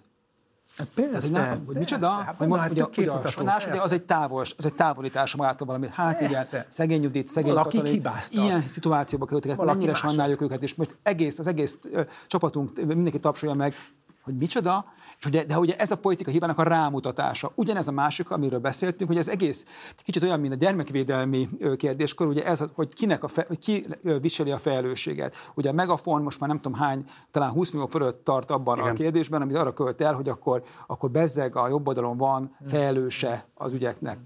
[0.78, 3.82] Hát persze, nem, hogy persze, micsoda, hát hogy mondom, hogy hogy a, a sanás, ugye
[3.82, 5.88] az egy, távol, az egy távolítás magától valami.
[5.92, 10.76] Hát igen, szegény Judit, szegény Valaki Katalin, ilyen szituációba kerültek, hát mennyire sajnáljuk őket, és
[10.76, 13.76] most egész, az egész ö, csapatunk, mindenki tapsolja meg,
[14.22, 14.86] hogy micsoda,
[15.20, 17.52] és ugye, de ugye ez a politika hibának a rámutatása.
[17.56, 19.66] Ugyanez a másik, amiről beszéltünk, hogy ez egész
[19.96, 23.86] kicsit olyan, mint a gyermekvédelmi kérdéskor, ugye ez, hogy kinek a fe, hogy ki
[24.22, 25.36] viseli a felelősséget.
[25.54, 28.90] Ugye a Megafon most már nem tudom hány, talán 20 millió fölött tart abban Igen.
[28.90, 33.46] a kérdésben, amit arra költ el, hogy akkor, akkor bezzeg a jobb oldalon van felelőse
[33.54, 34.18] az ügyeknek.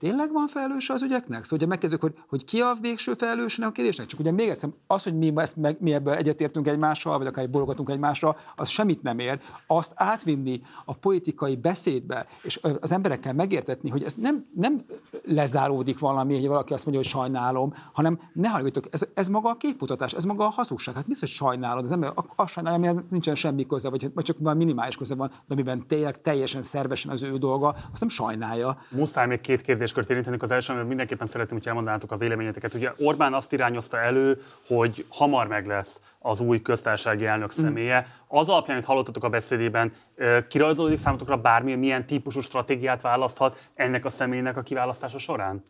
[0.00, 1.42] Tényleg van felelős az ügyeknek?
[1.42, 4.06] Szóval ugye megkezdjük, hogy, hogy ki a végső felelős a kérdésnek?
[4.06, 7.50] Csak ugye még egyszer, az, hogy mi, ezt meg, mi ebből egyetértünk egymással, vagy akár
[7.50, 9.40] bologatunk egymásra, az semmit nem ér.
[9.66, 14.80] Azt átvinni a politikai beszédbe, és az emberekkel megértetni, hogy ez nem, nem
[15.24, 19.56] lezáródik valami, hogy valaki azt mondja, hogy sajnálom, hanem ne hallgatok, ez, ez maga a
[19.56, 20.94] képmutatás, ez maga a hazugság.
[20.94, 24.56] Hát biztos sajnálod, az ember azt sajnálja, ami nincsen semmi köze, vagy, vagy csak van
[24.56, 28.78] minimális köze van, de amiben tényleg teljesen szervesen az ő dolga, azt nem sajnálja.
[28.90, 30.42] Muszáj még két kérdés kérdéskört érintenek.
[30.42, 32.74] Az első, mindenképpen szeretném, hogy elmondanátok a véleményeteket.
[32.74, 38.06] Ugye Orbán azt irányozta elő, hogy hamar meg lesz az új köztársasági elnök személye.
[38.28, 39.92] Az alapján, amit hallottatok a beszédében,
[40.48, 45.62] kirajzolódik számotokra bármilyen milyen típusú stratégiát választhat ennek a személynek a kiválasztása során?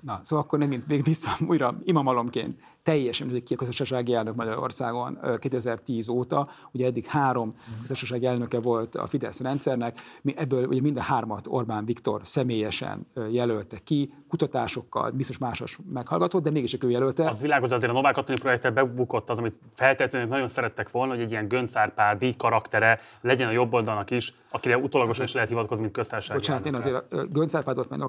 [0.00, 2.60] Na, szóval akkor nem még vissza újra imamalomként
[2.90, 6.48] teljesen működik ki a közösségi elnök Magyarországon 2010 óta.
[6.72, 11.84] Ugye eddig három közösségi elnöke volt a Fidesz rendszernek, mi ebből ugye minden hármat Orbán
[11.84, 17.28] Viktor személyesen jelölte ki, kutatásokkal, biztos másos meghallgatott, de mégis ő jelölte.
[17.28, 21.12] Az világos, de azért a Novák Katalin projekttel bebukott az, amit feltétlenül nagyon szerettek volna,
[21.12, 25.82] hogy egy ilyen Göncárpádi karaktere legyen a jobb oldalnak is, akire utólagosan is lehet hivatkozni,
[25.82, 26.36] mint köztársaság.
[26.36, 28.00] Bocsánat, én azért a Göncárpádot meg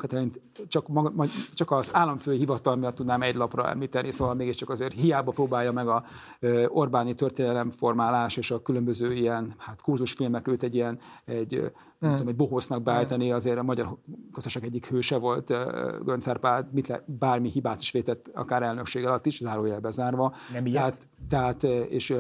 [0.68, 5.32] csak, maga, csak az államfői hivatal miatt tudnám egy lapra említeni, szóval mégiscsak azért hiába
[5.32, 6.04] próbálja meg a
[6.68, 12.36] Orbáni történelemformálás és a különböző ilyen hát kurzusfilmek őt egy ilyen egy, nem tudom, egy
[12.36, 13.98] bohosznak beállítani, azért a magyar
[14.32, 15.54] gazdaság egyik hőse volt
[16.04, 20.34] Gönc Árpád, mit le, bármi hibát is vétett, akár elnökség alatt is, zárójelbe zárva.
[20.54, 20.98] Nem tehát,
[21.30, 22.14] tehát, és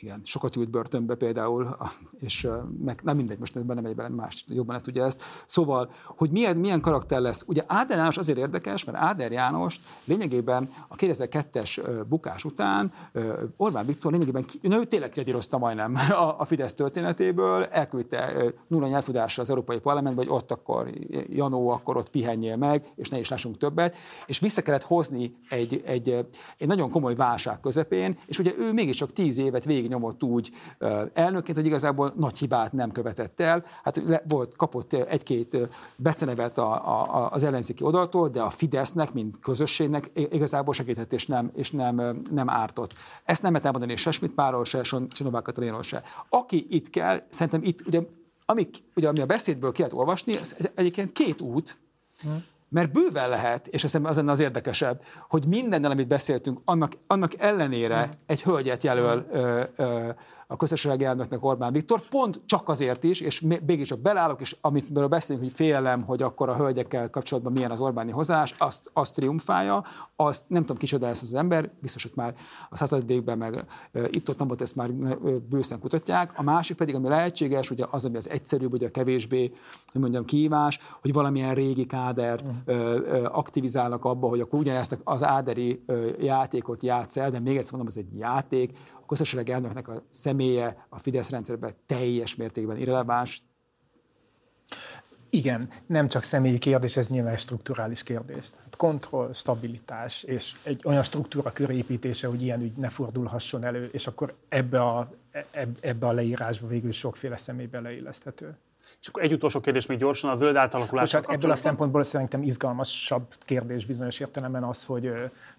[0.00, 1.76] igen, sokat ült börtönbe például,
[2.20, 2.48] és
[2.84, 5.22] meg, nem mindegy, most ebben nem megy bele, más jobban le tudja ezt.
[5.46, 7.44] Szóval, hogy milyen, milyen karakter lesz.
[7.46, 12.92] Ugye Áder János azért érdekes, mert Áder János lényegében a 2002-es bukás után
[13.56, 19.48] Orbán Viktor lényegében, ő tényleg kredírozta majdnem a, a Fidesz történetéből, elküldte nulla nyelvfudásra az
[19.50, 20.90] Európai Parlamentbe, hogy ott akkor
[21.28, 23.96] Janó, akkor ott pihenjél meg, és ne is lássunk többet,
[24.26, 26.26] és vissza kellett hozni egy, egy,
[26.58, 30.50] egy nagyon komoly válság közepén, és ugye ő mégiscsak tíz évet végig végignyomott úgy
[31.12, 33.64] elnökként, hogy igazából nagy hibát nem követett el.
[33.82, 35.56] Hát volt, kapott egy-két
[35.96, 41.50] becenevet a, a, az ellenzéki oldaltól, de a Fidesznek, mint közösségnek igazából segített és nem,
[41.54, 42.94] és nem, nem ártott.
[43.24, 44.82] Ezt nem lehet elmondani se Schmidt Párról, se
[45.18, 46.02] Novák Katalinról se.
[46.28, 48.00] Aki itt kell, szerintem itt ugye,
[48.46, 51.80] amik, ugye, ami a beszédből ki lehet olvasni, ez egyébként két út,
[52.22, 56.92] hmm mert bőven lehet, és azt az lenne az érdekesebb, hogy mindennel, amit beszéltünk, annak,
[57.06, 60.08] annak ellenére egy hölgyet jelöl ö, ö,
[60.46, 65.08] a közösségi elnöknek Orbán Viktor, pont csak azért is, és mégis csak belállok, és amit
[65.08, 69.84] beszélünk, hogy félem, hogy akkor a hölgyekkel kapcsolatban milyen az Orbáni hozás, azt, azt triumfálja,
[70.16, 72.34] azt nem tudom kicsoda ezt az ember, biztos, hogy már
[72.70, 73.64] a századvégben meg
[74.10, 74.90] itt-ott nem volt, ezt már
[75.48, 76.32] bőszen kutatják.
[76.38, 79.52] A másik pedig, ami lehetséges, ugye az, ami az egyszerűbb, ugye a kevésbé,
[79.92, 83.24] hogy mondjam, kívás, hogy valamilyen régi kádert mm.
[83.24, 85.84] aktivizálnak abba, hogy akkor ugyanezt az áderi
[86.20, 90.98] játékot játsz el, de még egyszer mondom, ez egy játék, közösségi elnöknek a személye a
[90.98, 93.42] Fidesz rendszerben teljes mértékben irreleváns.
[95.30, 98.50] Igen, nem csak személyi kérdés, ez nyilván strukturális kérdés.
[98.50, 104.06] Tehát kontroll, stabilitás, és egy olyan struktúra körépítése, hogy ilyen ügy ne fordulhasson elő, és
[104.06, 105.10] akkor ebbe a,
[105.80, 108.56] ebbe a leírásba végül sokféle személy beleilleszthető.
[109.06, 111.04] És akkor egy utolsó kérdés még gyorsan, a zöld átalakulás.
[111.04, 115.12] Bocsánat, ebből a szempontból szerintem izgalmasabb kérdés bizonyos értelemben az, hogy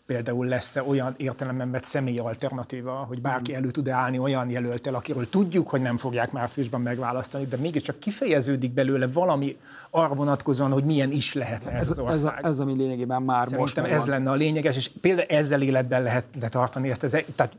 [0.06, 5.30] például lesz-e olyan értelemben vett személy alternatíva, hogy bárki elő tud állni olyan jelöltel, akiről
[5.30, 9.58] tudjuk, hogy nem fogják márciusban megválasztani, de mégiscsak kifejeződik belőle valami
[9.90, 12.38] arra vonatkozóan, hogy milyen is lehetne ez, ez az ország.
[12.38, 16.04] Ez, ez ami lényegében már Szerintem most ez lenne a lényeges, és például ezzel életben
[16.04, 17.04] lehetne tartani ezt.
[17.04, 17.52] Ez, tehát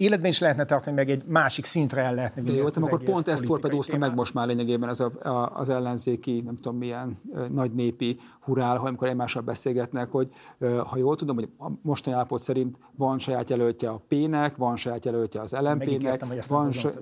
[0.00, 2.56] életben is lehetne tartani, meg egy másik szintre el lehetne vinni.
[2.56, 6.40] Jó, ezt akkor pont ezt torpedózta meg most már lényegében ez a, a, az ellenzéki,
[6.40, 7.16] nem tudom milyen
[7.50, 10.28] nagy népi hurál, amikor egymással beszélgetnek, hogy
[10.86, 15.04] ha jól tudom, hogy a mostani állapot szerint van saját jelöltje a P-nek, van saját
[15.04, 16.98] jelöltje az LMP-nek, van sa-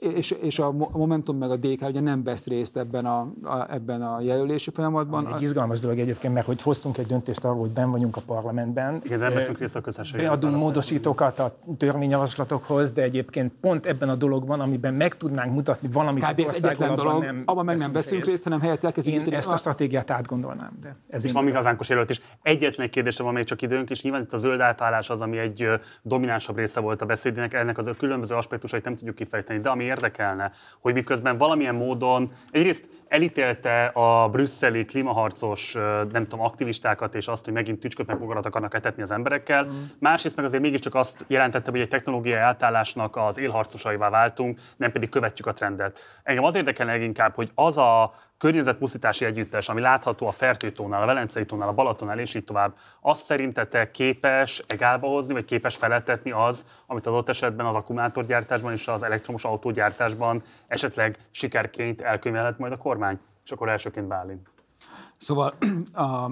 [0.00, 4.02] és, és a Momentum meg a DK ugye nem vesz részt ebben a, a, ebben
[4.02, 5.34] a jelölési folyamatban.
[5.34, 9.00] Egy izgalmas dolog egyébként, mert hogy hoztunk egy döntést arról, hogy ben vagyunk a parlamentben.
[9.04, 10.26] Igen, nem veszünk részt a közösségben.
[10.26, 15.88] Beadunk módosítókat a törvényjavaslatokhoz, javaslatokhoz, de egyébként pont ebben a dologban, amiben meg tudnánk mutatni
[15.92, 16.44] valamit Kb.
[16.46, 19.56] az egyetlen dolog, nem abban meg nem veszünk részt, hanem helyett elkezdjük Én ezt a
[19.56, 20.70] stratégiát átgondolnám.
[20.80, 22.20] De ez és van még hazánkos jelölt is.
[22.42, 25.38] Egyetlen egy kérdésre van még csak időnk, és nyilván itt a zöld átállás az, ami
[25.38, 25.68] egy
[26.02, 29.84] dominánsabb része volt a beszédének, ennek az a különböző aspektusait nem tudjuk kifejteni, de ami
[29.84, 35.72] érdekelne, hogy miközben valamilyen módon egyrészt elítélte a brüsszeli klímaharcos,
[36.12, 39.64] nem tudom, aktivistákat, és azt, hogy megint tücsköt bogarat akarnak etetni az emberekkel.
[39.64, 39.68] Mm.
[39.98, 45.08] Másrészt meg azért mégiscsak azt jelentette, hogy egy technológiai átállásnak az élharcosaivá váltunk, nem pedig
[45.08, 46.00] követjük a trendet.
[46.22, 51.44] Engem az érdekel leginkább, hogy az a környezetpusztítási együttes, ami látható a Fertőtónál, a Velencei
[51.44, 56.66] tónál, a Balatonál és így tovább, azt szerintetek képes egálba hozni, vagy képes felettetni az,
[56.86, 63.18] amit adott esetben az akkumulátorgyártásban és az elektromos autógyártásban esetleg sikerként elkönyvelhet majd a kormány?
[63.44, 64.48] És akkor elsőként Bálint.
[65.16, 65.54] Szóval
[65.92, 66.30] a,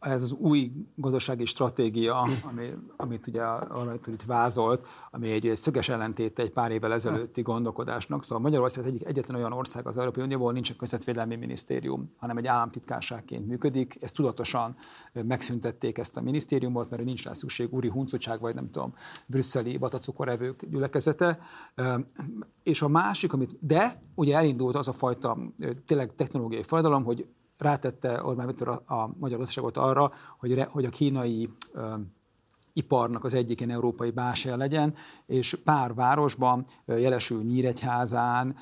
[0.00, 6.42] ez az új gazdasági stratégia, ami, amit ugye amit itt vázolt, ami egy szöges ellentéte
[6.42, 8.22] egy pár évvel ezelőtti gondolkodásnak.
[8.24, 12.46] Szóval Magyarország egyik egyetlen olyan ország az Európai Unióból, nincs egy közvetvédelmi minisztérium, hanem egy
[12.46, 13.96] államtitkárságként működik.
[14.00, 14.76] Ezt tudatosan
[15.12, 18.92] megszüntették ezt a minisztériumot, mert nincs rá szükség úri huncutság, vagy nem tudom,
[19.26, 21.38] brüsszeli batacukorevők gyülekezete.
[22.62, 25.38] És a másik, amit, de ugye elindult az a fajta
[25.86, 27.26] tényleg technológiai forradalom, hogy
[27.58, 31.94] rátette Orbán Viktor a, a magyar gazdaságot arra, hogy, re, hogy a kínai ö,
[32.78, 34.94] iparnak az egyik ilyen európai báse legyen,
[35.26, 38.56] és pár városban, jelesül Nyíregyházán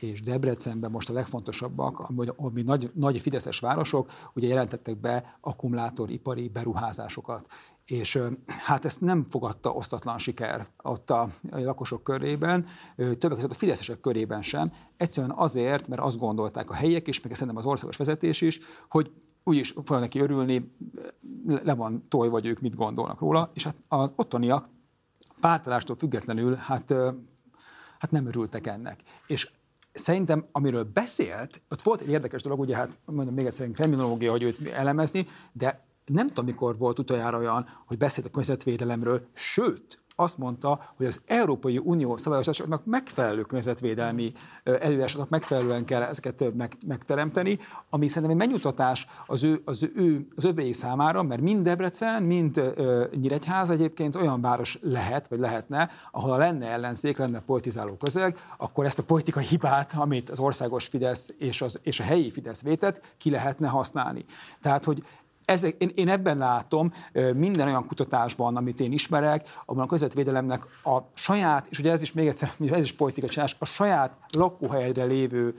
[0.00, 7.48] és Debrecenben most a legfontosabbak, ami nagy, nagy fideszes városok, ugye jelentettek be akkumulátoripari beruházásokat
[7.86, 12.66] és hát ezt nem fogadta osztatlan siker ott a, lakosok körében,
[12.96, 17.32] többek között a fideszesek körében sem, egyszerűen azért, mert azt gondolták a helyiek is, meg
[17.32, 18.58] szerintem az országos vezetés is,
[18.88, 19.10] hogy
[19.44, 20.70] úgyis fognak neki örülni,
[21.62, 24.68] le van toj, vagy ők mit gondolnak róla, és hát az ottaniak
[25.40, 26.94] pártalástól függetlenül hát,
[27.98, 29.00] hát nem örültek ennek.
[29.26, 29.50] És
[29.92, 34.42] szerintem, amiről beszélt, ott volt egy érdekes dolog, ugye hát mondom még egyszer kriminológia, hogy
[34.42, 40.38] őt elemezni, de nem tudom, mikor volt utoljára olyan, hogy beszélt a környezetvédelemről, sőt, azt
[40.38, 44.32] mondta, hogy az Európai Unió szabályozásoknak megfelelő környezetvédelmi
[44.64, 47.58] előírásoknak megfelelően kell ezeket meg, megteremteni,
[47.90, 52.58] ami szerintem egy megnyugtatás az ő, az ő az övéi számára, mert mind Debrecen, mind
[52.58, 58.84] uh, Nyíregyháza egyébként olyan város lehet, vagy lehetne, ahol lenne ellenzék, lenne politizáló közeg, akkor
[58.84, 63.14] ezt a politikai hibát, amit az országos Fidesz és, az, és a helyi Fidesz vétett,
[63.18, 64.24] ki lehetne használni.
[64.60, 65.02] Tehát, hogy
[65.44, 66.92] ezek, én, én ebben látom
[67.34, 72.12] minden olyan kutatásban, amit én ismerek, abban a közvetvédelemnek a saját, és ugye ez is
[72.12, 75.54] még egyszer, ez is politikai csinálás, a saját lakóhelyedre lévő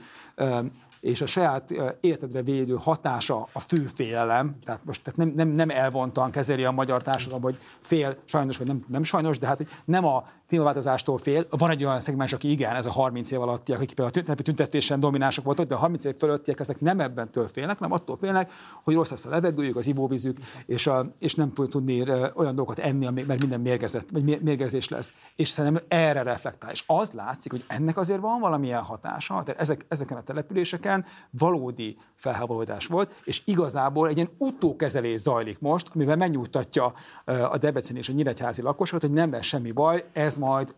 [1.02, 5.70] és a saját életedre védő hatása a fő félelem, tehát most tehát nem, nem, nem
[5.70, 10.04] elvontan kezeli a magyar társadalom, hogy fél, sajnos vagy nem, nem sajnos, de hát nem
[10.04, 11.46] a klímaváltozástól fél.
[11.50, 15.00] Van egy olyan szegmens, aki igen, ez a 30 év alattiak, akik például a tüntetésen
[15.00, 18.52] dominánsak voltak, de a 30 év fölöttiek ezek nem ebben félnek, hanem attól félnek,
[18.82, 22.00] hogy rossz lesz a levegőjük, az ivóvízük, és, a, és nem fog tudni
[22.34, 25.12] olyan dolgokat enni, mert minden mérgezett, vagy mérgezés lesz.
[25.36, 26.70] És szerintem erre reflektál.
[26.70, 31.96] És az látszik, hogy ennek azért van valamilyen hatása, tehát ezek, ezeken a településeken valódi
[32.14, 36.92] felháborodás volt, és igazából egy ilyen utókezelés zajlik most, amivel megnyugtatja
[37.24, 40.74] a Debrecen és a Nyíregyházi lakosokat, hogy nem lesz semmi baj, ez majd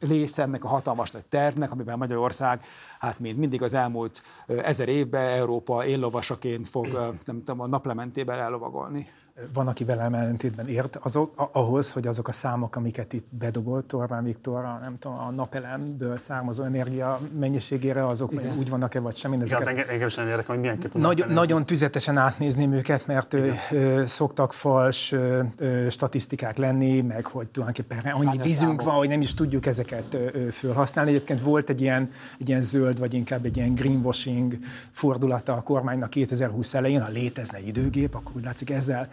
[0.00, 2.64] része ennek a hatalmas nagy tervnek, amiben Magyarország,
[2.98, 6.86] hát mint mindig az elmúlt ezer évben Európa éllovasaként fog,
[7.24, 9.06] nem tudom, a naplementében ellovagolni.
[9.52, 14.24] Van, aki velem ellentétben ért azok, ahhoz, hogy azok a számok, amiket itt bedobott Orbán
[14.24, 18.58] Viktor, a, nem tudom, a napelemből származó energia mennyiségére, azok Igen.
[18.58, 19.32] úgy vannak-e, vagy sem.
[19.32, 19.70] Ezeket...
[19.70, 24.52] Igen, az engem sem érdekel, hogy milyen Nagy, Nagyon tüzetesen átnézném őket, mert ö, szoktak
[24.52, 29.66] fals ö, ö, statisztikák lenni, meg hogy tulajdonképpen annyi vízünk van, hogy nem is tudjuk
[29.66, 31.10] ezeket ö, felhasználni.
[31.10, 34.56] Egyébként volt egy ilyen, egy ilyen zöld, vagy inkább egy ilyen greenwashing
[34.90, 39.08] fordulata a kormánynak 2020 elején, ha létezne időgép, akkor úgy látszik ezzel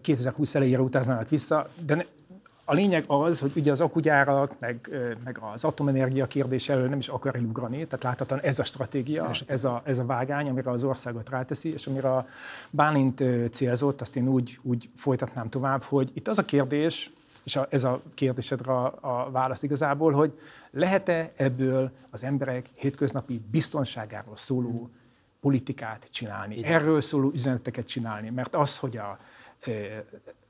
[0.00, 2.06] 2020 elejére utaznának vissza, de
[2.70, 4.90] a lényeg az, hogy ugye az akugyárak, meg,
[5.24, 9.64] meg az atomenergia kérdés elől nem is akar elugrani, tehát láthatóan ez a stratégia, ez
[9.64, 12.26] a, ez a vágány, amire az országot ráteszi, és amire a
[12.70, 17.10] Bálint célzott, azt én úgy, úgy folytatnám tovább, hogy itt az a kérdés,
[17.44, 20.38] és a, ez a kérdésedre a, a válasz igazából, hogy
[20.70, 24.90] lehet-e ebből az emberek hétköznapi biztonságáról szóló
[25.40, 26.72] politikát csinálni, Igen.
[26.72, 29.18] erről szóló üzeneteket csinálni, mert az, hogy a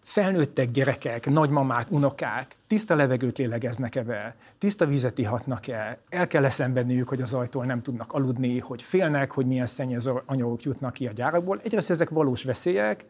[0.03, 7.23] felnőttek gyerekek, nagymamák, unokák tiszta levegőt lélegeznek-e be, tiszta vizet ihatnak-e, el kell eszenvedniük, hogy
[7.23, 11.61] az ajtól nem tudnak aludni, hogy félnek, hogy milyen szennyező anyagok jutnak ki a gyárakból.
[11.65, 13.05] Egyrészt ezek valós veszélyek,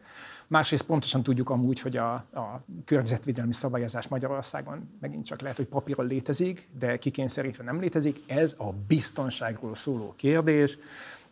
[0.47, 6.07] másrészt pontosan tudjuk amúgy, hogy a, a környezetvédelmi szabályozás Magyarországon megint csak lehet, hogy papíron
[6.07, 8.23] létezik, de kikényszerítve nem létezik.
[8.27, 10.77] Ez a biztonságról szóló kérdés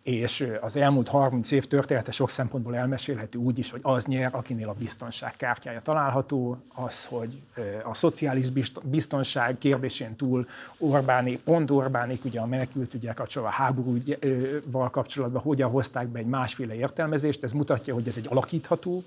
[0.08, 4.70] és az elmúlt 30 év története sok szempontból elmesélhető úgy is, hogy az nyer, akinél
[4.70, 7.42] a biztonság kártyája található, az, hogy
[7.84, 8.48] a szociális
[8.84, 10.48] biztonság kérdésén túl
[10.78, 16.26] Orbáni, pont Orbánik ugye a menekült ugye kapcsolatban, a háborúval kapcsolatban hogyan hozták be egy
[16.26, 19.04] másféle értelmezést, ez mutatja, hogy ez egy alakítható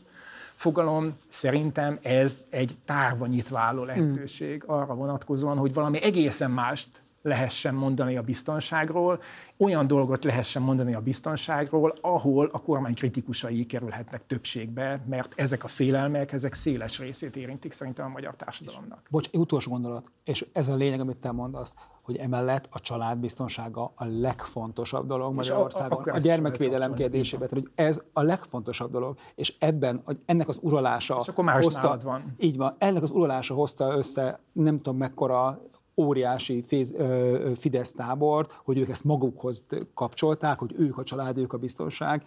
[0.55, 6.89] fogalom, szerintem ez egy tárva nyitva álló lehetőség arra vonatkozóan, hogy valami egészen mást
[7.23, 9.21] lehessen mondani a biztonságról,
[9.57, 15.69] olyan dolgot lehessen mondani a biztonságról, ahol a kormány kritikusai kerülhetnek többségbe, mert ezek a
[15.69, 19.07] félelmek, ezek széles részét érintik szerintem a magyar társadalomnak.
[19.11, 23.93] Bocs, utolsó gondolat, és ez a lényeg, amit te mondasz, hogy emellett a család biztonsága
[23.97, 26.03] a legfontosabb dolog Magyarországon.
[26.03, 31.19] A, a, a gyermekvédelem kérdésében, hogy ez a legfontosabb dolog, és ebben ennek az uralása
[31.21, 32.35] és akkor más hozta, van.
[32.39, 35.61] Így van, ennek az uralása hozta össze nem tudom mekkora
[36.01, 41.53] óriási féz, ö, Fidesz tábort, hogy ők ezt magukhoz kapcsolták, hogy ők a család, ők
[41.53, 42.23] a biztonság.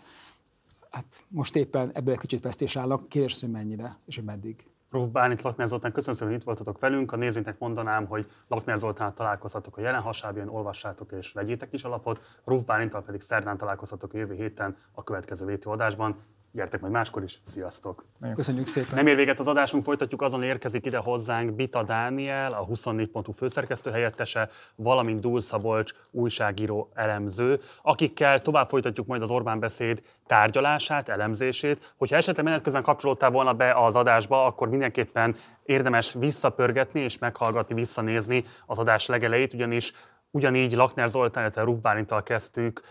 [0.92, 3.10] Hát most éppen ebből egy kicsit vesztés állnak.
[3.10, 4.66] Kérdés hogy mennyire és hogy meddig.
[4.94, 5.08] Prof.
[5.08, 7.12] Bálint Lakner Zoltán, köszönöm szépen, hogy itt voltatok velünk.
[7.12, 12.20] A nézőknek mondanám, hogy Lakner Zoltán találkozhatok a jelen hasábján, olvassátok és vegyétek is alapot.
[12.44, 12.64] Prof.
[12.64, 16.18] Bálintal pedig szerdán találkozhatok a jövő héten a következő vétőadásban.
[16.56, 18.06] Gyertek majd máskor is, sziasztok!
[18.36, 18.96] Köszönjük szépen!
[18.96, 23.92] Nem ér véget az adásunk, folytatjuk, azon érkezik ide hozzánk Bita Dániel, a 24.hu főszerkesztő
[23.92, 31.94] helyettese, valamint Dúl Szabolcs újságíró elemző, akikkel tovább folytatjuk majd az Orbán beszéd tárgyalását, elemzését.
[31.98, 37.76] Hogyha esetleg menet közben kapcsolódtál volna be az adásba, akkor mindenképpen érdemes visszapörgetni és meghallgatni,
[37.76, 39.94] visszanézni az adás legelejét, ugyanis
[40.36, 42.82] Ugyanígy Lakner Zoltán, illetve Ruf Bálintal kezdtük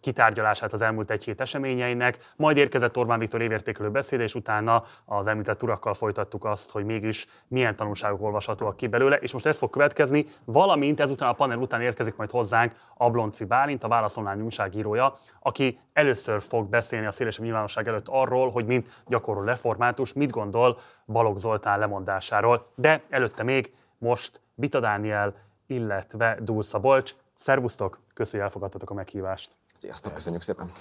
[0.00, 5.26] kitárgyalását az elmúlt egy hét eseményeinek, majd érkezett Orbán Viktor évértékelő beszéde, és utána az
[5.26, 9.70] említett urakkal folytattuk azt, hogy mégis milyen tanulságok olvashatóak ki belőle, és most ez fog
[9.70, 15.14] következni, valamint ezután a panel után érkezik majd hozzánk Ablonci Bálint, a Válasz Online újságírója,
[15.40, 20.78] aki először fog beszélni a szélesebb nyilvánosság előtt arról, hogy mint gyakorló református mit gondol
[21.06, 22.72] Balogh Zoltán lemondásáról.
[22.74, 25.34] De előtte még most Bita Dániel
[25.72, 27.14] illetve Dúl Szabolcs.
[27.34, 29.50] Szervusztok, köszönjük, hogy elfogadtatok a meghívást.
[29.74, 30.72] Sziasztok, köszönjük szépen.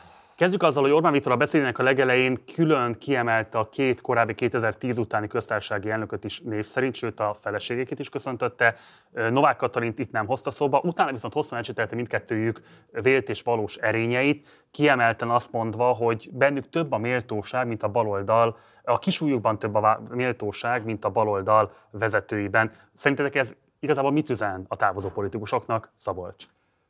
[0.41, 4.97] Kezdjük azzal, hogy Orbán Viktor a beszédének a legelején külön kiemelte a két korábbi 2010
[4.97, 8.76] utáni köztársasági elnököt is név szerint, sőt a feleségét is köszöntötte.
[9.11, 12.61] Novák Katalint itt nem hozta szóba, utána viszont hosszan elcsételte mindkettőjük
[12.91, 18.57] vélt és valós erényeit, kiemelten azt mondva, hogy bennük több a méltóság, mint a baloldal,
[18.84, 22.72] a kisújukban több a méltóság, mint a baloldal vezetőiben.
[22.93, 26.45] Szerintetek ez igazából mit üzen a távozó politikusoknak, Szabolcs?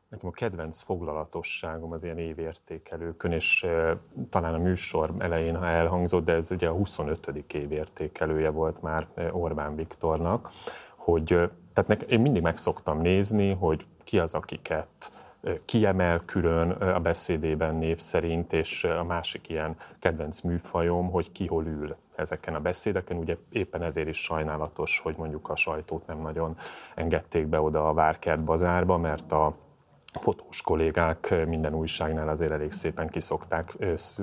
[0.10, 3.98] Nekem a kedvenc foglalatosságom az ilyen évértékelőkön, és e,
[4.30, 7.46] talán a műsor elején, ha elhangzott, de ez ugye a 25.
[7.54, 10.50] évértékelője volt már Orbán Viktornak,
[10.96, 11.26] hogy
[11.74, 15.12] tehát nek, én mindig meg szoktam nézni, hogy ki az, akiket
[15.66, 21.66] kiemel külön a beszédében név szerint, és a másik ilyen kedvenc műfajom, hogy ki hol
[21.66, 23.18] ül ezeken a beszédeken.
[23.18, 26.58] Ugye éppen ezért is sajnálatos, hogy mondjuk a sajtót nem nagyon
[26.96, 29.56] engedték be oda a Várkert bazárba, mert a
[30.20, 33.74] fotós kollégák minden újságnál azért elég szépen kiszokták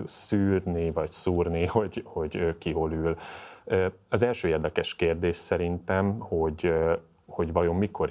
[0.05, 3.17] szűrni, vagy szúrni, hogy, hogy ki hol ül.
[4.09, 6.75] Az első érdekes kérdés szerintem, hogy,
[7.27, 8.11] hogy vajon mikor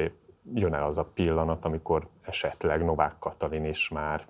[0.53, 4.25] jön el az a pillanat, amikor esetleg Novák Katalin is már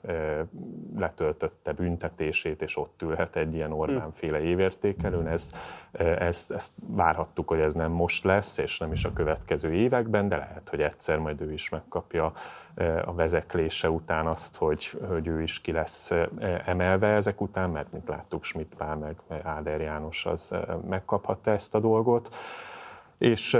[0.97, 5.27] letöltötte büntetését, és ott ülhet egy ilyen Orbán-féle évértékelőn.
[5.27, 5.55] Ezt,
[6.19, 10.37] ezt, ezt várhattuk, hogy ez nem most lesz, és nem is a következő években, de
[10.37, 12.33] lehet, hogy egyszer majd ő is megkapja
[13.05, 16.11] a vezeklése után azt, hogy, hogy ő is ki lesz
[16.65, 20.55] emelve ezek után, mert mint láttuk, Schmidt Pál meg Áder János az
[20.87, 22.35] megkaphatta ezt a dolgot.
[23.17, 23.59] És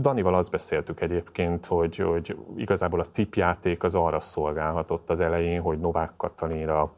[0.00, 5.78] Danival azt beszéltük egyébként, hogy, hogy igazából a tipjáték az arra szolgálhatott az elején, hogy
[5.78, 6.92] Novák Katalinra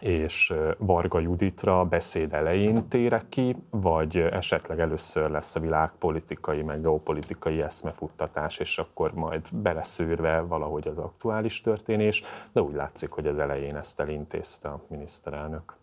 [0.00, 7.62] és Varga Juditra beszéd elején térek ki, vagy esetleg először lesz a világpolitikai, meg geopolitikai
[7.62, 12.22] eszmefuttatás, és akkor majd beleszűrve valahogy az aktuális történés,
[12.52, 15.76] de úgy látszik, hogy az elején ezt elintézte a miniszterelnök.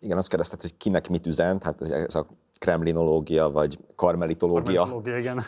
[0.00, 2.26] Igen, azt kérdezted, hogy kinek mit üzent, hát ez a
[2.58, 5.44] kremlinológia vagy karmelitológia, karmelitológia igen.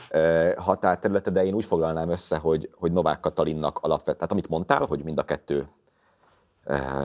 [0.56, 5.04] határterülete, de én úgy foglalnám össze, hogy, hogy Novák Katalinnak alapvetően, tehát amit mondtál, hogy
[5.04, 5.68] mind a kettő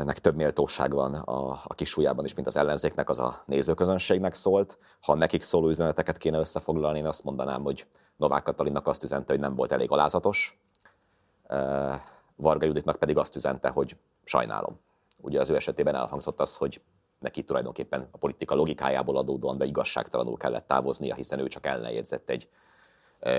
[0.04, 4.78] nek több méltóság van a, a kisújában is, mint az ellenzéknek, az a nézőközönségnek szólt.
[5.02, 7.86] Ha nekik szóló üzeneteket kéne összefoglalni, én azt mondanám, hogy
[8.18, 10.60] Novák Katalinnak azt üzente, hogy nem volt elég alázatos,
[12.36, 14.80] Varga Juditnak pedig azt üzente, hogy sajnálom.
[15.18, 16.82] Ugye az ő esetében elhangzott az, hogy
[17.24, 22.50] neki tulajdonképpen a politika logikájából adódóan, de igazságtalanul kellett távoznia, hiszen ő csak ellenjegyzett egy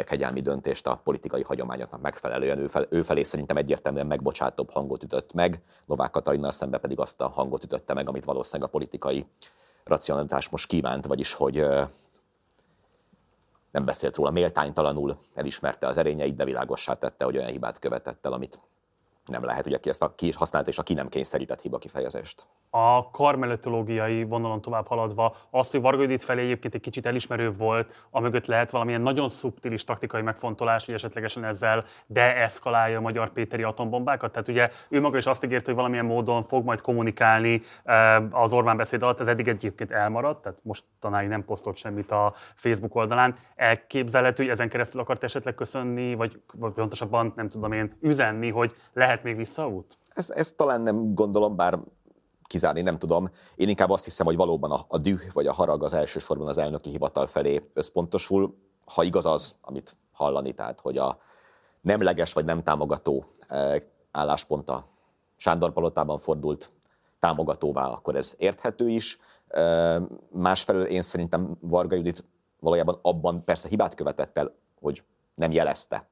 [0.05, 2.59] kegyelmi döntést a politikai hagyományoknak megfelelően.
[2.59, 7.21] Ő, fel, ő felé szerintem egyértelműen megbocsátóbb hangot ütött meg, Novák Katalinnal szemben pedig azt
[7.21, 9.27] a hangot ütötte meg, amit valószínűleg a politikai
[9.85, 11.67] racionalitás most kívánt, vagyis hogy
[13.71, 18.33] nem beszélt róla méltánytalanul, elismerte az erényeit, de világossá tette, hogy olyan hibát követett el,
[18.33, 18.61] amit
[19.27, 21.79] nem lehet, ugye ki ezt a ki is használt, és a ki nem kényszerített hiba
[21.79, 22.47] kifejezést
[22.77, 28.07] a karmeletológiai vonalon tovább haladva, azt, hogy Varga Judit felé egyébként egy kicsit elismerő volt,
[28.11, 34.33] amögött lehet valamilyen nagyon szubtilis taktikai megfontolás, hogy esetlegesen ezzel deeszkalálja a magyar Péteri atombombákat.
[34.33, 38.53] Tehát ugye ő maga is azt ígért, hogy valamilyen módon fog majd kommunikálni eh, az
[38.53, 42.95] Orbán beszéd alatt, ez eddig egyébként elmaradt, tehát most tanáig nem posztolt semmit a Facebook
[42.95, 43.37] oldalán.
[43.57, 48.75] Elképzelhető, hogy ezen keresztül akart esetleg köszönni, vagy, vagy pontosabban nem tudom én üzenni, hogy
[48.93, 49.99] lehet még visszaút?
[50.15, 51.79] Ezt, ezt talán nem gondolom, bár
[52.43, 53.31] kizárni, nem tudom.
[53.55, 56.59] Én inkább azt hiszem, hogy valóban a, a düh vagy a harag az elsősorban az
[56.59, 58.55] elnöki hivatal felé összpontosul,
[58.85, 61.19] ha igaz az, amit hallani, tehát hogy a
[61.81, 63.77] nemleges vagy nem támogató eh,
[64.11, 64.87] álláspont a
[65.37, 66.71] Sándor Palotában fordult
[67.19, 69.19] támogatóvá, akkor ez érthető is.
[69.49, 72.25] Eh, másfelől én szerintem Varga Judit
[72.61, 75.03] valójában abban persze hibát követett el, hogy
[75.35, 76.09] nem jelezte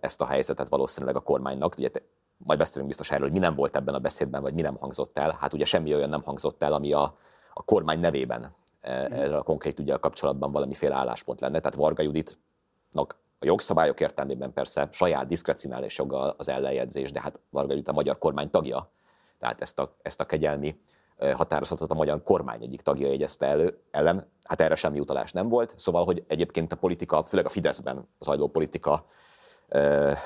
[0.00, 1.74] ezt a helyzetet valószínűleg a kormánynak.
[1.78, 1.90] Ugye
[2.36, 5.18] majd beszélünk biztos erről, hogy mi nem volt ebben a beszédben, vagy mi nem hangzott
[5.18, 5.36] el.
[5.40, 7.16] Hát ugye semmi olyan nem hangzott el, ami a,
[7.54, 11.58] a kormány nevében e, erről a konkrét ügyel kapcsolatban valamiféle álláspont lenne.
[11.58, 17.70] Tehát Varga Juditnak a jogszabályok értelmében persze saját diszkrecionális joga az ellenjegyzés, de hát Varga
[17.70, 18.90] Judit a magyar kormány tagja,
[19.38, 20.76] tehát ezt a, ezt a kegyelmi
[21.18, 25.74] határozatot a magyar kormány egyik tagja jegyezte elő, ellen, hát erre semmi utalás nem volt.
[25.76, 29.06] Szóval, hogy egyébként a politika, főleg a Fideszben zajló politika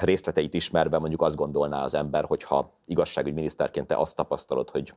[0.01, 4.94] részleteit ismerve mondjuk azt gondolná az ember, hogyha igazságügyminiszterként te azt tapasztalod, hogy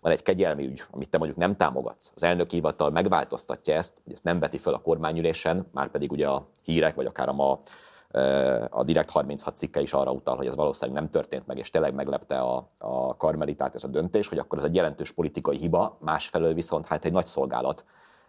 [0.00, 4.12] van egy kegyelmi ügy, amit te mondjuk nem támogatsz, az elnök hivatal megváltoztatja ezt, hogy
[4.12, 7.58] ezt nem veti fel a kormányülésen, már pedig ugye a hírek, vagy akár a ma
[8.70, 11.94] a Direkt 36 cikke is arra utal, hogy ez valószínűleg nem történt meg, és tényleg
[11.94, 16.54] meglepte a, a karmelitát ez a döntés, hogy akkor ez egy jelentős politikai hiba, másfelől
[16.54, 17.84] viszont hát egy nagy szolgálat,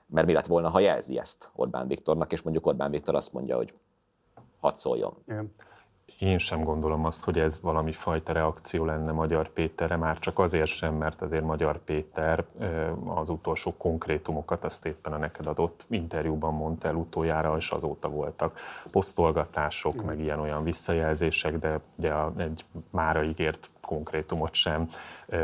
[0.05, 3.55] mert mi lett volna, ha jelzi ezt Orbán Viktornak, és mondjuk Orbán Viktor azt mondja,
[3.55, 3.73] hogy
[4.63, 5.13] hadd szóljon.
[5.27, 5.51] Igen.
[6.19, 10.67] Én sem gondolom azt, hogy ez valami fajta reakció lenne Magyar Péterre, már csak azért
[10.67, 12.45] sem, mert azért Magyar Péter
[13.05, 18.59] az utolsó konkrétumokat azt éppen a neked adott interjúban mondta el utoljára, és azóta voltak
[18.91, 20.05] posztolgatások, mm.
[20.05, 24.87] meg ilyen-olyan visszajelzések, de ugye egy mára ígért konkrétumot sem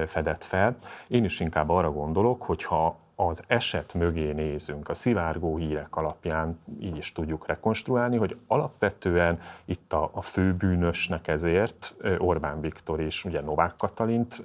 [0.07, 0.77] fedett fel.
[1.07, 2.97] Én is inkább arra gondolok, hogy ha
[3.27, 9.93] az eset mögé nézünk, a szivárgó hírek alapján így is tudjuk rekonstruálni, hogy alapvetően itt
[9.93, 14.41] a, a főbűnösnek ezért Orbán Viktor és ugye Novák Katalint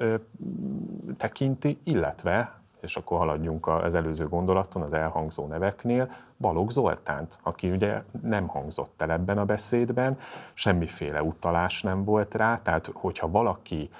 [1.16, 8.02] tekinti, illetve és akkor haladjunk az előző gondolaton, az elhangzó neveknél, Balogh Zoltánt, aki ugye
[8.22, 10.18] nem hangzott el ebben a beszédben,
[10.54, 13.90] semmiféle utalás nem volt rá, tehát hogyha valaki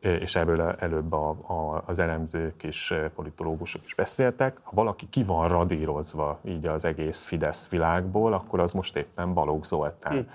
[0.00, 5.48] és ebből előbb a, a, az elemzők és politológusok is beszéltek, ha valaki ki van
[5.48, 10.12] radírozva így az egész Fidesz világból, akkor az most éppen Balogh Zoltán.
[10.12, 10.28] Hm.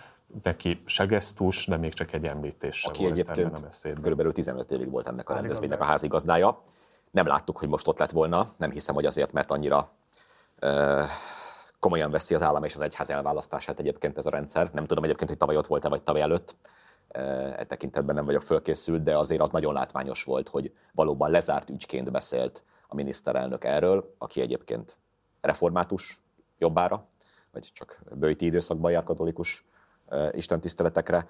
[0.44, 4.02] Neki se gesztus, de még csak egy említés Aki volt egyébként ebben a beszédben.
[4.02, 6.62] körülbelül 15 évig volt ennek a rendezvénynek a házigazdája.
[7.12, 9.92] Nem láttuk, hogy most ott lett volna, nem hiszem, hogy azért, mert annyira
[10.62, 11.04] uh,
[11.80, 14.70] komolyan veszi az állam és az egyház elválasztását egyébként ez a rendszer.
[14.74, 16.56] Nem tudom egyébként, hogy tavaly ott volt-e, vagy tavaly előtt.
[17.14, 22.12] E tekintetben nem vagyok fölkészült, de azért az nagyon látványos volt, hogy valóban lezárt ügyként
[22.12, 24.98] beszélt a miniszterelnök erről, aki egyébként
[25.42, 26.22] református
[26.58, 27.08] jobbára,
[27.52, 29.66] vagy csak bőti időszakban jár katolikus
[30.32, 31.28] istentiszteletekre.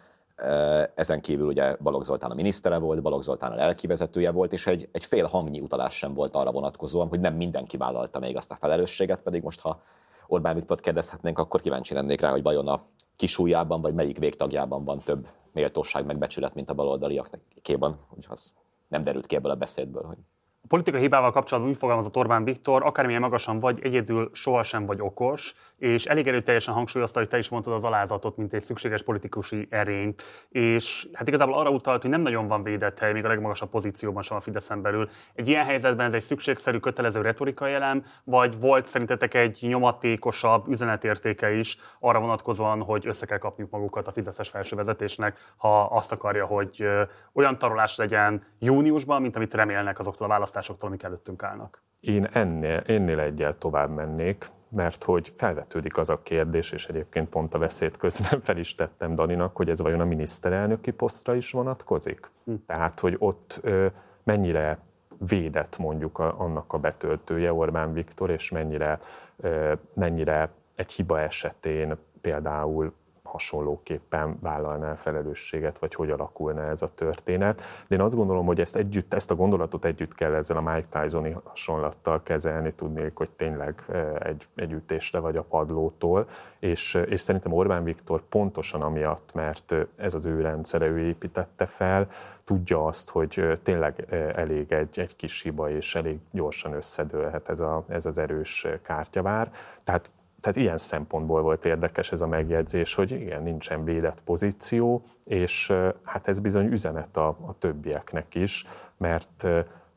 [0.95, 4.89] Ezen kívül ugye Balogh Zoltán a minisztere volt, Balogh Zoltán a lelkivezetője volt, és egy,
[4.91, 8.55] egy fél hangnyi utalás sem volt arra vonatkozóan, hogy nem mindenki vállalta még azt a
[8.55, 9.81] felelősséget, pedig most ha
[10.27, 12.85] Orbán Viktort kérdezhetnénk, akkor kíváncsi lennék rá, hogy vajon a
[13.15, 17.98] kisújában, vagy melyik végtagjában van több méltóság, megbecsület, mint a baloldaliakban.
[18.10, 18.53] Úgyhogy az
[18.88, 20.18] nem derült ki ebből a beszédből, hogy
[20.64, 25.53] a politikai hibával kapcsolatban úgy fogalmazott Orbán Viktor, akármilyen magasan vagy, egyedül sohasem vagy okos,
[25.77, 30.23] és elég erőteljesen hangsúlyozta, hogy te is mondtad az alázatot, mint egy szükséges politikusi erényt.
[30.49, 34.23] És hát igazából arra utalt, hogy nem nagyon van védett hely, még a legmagasabb pozícióban
[34.23, 35.10] sem a Fideszen belül.
[35.34, 41.52] Egy ilyen helyzetben ez egy szükségszerű, kötelező retorikai elem, vagy volt szerintetek egy nyomatékosabb üzenetértéke
[41.52, 46.88] is arra vonatkozóan, hogy össze kell kapniuk magukat a Fideszes felsővezetésnek, ha azt akarja, hogy
[47.34, 51.81] olyan tarolás legyen júniusban, mint amit remélnek azoktól a választásoktól, amik előttünk állnak?
[51.99, 57.53] Én ennél, ennél egyel tovább mennék, mert hogy felvetődik az a kérdés, és egyébként pont
[57.53, 62.30] a veszélyt közben fel is tettem Daninak, hogy ez vajon a miniszterelnöki posztra is vonatkozik?
[62.45, 62.53] Hm.
[62.65, 63.88] Tehát, hogy ott ö,
[64.23, 64.80] mennyire
[65.27, 68.99] védett mondjuk a, annak a betöltője Orbán Viktor, és mennyire,
[69.38, 72.93] ö, mennyire egy hiba esetén például
[73.34, 77.61] hasonlóképpen vállalná el felelősséget, vagy hogy alakulna ez a történet.
[77.88, 80.88] De én azt gondolom, hogy ezt, együtt, ezt a gondolatot együtt kell ezzel a Mike
[80.89, 83.85] Tysoni hasonlattal kezelni, tudnék, hogy tényleg
[84.19, 86.27] egy, egy ütésre vagy a padlótól,
[86.60, 92.07] és, és szerintem Orbán Viktor pontosan amiatt, mert ez az ő rendszere, ő építette fel,
[92.43, 94.05] tudja azt, hogy tényleg
[94.35, 99.51] elég egy, egy kis hiba, és elég gyorsan összedőlhet ez, a, ez az erős kártyavár.
[99.84, 100.11] Tehát
[100.44, 106.28] tehát ilyen szempontból volt érdekes ez a megjegyzés, hogy igen, nincsen védett pozíció, és hát
[106.28, 108.65] ez bizony üzenet a, a többieknek is,
[108.98, 109.48] mert,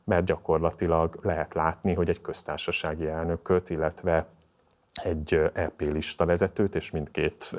[0.03, 4.27] mert gyakorlatilag lehet látni, hogy egy köztársasági elnököt, illetve
[5.03, 7.55] egy EP lista vezetőt, és mindkét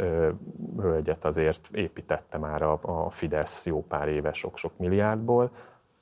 [0.79, 5.51] hölgyet azért építette már a, a Fidesz jó pár éve sok-sok milliárdból,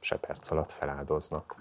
[0.01, 1.57] se perc alatt feláldoznak.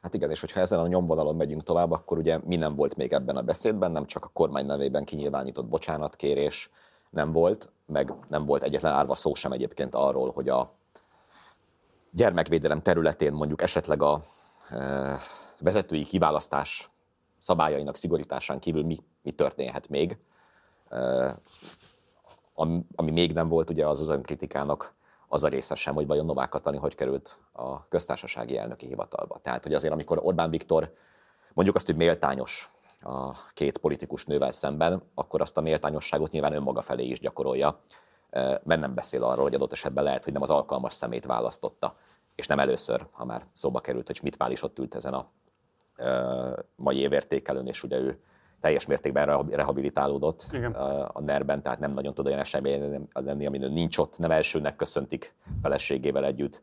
[0.00, 3.12] Hát igen, és hogyha ezen a nyomvonalon megyünk tovább, akkor ugye mi nem volt még
[3.12, 6.70] ebben a beszédben, nem csak a kormány nevében kinyilvánított bocsánatkérés
[7.10, 10.72] nem volt, meg nem volt egyetlen árva szó sem egyébként arról, hogy a
[12.10, 14.24] gyermekvédelem területén mondjuk esetleg a
[14.70, 15.18] e,
[15.58, 16.90] vezetői kiválasztás
[17.38, 20.18] szabályainak szigorításán kívül mi, mi történhet még.
[20.88, 21.38] E,
[22.54, 24.94] ami, ami még nem volt, ugye az az önkritikának
[25.32, 29.38] az a része sem, hogy vajon Novák Katalin hogy került a köztársasági elnöki hivatalba.
[29.38, 30.94] Tehát, hogy azért, amikor Orbán Viktor
[31.52, 32.70] mondjuk azt, hogy méltányos
[33.00, 37.80] a két politikus nővel szemben, akkor azt a méltányosságot nyilván önmaga felé is gyakorolja,
[38.62, 41.96] mert nem beszél arról, hogy adott esetben lehet, hogy nem az alkalmas szemét választotta,
[42.34, 45.28] és nem először, ha már szóba került, hogy Pál is ott ült ezen a
[46.76, 48.22] mai évértékelőn, és ugye ő
[48.60, 50.72] teljes mértékben rehabilitálódott Igen.
[51.12, 55.34] a nerben, tehát nem nagyon tud olyan esemény lenni, amin nincs ott, nem elsőnek köszöntik
[55.62, 56.62] feleségével együtt.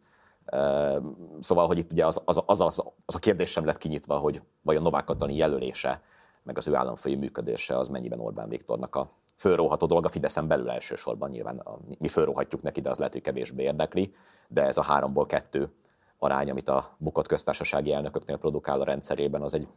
[1.40, 4.41] Szóval, hogy itt ugye az, az, az, az, az a kérdés sem lett kinyitva, hogy
[4.61, 6.02] vajon Novák Katalin jelölése,
[6.44, 10.69] meg az ő államfői működése az mennyiben Orbán Viktornak a fölróható dolog a Fideszen belül
[10.69, 11.57] elsősorban nyilván.
[11.57, 14.14] A, mi fölróhatjuk neki, de az lehet, hogy kevésbé érdekli,
[14.48, 15.72] de ez a háromból kettő
[16.18, 19.68] arány, amit a bukott köztársasági elnököknél produkál a rendszerében, az egy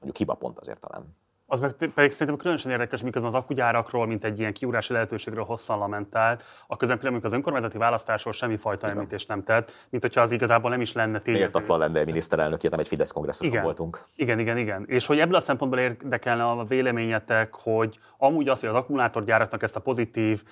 [0.00, 1.16] mondjuk hibapont azért talán.
[1.52, 5.78] Az meg pedig szerintem különösen érdekes, miközben az akugyárakról, mint egy ilyen kiúrási lehetőségről hosszan
[5.78, 10.80] lamentált, a közempillanatban az önkormányzati választásról semmifajta említést nem tett, mint hogyha az igazából nem
[10.80, 11.42] is lenne tényező.
[11.44, 13.62] Méltatlan lenne miniszterelnök, nem egy Fidesz kongresszuson igen.
[13.62, 14.04] voltunk.
[14.16, 14.84] Igen, igen, igen.
[14.86, 19.76] És hogy ebből a szempontból érdekelne a véleményetek, hogy amúgy az, hogy az akkumulátorgyáraknak ezt
[19.76, 20.42] a pozitív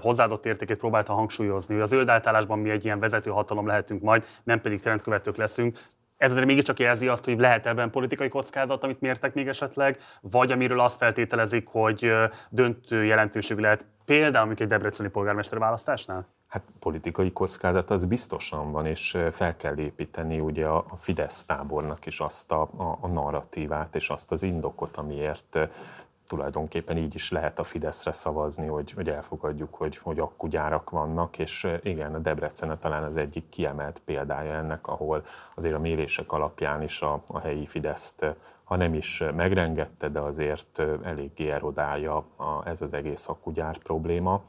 [0.00, 4.24] hozzáadott értékét próbálta hangsúlyozni, hogy a zöld átállásban mi egy ilyen vezető hatalom lehetünk majd,
[4.44, 5.78] nem pedig trendkövetők leszünk,
[6.16, 10.52] ez azért mégiscsak jelzi azt, hogy lehet ebben politikai kockázat, amit mértek még esetleg, vagy
[10.52, 12.12] amiről azt feltételezik, hogy
[12.50, 16.26] döntő jelentőség lehet például mondjuk egy debreceni polgármester választásnál?
[16.46, 22.20] Hát politikai kockázat az biztosan van, és fel kell építeni ugye a Fidesz tábornak is
[22.20, 25.58] azt a, a, a narratívát és azt az indokot, amiért
[26.26, 31.68] tulajdonképpen így is lehet a Fideszre szavazni, hogy, hogy elfogadjuk, hogy, hogy akkugyárak vannak, és
[31.82, 35.24] igen, a Debrecen talán az egyik kiemelt példája ennek, ahol
[35.54, 38.36] azért a mérések alapján is a, a helyi Fideszt
[38.66, 44.42] ha nem is megrengette, de azért eléggé erodálja a, ez az egész akkugyár probléma.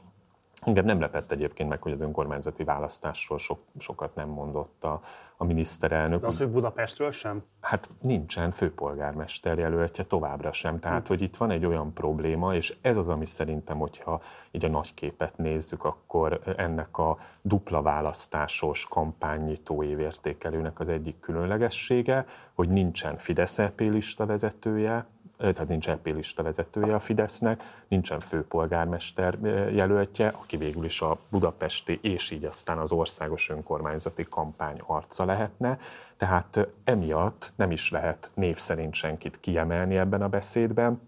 [0.62, 5.00] Engem nem lepett egyébként meg, hogy az önkormányzati választásról so, sokat nem mondott a,
[5.36, 6.20] a miniszterelnök.
[6.20, 7.42] De az, hogy Budapestről sem?
[7.60, 10.78] Hát nincsen főpolgármester jelöltje továbbra sem.
[10.78, 14.20] Tehát, hogy itt van egy olyan probléma, és ez az, ami szerintem, hogyha
[14.50, 22.26] így a nagy képet nézzük, akkor ennek a dupla választásos kampánynyitó évértékelőnek az egyik különlegessége,
[22.54, 25.06] hogy nincsen Fidesz EP lista vezetője,
[25.38, 29.38] tehát nincs EP lista vezetője a Fidesznek, nincsen főpolgármester
[29.72, 35.78] jelöltje, aki végül is a budapesti és így aztán az országos önkormányzati kampány arca lehetne.
[36.16, 41.00] Tehát emiatt nem is lehet név szerint senkit kiemelni ebben a beszédben,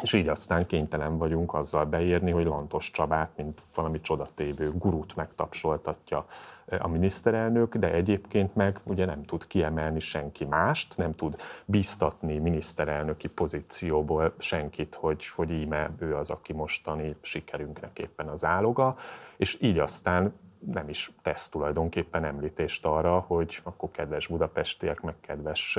[0.00, 6.26] és így aztán kénytelen vagyunk azzal beírni, hogy Lantos Csabát, mint valami csodatévő gurút megtapsoltatja
[6.78, 13.28] a miniszterelnök, de egyébként meg ugye nem tud kiemelni senki mást, nem tud bíztatni miniszterelnöki
[13.28, 18.96] pozícióból senkit, hogy, hogy íme ő az, aki mostani sikerünknek éppen az áloga,
[19.36, 25.78] és így aztán nem is tesz tulajdonképpen említést arra, hogy akkor kedves budapestiek, meg kedves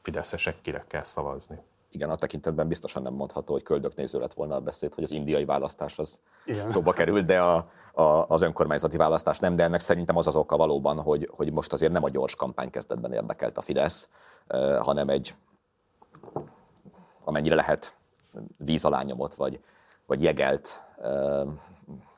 [0.00, 1.58] fideszesek kire kell szavazni
[1.94, 5.44] igen, a tekintetben biztosan nem mondható, hogy köldöknéző lett volna a beszéd, hogy az indiai
[5.44, 6.68] választás az igen.
[6.68, 10.56] szóba került, de a, a, az önkormányzati választás nem, de ennek szerintem az az oka
[10.56, 14.08] valóban, hogy, hogy most azért nem a gyors kampány kezdetben érdekelt a Fidesz,
[14.80, 15.34] hanem egy
[17.24, 17.94] amennyire lehet
[18.56, 19.60] víz alá nyomott, vagy,
[20.06, 20.84] vagy jegelt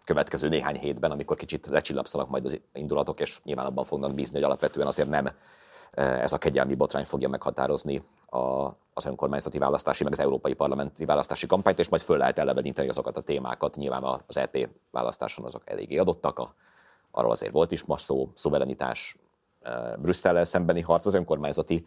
[0.05, 4.45] következő néhány hétben, amikor kicsit lecsillapszanak majd az indulatok, és nyilván abban fognak bízni, hogy
[4.45, 5.29] alapvetően azért nem
[5.95, 8.39] ez a kegyelmi botrány fogja meghatározni a,
[8.95, 13.17] az önkormányzati választási, meg az európai parlamenti választási kampányt, és majd föl lehet eleveníteni azokat
[13.17, 13.77] a témákat.
[13.77, 16.55] Nyilván az EP választáson azok eléggé adottak, a,
[17.11, 19.17] arról azért volt is ma szó, szuverenitás,
[19.99, 21.87] Brüsszellel szembeni harc, az önkormányzati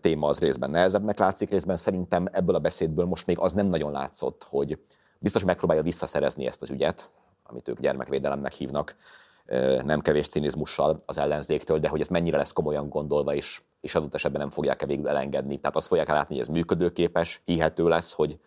[0.00, 3.92] téma az részben nehezebbnek látszik, részben szerintem ebből a beszédből most még az nem nagyon
[3.92, 4.78] látszott, hogy
[5.18, 7.10] biztos megpróbálja visszaszerezni ezt az ügyet,
[7.42, 8.96] amit ők gyermekvédelemnek hívnak,
[9.84, 14.14] nem kevés cinizmussal az ellenzéktől, de hogy ez mennyire lesz komolyan gondolva, és, és adott
[14.14, 15.56] esetben nem fogják-e végül elengedni.
[15.56, 18.38] Tehát azt fogják látni, hogy ez működőképes, hihető lesz, hogy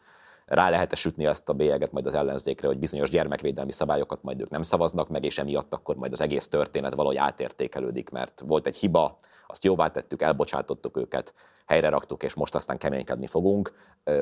[0.45, 4.41] rá lehet -e sütni azt a bélyeget majd az ellenzékre, hogy bizonyos gyermekvédelmi szabályokat majd
[4.41, 8.67] ők nem szavaznak meg, és emiatt akkor majd az egész történet valahogy átértékelődik, mert volt
[8.67, 9.17] egy hiba,
[9.47, 11.33] azt jóvá tettük, elbocsátottuk őket,
[11.68, 13.73] helyre raktuk, és most aztán keménykedni fogunk,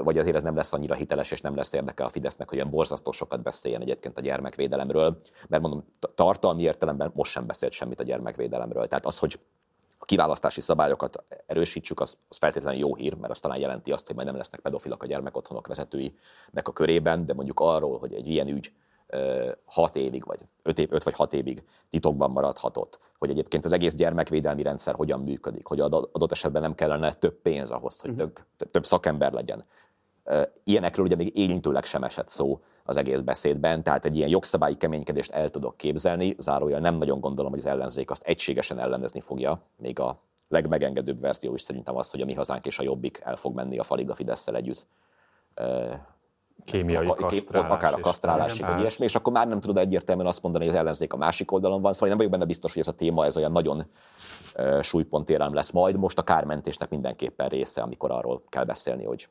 [0.04, 2.70] vagy azért ez nem lesz annyira hiteles, és nem lesz érdeke a Fidesznek, hogy ilyen
[2.70, 5.86] borzasztó sokat beszéljen egyébként a gyermekvédelemről, mert mondom,
[6.16, 8.88] tartalmi értelemben most sem beszélt semmit a gyermekvédelemről.
[8.88, 9.40] Tehát az, hogy
[9.98, 14.16] a kiválasztási szabályokat erősítsük, az, az feltétlenül jó hír, mert az talán jelenti azt, hogy
[14.16, 18.48] majd nem lesznek pedofilak a gyermekotthonok vezetőinek a körében, de mondjuk arról, hogy egy ilyen
[18.48, 18.74] ügy
[19.66, 23.96] hat évig, vagy öt, év, öt vagy hat évig titokban maradhatott, hogy egyébként az egész
[23.96, 28.20] gyermekvédelmi rendszer hogyan működik, hogy adott esetben nem kellene több pénz ahhoz, hogy mhm.
[28.20, 28.40] több,
[28.72, 29.66] több szakember legyen.
[30.64, 35.32] Ilyenekről ugye még érintőleg sem esett szó az egész beszédben, tehát egy ilyen jogszabályi keménykedést
[35.32, 40.00] el tudok képzelni, zárójel nem nagyon gondolom, hogy az ellenzék azt egységesen ellenezni fogja, még
[40.00, 43.56] a legmegengedőbb verzió is szerintem az, hogy a mi hazánk és a jobbik el fog
[43.56, 44.86] menni a falig a fidesz együtt
[46.64, 47.70] kémiai kasztrálás.
[47.70, 50.80] Akár a kasztrálásig, vagy ilyesmi, és akkor már nem tudod egyértelműen azt mondani, hogy az
[50.80, 53.38] ellenzék a másik oldalon van, szóval nem vagyok benne biztos, hogy ez a téma ez
[53.38, 53.86] olyan nagyon
[54.58, 55.96] uh, súlypontérem lesz majd.
[55.96, 59.30] Most a kármentésnek mindenképpen része, amikor arról kell beszélni, hogy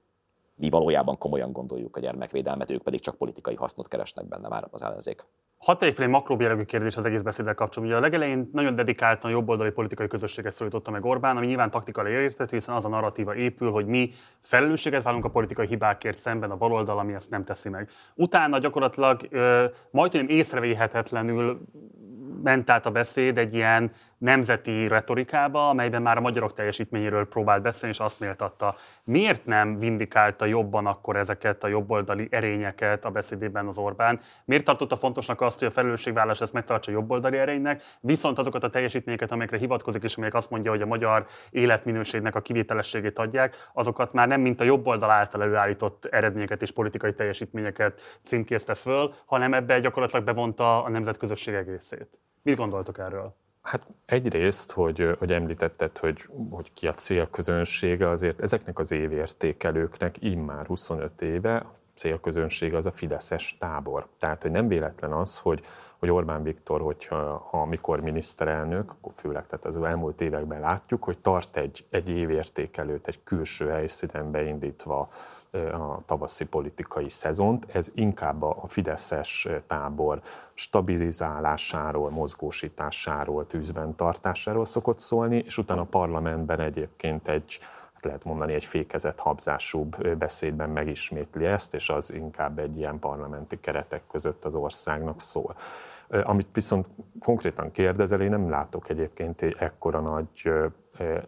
[0.54, 4.82] mi valójában komolyan gondoljuk a gyermekvédelmet, ők pedig csak politikai hasznot keresnek benne már az
[4.82, 5.24] ellenzék.
[5.64, 7.98] Hat egy egy makróbélegű kérdés az egész beszéddel kapcsolatban.
[7.98, 12.56] Ugye a legelején nagyon dedikáltan jobboldali politikai közösséget szólította meg Orbán, ami nyilván taktikai értető,
[12.56, 14.10] hiszen az a narratíva épül, hogy mi
[14.40, 17.90] felelősséget válunk a politikai hibákért szemben a baloldal, ami ezt nem teszi meg.
[18.14, 19.28] Utána gyakorlatilag
[19.90, 21.60] majdnem észrevéhetetlenül
[22.42, 27.94] ment át a beszéd egy ilyen nemzeti retorikába, amelyben már a magyarok teljesítményéről próbált beszélni,
[27.94, 28.74] és azt méltatta.
[29.04, 34.20] Miért nem vindikálta jobban akkor ezeket a jobboldali erényeket a beszédében az Orbán?
[34.44, 39.32] Miért tartotta fontosnak azt, hogy a felelősségvállás ezt megtartsa jobboldali erénynek, viszont azokat a teljesítményeket,
[39.32, 44.28] amelyekre hivatkozik, és amelyek azt mondja, hogy a magyar életminőségnek a kivételességét adják, azokat már
[44.28, 50.24] nem mint a jobboldal által előállított eredményeket és politikai teljesítményeket címkézte föl, hanem ebbe gyakorlatilag
[50.24, 52.08] bevonta a nemzetközösség egészét.
[52.42, 53.34] Mit gondoltok erről?
[53.64, 60.66] Hát egyrészt, hogy, hogy említetted, hogy, hogy ki a célközönsége, azért ezeknek az évértékelőknek immár
[60.66, 64.06] 25 éve a célközönsége az a Fideszes tábor.
[64.18, 65.64] Tehát, hogy nem véletlen az, hogy,
[65.98, 71.18] hogy Orbán Viktor, hogyha ha mikor miniszterelnök, akkor főleg tehát az elmúlt években látjuk, hogy
[71.18, 75.08] tart egy, egy évértékelőt egy külső helyszínen beindítva
[75.54, 77.66] a tavaszi politikai szezont.
[77.72, 80.20] Ez inkább a Fideszes tábor
[80.54, 87.58] stabilizálásáról, mozgósításáról, tűzben tartásáról szokott szólni, és utána a parlamentben egyébként egy
[88.04, 94.02] lehet mondani egy fékezett habzású beszédben megismétli ezt, és az inkább egy ilyen parlamenti keretek
[94.10, 95.56] között az országnak szól.
[96.22, 96.86] Amit viszont
[97.20, 100.52] konkrétan kérdezel, én nem látok egyébként egy ekkora nagy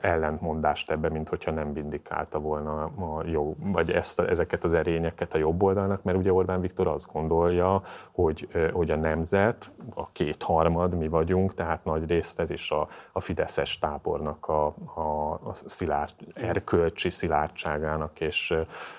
[0.01, 5.38] ellentmondást ebbe, mint hogyha nem vindikálta volna a jó, vagy ezt, ezeket az erényeket a
[5.38, 7.82] jobb oldalnak, mert ugye Orbán Viktor azt gondolja,
[8.12, 13.20] hogy, hogy a nemzet, a kétharmad mi vagyunk, tehát nagy részt ez is a, a
[13.20, 18.55] Fideszes tábornak a, a, a szilárd, erkölcsi szilárdságának és,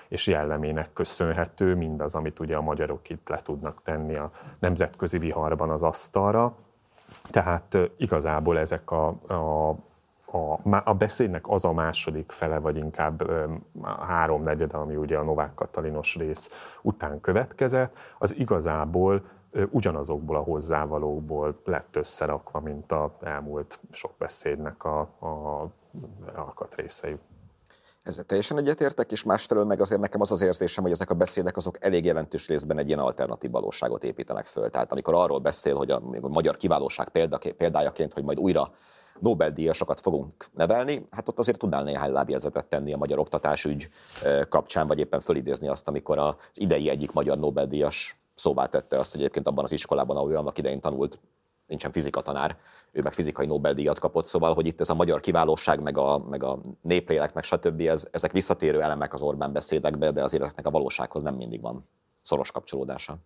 [0.08, 5.70] és jellemének köszönhető, mindaz, amit ugye a magyarok itt le tudnak tenni a nemzetközi viharban
[5.70, 6.56] az asztalra.
[7.30, 9.76] Tehát igazából ezek a, a
[10.32, 13.32] a, a beszédnek az a második fele, vagy inkább
[14.08, 16.52] háromnegyed, ami ugye a Novák Katalinos rész
[16.82, 19.24] után következett, az igazából
[19.70, 25.68] ugyanazokból a hozzávalókból lett összerakva, mint a elmúlt sok beszédnek a, a
[26.36, 27.18] alkatrészei.
[28.04, 31.58] Ezzel teljesen egyetértek, és másfelől meg azért nekem az az érzésem, hogy ezek a beszédek
[31.58, 34.70] azok elég jelentős részben egy ilyen alternatív valóságot építenek föl.
[34.70, 37.10] Tehát amikor arról beszél, hogy a, magyar kiválóság
[37.58, 38.72] példájaként, hogy majd újra
[39.20, 43.90] Nobel-díjasokat fogunk nevelni, hát ott azért tudnál néhány lábjegyzetet tenni a magyar oktatásügy
[44.50, 49.20] kapcsán, vagy éppen fölidézni azt, amikor az idei egyik magyar Nobel-díjas szóvá tette azt, hogy
[49.20, 51.20] egyébként abban az iskolában, ahol ő annak idején tanult,
[51.68, 52.58] nincsen fizika tanár,
[52.92, 56.44] ő meg fizikai Nobel-díjat kapott, szóval, hogy itt ez a magyar kiválóság, meg a, meg
[56.44, 57.82] a néplélek, meg stb.
[57.82, 61.88] Ez, ezek visszatérő elemek az Orbán beszédekbe, de azért ezeknek a valósághoz nem mindig van
[62.22, 63.18] szoros kapcsolódása.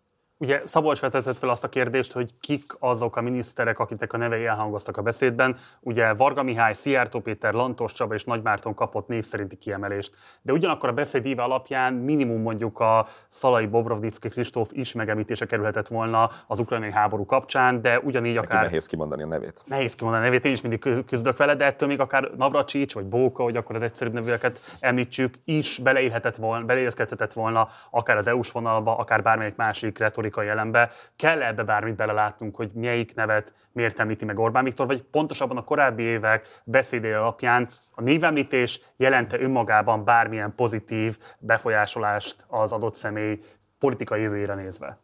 [0.41, 4.45] Ugye Szabolcs vetetett fel azt a kérdést, hogy kik azok a miniszterek, akiknek a nevei
[4.45, 5.57] elhangoztak a beszédben.
[5.80, 10.13] Ugye Varga Mihály, Szijjártó Péter, Lantos Csaba és Nagymárton kapott név szerinti kiemelést.
[10.41, 15.88] De ugyanakkor a beszéd éve alapján minimum mondjuk a Szalai Bobrovnicki Kristóf is megemlítése kerülhetett
[15.88, 18.63] volna az ukrajnai háború kapcsán, de ugyanígy Neki akár...
[18.63, 19.61] nehéz kimondani a nevét.
[19.65, 23.05] Nehéz kimondani a nevét, én is mindig küzdök vele, de ettől még akár Navracsics vagy
[23.05, 28.51] Bóka, hogy akkor az egyszerűbb nevűeket említsük, is beleélhetett volna, beleéleszkedhetett volna akár az EU-s
[28.51, 29.97] vonalba, akár bármelyik másik
[30.32, 30.90] retorikai jelenbe.
[31.16, 35.64] Kell ebbe bármit belelátnunk, hogy melyik nevet miért említi meg Orbán Viktor, vagy pontosabban a
[35.64, 43.40] korábbi évek beszédé alapján a névemlítés jelente önmagában bármilyen pozitív befolyásolást az adott személy
[43.80, 44.98] politikai jövőjére nézve?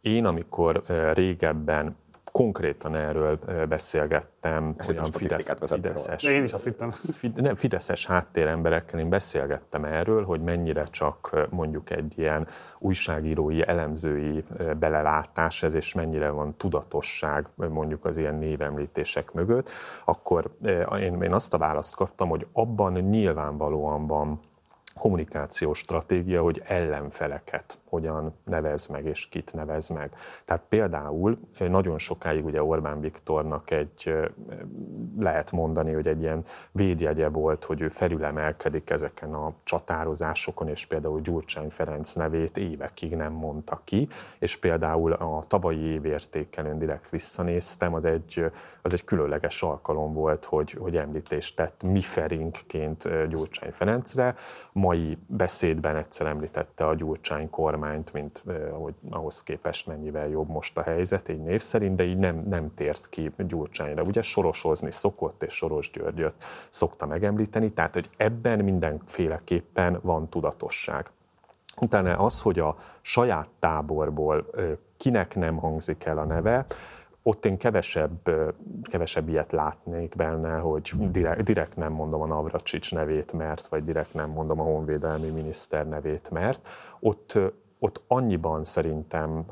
[0.00, 0.82] Én, amikor
[1.12, 1.96] régebben
[2.38, 3.38] konkrétan erről
[3.68, 6.92] beszélgettem Ezt olyan Fidesz, Fideszes, én is azt hittem.
[7.34, 12.46] Nem, Fideszes háttéremberekkel én beszélgettem erről, hogy mennyire csak mondjuk egy ilyen
[12.78, 14.44] újságírói, elemzői
[14.78, 19.70] belelátás ez, és mennyire van tudatosság mondjuk az ilyen névemlítések mögött,
[20.04, 20.50] akkor
[20.98, 24.38] én, én azt a választ kaptam, hogy abban nyilvánvalóan van
[24.94, 30.10] kommunikációs stratégia, hogy ellenfeleket hogyan nevez meg és kit nevez meg.
[30.44, 34.14] Tehát például nagyon sokáig ugye Orbán Viktornak egy,
[35.18, 41.20] lehet mondani, hogy egy ilyen védjegye volt, hogy ő felülemelkedik ezeken a csatározásokon, és például
[41.20, 44.08] Gyurcsány Ferenc nevét évekig nem mondta ki,
[44.38, 48.44] és például a tavalyi évértékelőn direkt visszanéztem, az egy,
[48.82, 54.34] az egy különleges alkalom volt, hogy, hogy említést tett mi ferinkként Gyurcsány Ferencre,
[54.72, 57.50] mai beszédben egyszer említette a Gyurcsány
[57.84, 58.42] kormányt, mint
[58.72, 62.74] hogy ahhoz képest mennyivel jobb most a helyzet, így név szerint, de így nem, nem
[62.74, 64.02] tért ki Gyurcsányra.
[64.02, 66.34] Ugye sorosozni szokott, és Soros Györgyöt
[66.70, 71.10] szokta megemlíteni, tehát hogy ebben mindenféleképpen van tudatosság.
[71.80, 74.46] Utána az, hogy a saját táborból
[74.96, 76.66] kinek nem hangzik el a neve,
[77.26, 78.30] ott én kevesebb,
[78.82, 84.14] kevesebb ilyet látnék benne, hogy direkt, direkt nem mondom a Navracsics nevét, mert, vagy direkt
[84.14, 86.68] nem mondom a honvédelmi miniszter nevét, mert
[87.00, 87.38] ott,
[87.84, 89.44] ott annyiban szerintem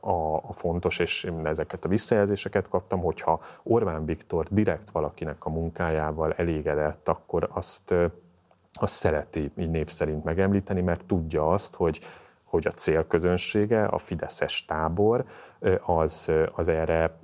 [0.00, 5.50] a, a fontos, és én ezeket a visszajelzéseket kaptam, hogyha Orbán Viktor direkt valakinek a
[5.50, 7.94] munkájával elégedett, akkor azt,
[8.72, 12.00] azt szereti így név szerint megemlíteni, mert tudja azt, hogy,
[12.44, 15.24] hogy a célközönsége, a Fideszes tábor,
[15.84, 17.18] az, az erre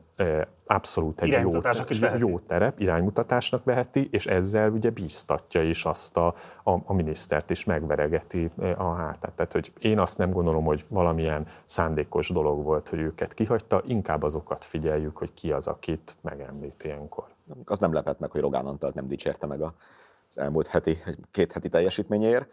[0.66, 6.34] abszolút egy jó, is jó terep, iránymutatásnak veheti, és ezzel ugye bíztatja is azt a,
[6.62, 9.32] a, a minisztert is megveregeti a hátát.
[9.32, 14.22] Tehát, hogy én azt nem gondolom, hogy valamilyen szándékos dolog volt, hogy őket kihagyta, inkább
[14.22, 17.24] azokat figyeljük, hogy ki az, akit megemlít ilyenkor.
[17.64, 19.74] Az nem lepett meg, hogy Rogán Antalt nem dicsérte meg a
[20.30, 20.98] az elmúlt heti,
[21.30, 22.48] két heti teljesítményéért.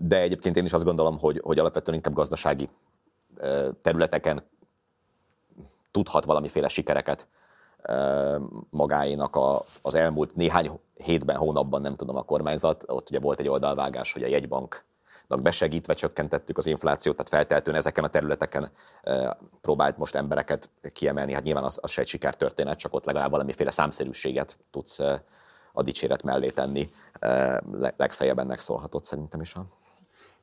[0.00, 2.68] De egyébként én is azt gondolom, hogy, hogy alapvetően inkább gazdasági
[3.82, 4.42] területeken
[5.90, 7.28] tudhat valamiféle sikereket
[8.70, 12.84] magáénak a, az elmúlt néhány hétben, hónapban, nem tudom, a kormányzat.
[12.86, 14.84] Ott ugye volt egy oldalvágás, hogy a jegybank
[15.26, 18.70] besegítve csökkentettük az inflációt, tehát feltehetően ezeken a területeken
[19.60, 21.32] próbált most embereket kiemelni.
[21.32, 24.98] Hát nyilván az, az se egy sikertörténet, csak ott legalább valamiféle számszerűséget tudsz
[25.72, 26.90] a dicséret mellé tenni.
[27.96, 29.64] Legfeljebb ennek szólhatott szerintem is a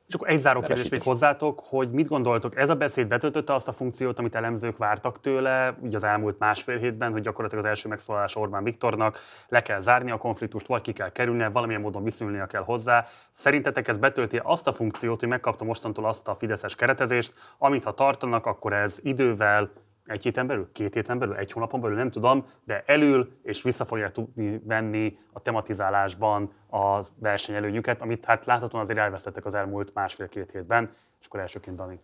[0.08, 3.68] és akkor egy záró kérdés még hozzátok, hogy mit gondoltok, ez a beszéd betöltötte azt
[3.68, 7.88] a funkciót, amit elemzők vártak tőle, ugye az elmúlt másfél hétben, hogy gyakorlatilag az első
[7.88, 9.18] megszólalás Orbán Viktornak
[9.48, 13.06] le kell zárni a konfliktust, vagy ki kell kerülnie, valamilyen módon viszonyulnia kell hozzá.
[13.30, 17.94] Szerintetek ez betölti azt a funkciót, hogy megkapta mostantól azt a fideszes keretezést, amit ha
[17.94, 19.70] tartanak, akkor ez idővel,
[20.08, 23.84] egy héten belül, két héten belül, egy hónapon belül, nem tudom, de elül és vissza
[23.84, 30.50] fogják tudni venni a tematizálásban a versenyelőnyüket, amit hát láthatóan azért elvesztettek az elmúlt másfél-két
[30.50, 32.00] hétben, és akkor elsőként Dani.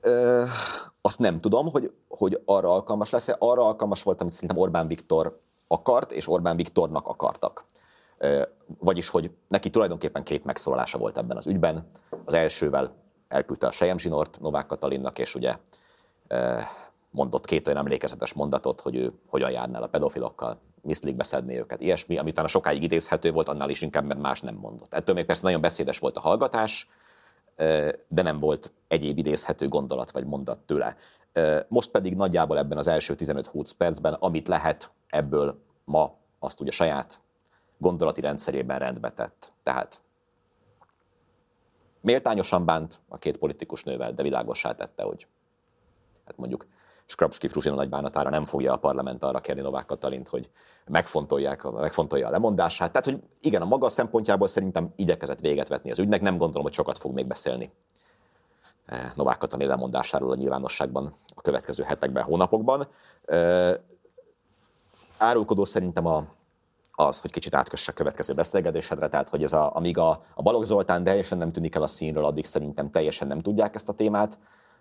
[0.00, 0.42] Ö,
[1.00, 5.40] azt nem tudom, hogy, hogy arra alkalmas lesz Arra alkalmas volt, amit szerintem Orbán Viktor
[5.66, 7.64] akart, és Orbán Viktornak akartak.
[8.18, 8.42] Ö,
[8.78, 11.86] vagyis, hogy neki tulajdonképpen két megszólalása volt ebben az ügyben.
[12.24, 12.94] Az elsővel
[13.28, 15.56] elküldte a Sejem Zsinort Novák Katalinnak, és ugye
[17.16, 21.80] mondott két olyan emlékezetes mondatot, hogy ő hogyan járna el a pedofilokkal, miszlikbe szedni őket,
[21.80, 24.94] ilyesmi, ami utána sokáig idézhető volt, annál is inkább, mert más nem mondott.
[24.94, 26.88] Ettől még persze nagyon beszédes volt a hallgatás,
[28.08, 30.96] de nem volt egyéb idézhető gondolat vagy mondat tőle.
[31.68, 37.20] Most pedig nagyjából ebben az első 15-20 percben, amit lehet ebből ma, azt ugye saját
[37.78, 39.52] gondolati rendszerében rendbe tett.
[39.62, 40.00] Tehát
[42.00, 45.26] méltányosan bánt a két politikus nővel, de világossá tette, hogy
[46.26, 46.66] hát mondjuk
[47.06, 50.50] Skrapski Fruzsina nagybánatára nem fogja a parlament arra kérni Novák Katalint, hogy
[50.86, 52.92] megfontolják, megfontolja a lemondását.
[52.92, 56.72] Tehát, hogy igen, a maga szempontjából szerintem igyekezett véget vetni az ügynek, nem gondolom, hogy
[56.72, 57.70] sokat fog még beszélni
[58.86, 62.86] eh, Novák Katalin lemondásáról a nyilvánosságban a következő hetekben, hónapokban.
[63.24, 63.74] Eh,
[65.18, 66.24] árulkodó szerintem a,
[66.92, 70.64] az, hogy kicsit átkösse a következő beszélgetésedre, tehát hogy ez a, amíg a, a Balogh
[70.64, 74.38] Zoltán teljesen nem tűnik el a színről, addig szerintem teljesen nem tudják ezt a témát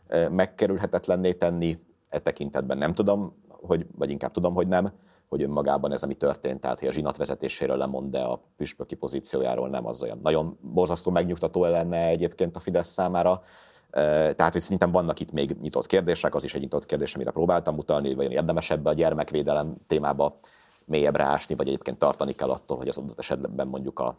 [0.08, 4.91] eh, megkerülhetetlenné tenni, e tekintetben nem tudom, hogy, vagy inkább tudom, hogy nem,
[5.27, 9.69] hogy önmagában ez, ami történt, tehát hogy a zsinat vezetéséről lemond, de a püspöki pozíciójáról
[9.69, 13.44] nem, az olyan nagyon borzasztó megnyugtató lenne egyébként a Fidesz számára.
[13.90, 17.32] E, tehát, hogy szerintem vannak itt még nyitott kérdések, az is egy nyitott kérdés, amire
[17.32, 20.40] próbáltam utalni, hogy vajon érdemesebb a gyermekvédelem témába
[20.86, 24.15] mélyebbre ásni, vagy egyébként tartani kell attól, hogy az adott esetben mondjuk a,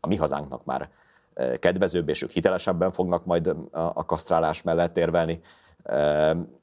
[0.00, 0.90] a mi hazánknak már
[1.34, 5.40] e, kedvezőbb, és ők hitelesebben fognak majd a, a kasztrálás mellett érvelni.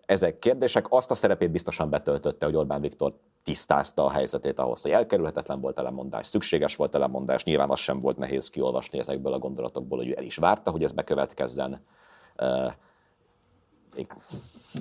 [0.10, 3.14] Ezek kérdések azt a szerepét biztosan betöltötte, hogy Orbán Viktor
[3.44, 7.80] tisztázta a helyzetét ahhoz, hogy elkerülhetetlen volt a lemondás, szükséges volt a lemondás, nyilván az
[7.80, 11.86] sem volt nehéz kiolvasni ezekből a gondolatokból, hogy ő el is várta, hogy ez bekövetkezzen.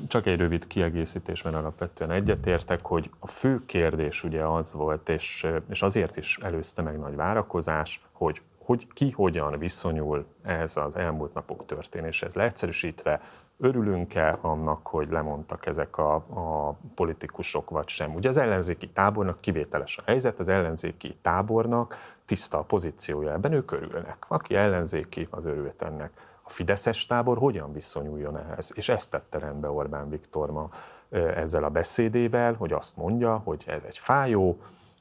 [0.07, 5.47] Csak egy rövid kiegészítés, mert alapvetően egyetértek, hogy a fő kérdés ugye az volt, és,
[5.71, 11.35] és azért is előzte meg nagy várakozás, hogy hogy ki hogyan viszonyul ez az elmúlt
[11.35, 12.35] napok történéshez.
[12.35, 13.21] Leegyszerűsítve,
[13.59, 18.15] örülünk-e annak, hogy lemondtak ezek a, a politikusok, vagy sem.
[18.15, 23.73] Ugye az ellenzéki tábornak kivételes a helyzet, az ellenzéki tábornak tiszta a pozíciója ebben, ők
[23.73, 24.25] örülnek.
[24.29, 26.11] Aki ellenzéki, az örült ennek.
[26.43, 28.73] A Fideszes tábor hogyan viszonyuljon ehhez?
[28.75, 30.69] És ezt tette rendbe Orbán Viktor ma
[31.11, 34.59] ezzel a beszédével, hogy azt mondja, hogy ez egy fájó,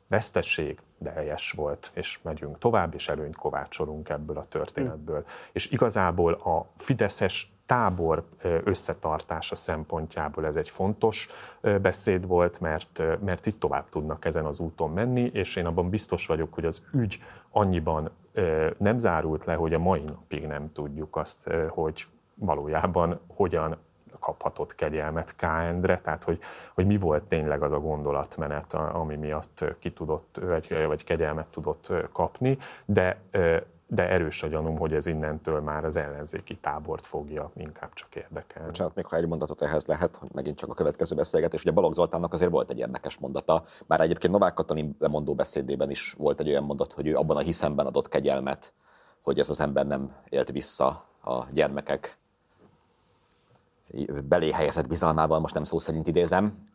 [0.09, 5.19] vesztesség, de helyes volt, és megyünk tovább, és előnyt kovácsolunk ebből a történetből.
[5.19, 5.29] Mm.
[5.51, 8.23] És igazából a Fideszes tábor
[8.63, 11.27] összetartása szempontjából ez egy fontos
[11.81, 16.27] beszéd volt, mert, mert itt tovább tudnak ezen az úton menni, és én abban biztos
[16.27, 18.09] vagyok, hogy az ügy annyiban
[18.77, 23.77] nem zárult le, hogy a mai napig nem tudjuk azt, hogy valójában hogyan
[24.19, 25.41] kaphatott kegyelmet K.
[25.43, 26.39] Endre, tehát hogy,
[26.73, 31.93] hogy mi volt tényleg az a gondolatmenet, ami miatt ki tudott, vagy, vagy kegyelmet tudott
[32.11, 33.17] kapni, de
[33.87, 38.67] de erős a gyanúm, hogy ez innentől már az ellenzéki tábort fogja inkább csak érdekelni.
[38.67, 41.61] Bocsánat, még ha egy mondatot ehhez lehet, hogy megint csak a következő beszélgetés.
[41.61, 46.15] Ugye Balogh Zoltánnak azért volt egy érdekes mondata, bár egyébként Novák Katalin lemondó beszédében is
[46.17, 48.73] volt egy olyan mondat, hogy ő abban a hiszemben adott kegyelmet,
[49.21, 50.87] hogy ez az ember nem élt vissza
[51.23, 52.17] a gyermekek
[54.23, 56.69] belé helyezett bizalmával, most nem szó szerint idézem.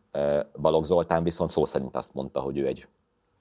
[0.60, 2.86] Balogh Zoltán viszont szó szerint azt mondta, hogy ő egy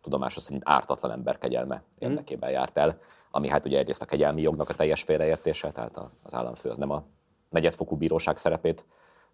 [0.01, 2.09] tudomása szerint ártatlan ember kegyelme mhm.
[2.09, 2.99] érdekében járt el,
[3.31, 6.89] ami hát ugye egyrészt a kegyelmi jognak a teljes félreértése, tehát az államfő az nem
[6.89, 7.03] a
[7.49, 8.85] negyedfokú bíróság szerepét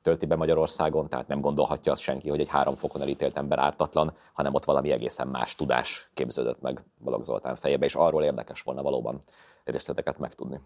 [0.01, 4.13] tölti be Magyarországon, tehát nem gondolhatja azt senki, hogy egy három fokon elítélt ember ártatlan,
[4.33, 8.81] hanem ott valami egészen más tudás képződött meg Balogh Zoltán fejébe, és arról érdekes volna
[8.81, 9.19] valóban
[9.63, 10.59] részleteket megtudni.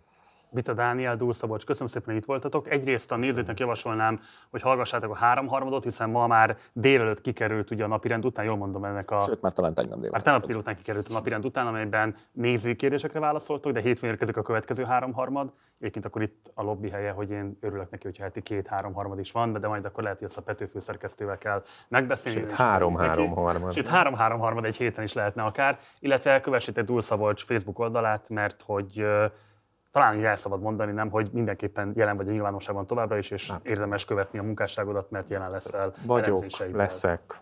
[0.54, 2.70] Vita Dániel, Dúl Szabolcs, köszönöm szépen, hogy itt voltatok.
[2.70, 4.20] Egyrészt a nézőknek javasolnám,
[4.50, 8.84] hogy hallgassátok a háromharmadot, hiszen ma már délelőtt kikerült ugye a napirend után, jól mondom
[8.86, 9.22] ennek a...
[9.22, 10.12] Sőt, már talán tegnap délután.
[10.12, 14.42] Már tegnap délután kikerült a napirend után, amelyben nézői kérdésekre válaszoltok, de hétfőn érkezik a
[14.42, 15.52] következő háromharmad.
[15.80, 19.32] Egyébként akkor itt a lobby helye, hogy én örülök neki, hogy heti két háromharmad is
[19.32, 22.40] van, de majd akkor lehet, hogy ezt a Pető főszerkesztővel kell megbeszélni.
[22.40, 23.40] Sőt, és három-három neki.
[23.42, 23.74] harmad.
[23.74, 28.62] Sőt, három-három harmad egy héten is lehetne akár, illetve kövessétek Dúl Szabolcs Facebook oldalát, mert
[28.66, 29.06] hogy
[29.92, 33.42] talán így el szabad mondani, nem, hogy mindenképpen jelen vagy a nyilvánosságban továbbra is, és
[33.42, 33.70] Abszolút.
[33.70, 37.42] érdemes követni a munkásságodat, mert jelen leszel Vagyok, leszek,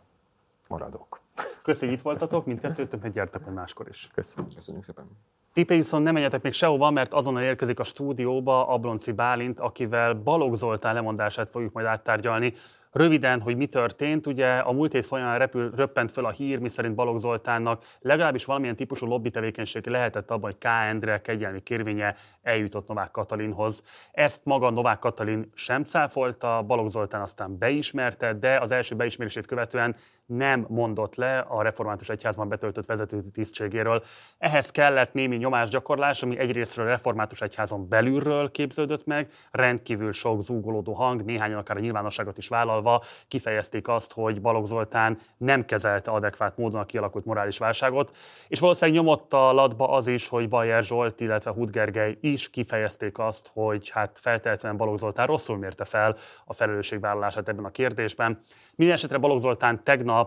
[0.68, 1.20] maradok.
[1.62, 4.10] Köszönjük, itt voltatok, mindkettőtök, gyertek majd máskor is.
[4.14, 4.50] Köszönöm.
[4.56, 5.06] Köszönjük szépen.
[5.54, 10.56] Ti viszont nem menjetek még sehova, mert azonnal érkezik a stúdióba Ablonci Bálint, akivel Balogh
[10.56, 12.54] Zoltán lemondását fogjuk majd áttárgyalni.
[12.92, 16.96] Röviden, hogy mi történt, ugye a múlt hét folyamán repül, röppent föl a hír, miszerint
[16.96, 20.66] Balogh Zoltánnak legalábbis valamilyen típusú lobby tevékenység lehetett abban, hogy K.
[20.66, 23.84] Endre kegyelmi kérvénye eljutott Novák Katalinhoz.
[24.12, 29.96] Ezt maga Novák Katalin sem cáfolta, Balogh Zoltán aztán beismerte, de az első beismerését követően
[30.30, 34.04] nem mondott le a református egyházban betöltött vezető tisztségéről.
[34.38, 40.94] Ehhez kellett némi nyomásgyakorlás, ami egyrésztről a református egyházon belülről képződött meg, rendkívül sok zúgolódó
[40.94, 46.58] hang, néhányan akár a nyilvánosságot is vállalva kifejezték azt, hogy Balogh Zoltán nem kezelte adekvát
[46.58, 48.16] módon a kialakult morális válságot,
[48.48, 53.18] és valószínűleg nyomott a latba az is, hogy Bajer Zsolt, illetve Hud Gergely is kifejezték
[53.20, 56.16] azt, hogy hát feltehetően Balogh Zoltán rosszul mérte fel
[56.46, 58.42] a felelősségvállalását ebben a kérdésben.
[58.76, 60.19] Minden esetre Balogh Zoltán tegnap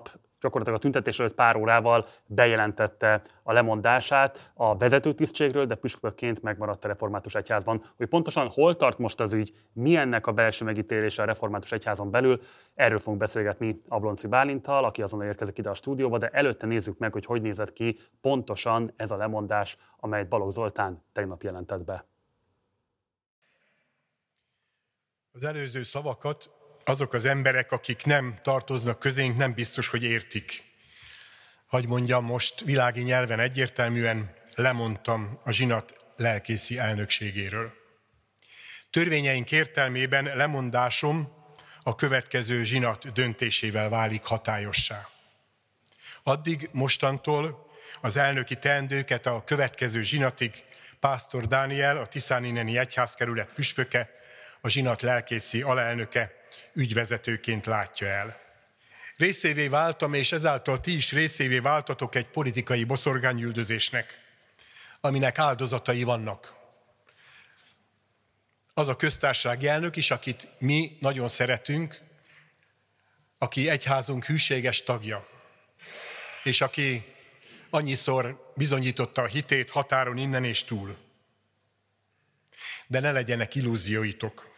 [0.42, 6.88] gyakorlatilag a tüntetés előtt pár órával bejelentette a lemondását a vezetőtisztségről, de püspökként megmaradt a
[6.88, 7.84] református egyházban.
[7.96, 12.10] Hogy pontosan hol tart most az ügy, mi ennek a belső megítélése a református egyházon
[12.10, 12.40] belül,
[12.74, 17.12] erről fogunk beszélgetni Ablonci Bálintal, aki azonnal érkezik ide a stúdióba, de előtte nézzük meg,
[17.12, 22.04] hogy hogy nézett ki pontosan ez a lemondás, amelyet Balogh Zoltán tegnap jelentett be.
[25.32, 30.64] Az előző szavakat azok az emberek, akik nem tartoznak közénk, nem biztos, hogy értik.
[31.68, 37.72] Hogy mondjam, most világi nyelven egyértelműen lemondtam a zsinat lelkészi elnökségéről.
[38.90, 41.32] Törvényeink értelmében lemondásom
[41.82, 45.08] a következő zsinat döntésével válik hatályossá.
[46.22, 50.64] Addig mostantól az elnöki teendőket a következő zsinatig
[51.00, 54.10] Pásztor Dániel, a Tiszánineni Egyházkerület püspöke,
[54.60, 56.41] a zsinat lelkészi alelnöke
[56.72, 58.40] ügyvezetőként látja el.
[59.16, 64.18] Részévé váltam, és ezáltal ti is részévé váltatok egy politikai boszorgányüldözésnek,
[65.00, 66.54] aminek áldozatai vannak.
[68.74, 72.00] Az a köztársasági elnök is, akit mi nagyon szeretünk,
[73.38, 75.28] aki egyházunk hűséges tagja,
[76.42, 77.14] és aki
[77.70, 80.96] annyiszor bizonyította a hitét határon innen és túl.
[82.86, 84.51] De ne legyenek illúzióitok.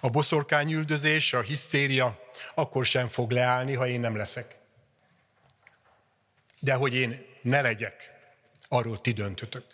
[0.00, 2.20] A boszorkányüldözés, a hisztéria
[2.54, 4.56] akkor sem fog leállni, ha én nem leszek.
[6.60, 8.12] De hogy én ne legyek,
[8.68, 9.64] arról ti döntötök.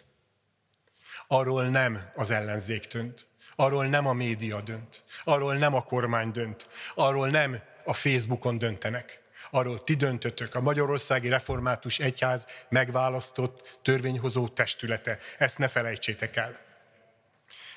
[1.27, 3.27] Arról nem az ellenzék dönt.
[3.57, 5.05] Arról nem a média dönt.
[5.25, 6.69] Arról nem a kormány dönt.
[6.95, 9.23] Arról nem a Facebookon döntenek.
[9.51, 15.19] Arról ti döntötök, a Magyarországi Református Egyház megválasztott törvényhozó testülete.
[15.39, 16.61] Ezt ne felejtsétek el.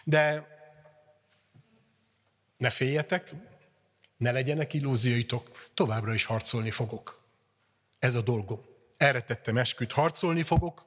[0.03, 0.47] De
[2.57, 3.31] ne féljetek,
[4.17, 7.21] ne legyenek illúzióitok, továbbra is harcolni fogok.
[7.99, 8.59] Ez a dolgom.
[8.97, 10.85] Erre tettem esküt, harcolni fogok.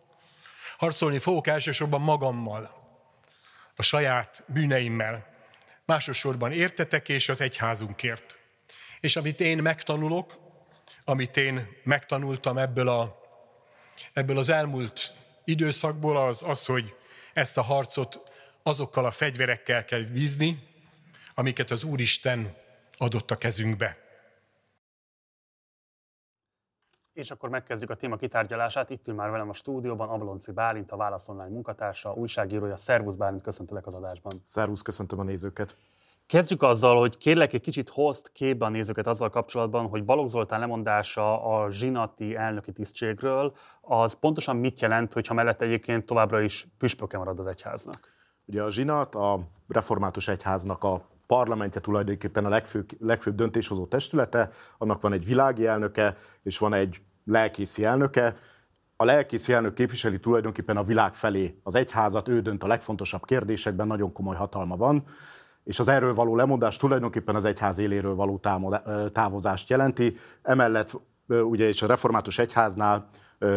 [0.79, 2.71] Harcolni fogok elsősorban magammal,
[3.77, 5.27] a saját bűneimmel.
[5.85, 8.39] Másosorban értetek és az egyházunkért.
[9.01, 10.39] És amit én megtanulok,
[11.05, 13.21] amit én megtanultam ebből, a,
[14.13, 15.13] ebből az elmúlt
[15.45, 16.95] időszakból, az az, hogy
[17.33, 18.21] ezt a harcot
[18.63, 20.70] azokkal a fegyverekkel kell bízni,
[21.35, 22.57] amiket az Úristen
[22.97, 23.97] adott a kezünkbe.
[27.13, 28.91] És akkor megkezdjük a téma kitárgyalását.
[28.91, 32.77] Itt ül már velem a stúdióban Ablonci Bálint, a Válasz Online munkatársa, újságírója.
[32.77, 34.33] Szervusz Bálint, köszöntelek az adásban.
[34.45, 35.77] Szervusz, köszöntöm a nézőket.
[36.27, 40.61] Kezdjük azzal, hogy kérlek egy kicsit hozt képbe a nézőket azzal kapcsolatban, hogy Balogh Zoltán
[40.61, 47.19] lemondása a zsinati elnöki tisztségről, az pontosan mit jelent, hogyha mellett egyébként továbbra is püspöke
[47.19, 48.13] marad az egyháznak?
[48.45, 55.01] Ugye a zsinat a református egyháznak a parlamentje tulajdonképpen a legfőbb, legfőbb döntéshozó testülete, annak
[55.01, 58.37] van egy világi elnöke, és van egy lelkészi elnöke.
[58.97, 63.87] A lelkészi elnök képviseli tulajdonképpen a világ felé az egyházat, ő dönt a legfontosabb kérdésekben,
[63.87, 65.05] nagyon komoly hatalma van,
[65.65, 68.41] és az erről való lemondás tulajdonképpen az egyház éléről való
[69.13, 70.17] távozást jelenti.
[70.43, 73.09] Emellett ugye és a református egyháznál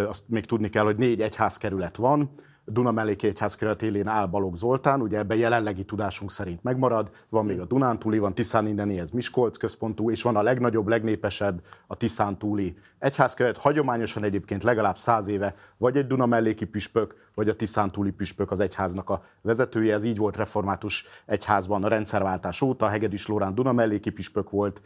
[0.07, 2.29] azt még tudni kell, hogy négy egyházkerület van,
[2.65, 7.59] Duna melléki egyházkeret élén áll Balogh Zoltán, ugye ebben jelenlegi tudásunk szerint megmarad, van még
[7.59, 13.57] a Dunántúli, van Tiszáninneni, ez Miskolc központú, és van a legnagyobb, legnépesebb a Tiszántúli egyházkeret.
[13.57, 18.59] Hagyományosan egyébként legalább száz éve vagy egy Duna melléki püspök, vagy a Tiszántúli püspök az
[18.59, 19.93] egyháznak a vezetője.
[19.93, 22.87] Ez így volt református egyházban a rendszerváltás óta.
[22.87, 24.81] Hegedűs Lórán Duna melléki püspök volt,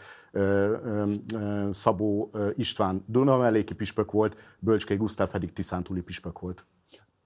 [1.72, 6.66] Szabó István Duna melléki püspök volt, Bölcskei Gusztáv pedig Tiszántúli püspök volt.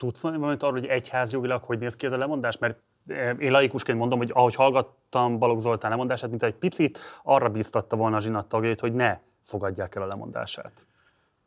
[0.01, 2.57] Tudsz valamit arról, hogy egyházjogilag hogy néz ki ez a lemondás?
[2.57, 7.49] Mert eh, én laikusként mondom, hogy ahogy hallgattam Balogh Zoltán lemondását, mint egy picit arra
[7.49, 10.85] bíztatta volna a zsinat tagjait, hogy ne fogadják el a lemondását.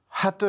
[0.09, 0.47] Hát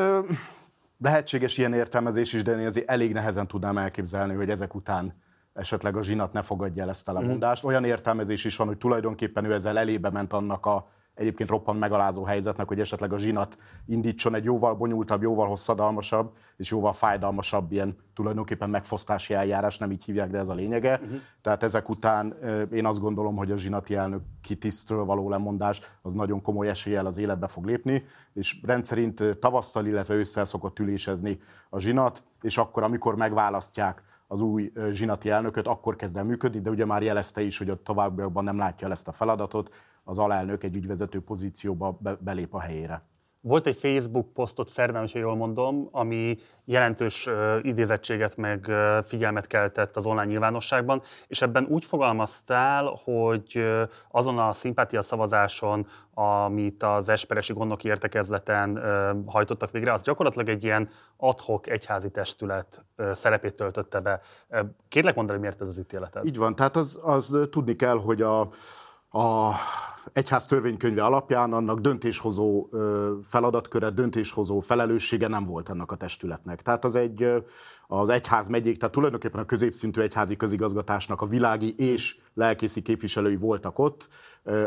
[1.02, 5.22] lehetséges ilyen értelmezés is, de én azért elég nehezen tudnám elképzelni, hogy ezek után
[5.54, 7.66] esetleg a zsinat ne fogadja el ezt a lemondást.
[7.66, 7.68] Mm.
[7.68, 12.24] Olyan értelmezés is van, hogy tulajdonképpen ő ezzel elébe ment annak a egyébként roppant megalázó
[12.24, 17.96] helyzetnek, hogy esetleg a zsinat indítson egy jóval bonyolultabb, jóval hosszadalmasabb és jóval fájdalmasabb ilyen
[18.14, 21.00] tulajdonképpen megfosztási eljárás, nem így hívják, de ez a lényege.
[21.04, 21.20] Uh-huh.
[21.42, 22.36] Tehát ezek után
[22.72, 27.18] én azt gondolom, hogy a zsinati elnök kitisztről való lemondás az nagyon komoly eséllyel az
[27.18, 31.40] életbe fog lépni, és rendszerint tavasszal, illetve ősszel szokott ülésezni
[31.70, 36.70] a zsinat, és akkor, amikor megválasztják az új zsinati elnököt, akkor kezd el működni, de
[36.70, 39.74] ugye már jelezte is, hogy a továbbiakban nem látja el ezt a feladatot,
[40.08, 43.04] az alelnök egy ügyvezető pozícióba belép a helyére.
[43.48, 49.48] Volt egy Facebook posztot szerdán, hogyha jól mondom, ami jelentős uh, idézettséget meg uh, figyelmet
[49.48, 56.84] keltett az online nyilvánosságban, és ebben úgy fogalmaztál, hogy uh, azon a szimpátia szavazáson, amit
[56.84, 63.12] az Esperesi gondnoki értekezleten uh, hajtottak végre, az gyakorlatilag egy ilyen adhok egyházi testület uh,
[63.12, 64.22] szerepét töltötte be.
[64.50, 66.26] Uh, kérlek mondani, miért ez az ítéleted?
[66.26, 68.50] Így van, tehát az, az tudni kell, hogy a,
[69.16, 69.54] a
[70.14, 72.70] egyház törvénykönyve alapján annak döntéshozó
[73.24, 76.62] feladatköre, döntéshozó felelőssége nem volt ennek a testületnek.
[76.62, 77.44] Tehát az egy
[77.88, 83.80] az egyház megyék, tehát tulajdonképpen a középszintű egyházi közigazgatásnak a világi és lelkészi képviselői voltak
[83.80, 84.08] ott,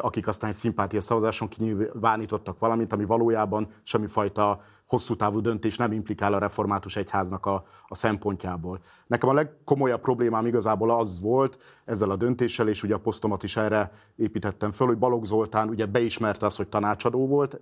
[0.01, 6.39] akik aztán szimpátia szavazáson kinyilvánítottak valamit, ami valójában semmifajta hosszú távú döntés nem implikál a
[6.39, 8.81] református egyháznak a, a szempontjából.
[9.07, 13.57] Nekem a legkomolyabb problémám igazából az volt ezzel a döntéssel, és ugye a posztomat is
[13.57, 17.61] erre építettem föl, hogy Balogh Zoltán ugye beismerte azt, hogy tanácsadó volt,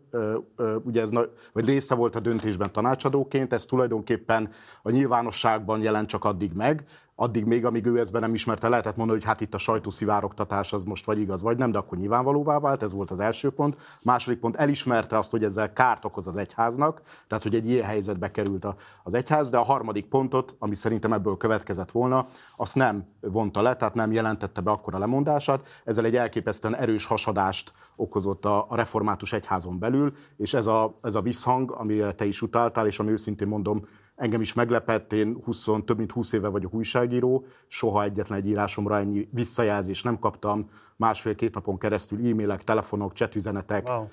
[0.82, 1.10] ugye ez,
[1.52, 4.50] vagy része volt a döntésben tanácsadóként, ez tulajdonképpen
[4.82, 6.84] a nyilvánosságban jelent csak addig meg,
[7.18, 10.72] addig még, amíg ő ezt be nem ismerte, lehetett mondani, hogy hát itt a sajtószivárogtatás
[10.72, 13.76] az most vagy igaz, vagy nem, de akkor nyilvánvalóvá vált, ez volt az első pont.
[14.02, 18.30] Második pont, elismerte azt, hogy ezzel kárt okoz az egyháznak, tehát hogy egy ilyen helyzetbe
[18.30, 18.66] került
[19.02, 22.26] az egyház, de a harmadik pontot, ami szerintem ebből következett volna,
[22.56, 27.04] azt nem vonta le, tehát nem jelentette be akkor a lemondását, ezzel egy elképesztően erős
[27.04, 32.24] hasadást okozott a, a református egyházon belül, és ez a, ez a visszhang, amire te
[32.24, 33.86] is utaltál, és ami őszintén mondom,
[34.16, 38.98] Engem is meglepett, én 20, több mint 20 éve vagyok újságíró, soha egyetlen egy írásomra
[38.98, 44.06] ennyi visszajelzést nem kaptam, másfél-két napon keresztül e-mailek, telefonok, chatüzenetek wow.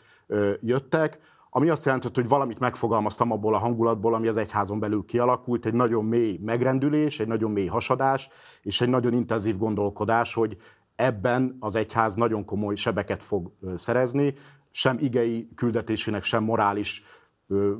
[0.61, 1.19] jöttek,
[1.49, 5.73] ami azt jelentett, hogy valamit megfogalmaztam abból a hangulatból, ami az egyházon belül kialakult, egy
[5.73, 8.30] nagyon mély megrendülés, egy nagyon mély hasadás,
[8.61, 10.57] és egy nagyon intenzív gondolkodás, hogy
[10.95, 14.34] ebben az egyház nagyon komoly sebeket fog szerezni,
[14.71, 17.03] sem igei küldetésének, sem morális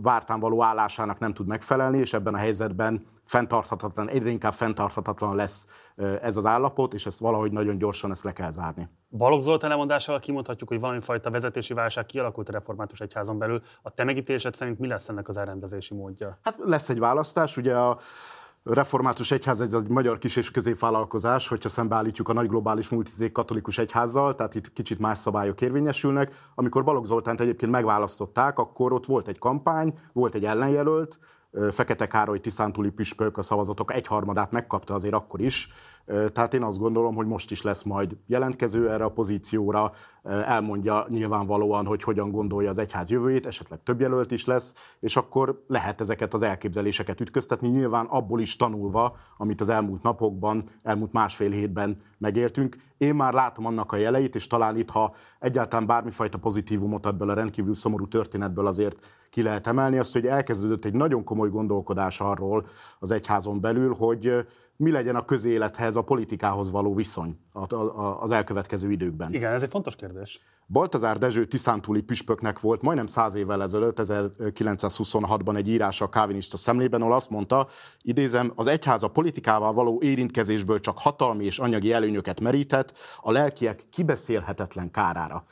[0.02, 5.68] vártán való állásának nem tud megfelelni, és ebben a helyzetben fenntarthatatlan, egyre inkább fenntarthatatlan lesz
[6.22, 8.90] ez az állapot, és ezt valahogy nagyon gyorsan ezt le kell zárni.
[9.10, 13.61] Balogh Zoltán lemondásával kimondhatjuk, hogy valami fajta vezetési válság kialakult a református egyházon belül.
[13.81, 16.38] A te megítélésed szerint mi lesz ennek az elrendezési módja?
[16.44, 17.98] Hát lesz egy választás, ugye a
[18.64, 23.77] református egyház ez egy magyar kis- és középvállalkozás, hogyha szembeállítjuk a nagy globális multizék katolikus
[23.77, 26.35] egyházzal, tehát itt kicsit más szabályok érvényesülnek.
[26.56, 31.19] Amikor Balogh Zoltánt egyébként megválasztották, akkor ott volt egy kampány, volt egy ellenjelölt,
[31.72, 35.69] Fekete Károly Tiszántúli püspök a szavazatok egyharmadát megkapta azért akkor is,
[36.05, 39.91] tehát én azt gondolom, hogy most is lesz majd jelentkező erre a pozícióra,
[40.23, 45.63] elmondja nyilvánvalóan, hogy hogyan gondolja az egyház jövőjét, esetleg több jelölt is lesz, és akkor
[45.67, 51.51] lehet ezeket az elképzeléseket ütköztetni, nyilván abból is tanulva, amit az elmúlt napokban, elmúlt másfél
[51.51, 52.75] hétben megértünk.
[52.97, 57.34] Én már látom annak a jeleit, és talán itt, ha egyáltalán bármifajta pozitívumot ebből a
[57.34, 62.65] rendkívül szomorú történetből azért ki lehet emelni, azt, hogy elkezdődött egy nagyon komoly gondolkodás arról
[62.99, 64.45] az egyházon belül, hogy
[64.77, 67.37] mi legyen a közélethez, a politikához való viszony
[68.19, 69.33] az elkövetkező időkben.
[69.33, 70.41] Igen, ez egy fontos kérdés.
[70.67, 77.01] Baltazár Dezső Tiszántúli püspöknek volt majdnem száz évvel ezelőtt, 1926-ban egy írása a kávinista szemlében,
[77.01, 77.67] ahol azt mondta,
[78.01, 83.85] idézem, az egyház a politikával való érintkezésből csak hatalmi és anyagi előnyöket merített, a lelkiek
[83.91, 85.43] kibeszélhetetlen kárára.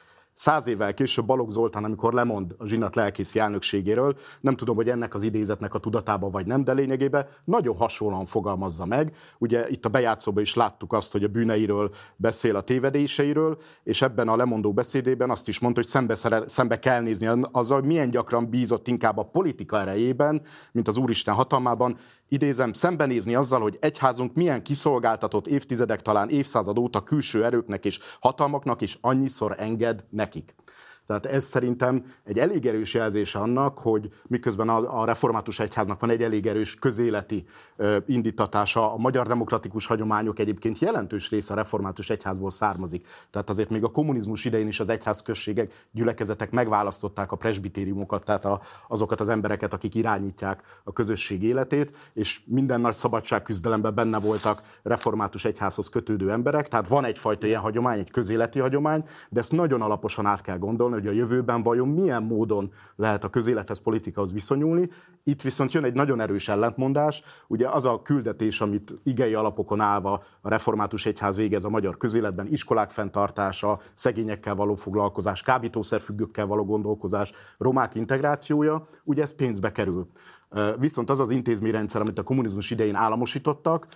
[0.42, 5.16] Száz évvel később Balogh Zoltán, amikor lemond a zsinat lelkészi elnökségéről, nem tudom, hogy ennek
[5.16, 9.16] az idézetnek a tudatában vagy nem, de lényegében nagyon hasonlóan fogalmazza meg.
[9.38, 14.28] Ugye itt a bejátszóban is láttuk azt, hogy a bűneiről beszél a tévedéseiről, és ebben
[14.28, 18.10] a lemondó beszédében azt is mondta, hogy szembe, szere, szembe kell nézni azzal, hogy milyen
[18.10, 20.42] gyakran bízott inkább a politika erejében,
[20.72, 21.98] mint az Úristen hatalmában,
[22.32, 28.82] idézem, szembenézni azzal, hogy egyházunk milyen kiszolgáltatott évtizedek, talán évszázad óta külső erőknek és hatalmaknak
[28.82, 30.56] is annyiszor enged nekik.
[31.06, 36.24] Tehát ez szerintem egy elég erős jelzés annak, hogy miközben a, református egyháznak van egy
[36.24, 37.46] elég erős közéleti
[38.06, 43.08] indítatása, a magyar demokratikus hagyományok egyébként jelentős része a református egyházból származik.
[43.30, 48.62] Tehát azért még a kommunizmus idején is az egyházközségek, gyülekezetek megválasztották a presbitériumokat, tehát a,
[48.88, 55.46] azokat az embereket, akik irányítják a közösség életét, és minden nagy szabadságküzdelemben benne voltak református
[55.46, 60.26] egyházhoz kötődő emberek, tehát van egyfajta ilyen hagyomány, egy közéleti hagyomány, de ezt nagyon alaposan
[60.26, 64.90] át kell gondolni, hogy a jövőben vajon milyen módon lehet a közélethez, politikához viszonyulni.
[65.24, 67.24] Itt viszont jön egy nagyon erős ellentmondás.
[67.48, 72.48] Ugye az a küldetés, amit igei alapokon állva a református egyház végez a magyar közéletben,
[72.48, 80.08] iskolák fenntartása, szegényekkel való foglalkozás, kábítószerfüggőkkel való gondolkozás, romák integrációja, ugye ez pénzbe kerül.
[80.80, 83.88] Viszont az az intézményrendszer, amit a kommunizmus idején államosítottak,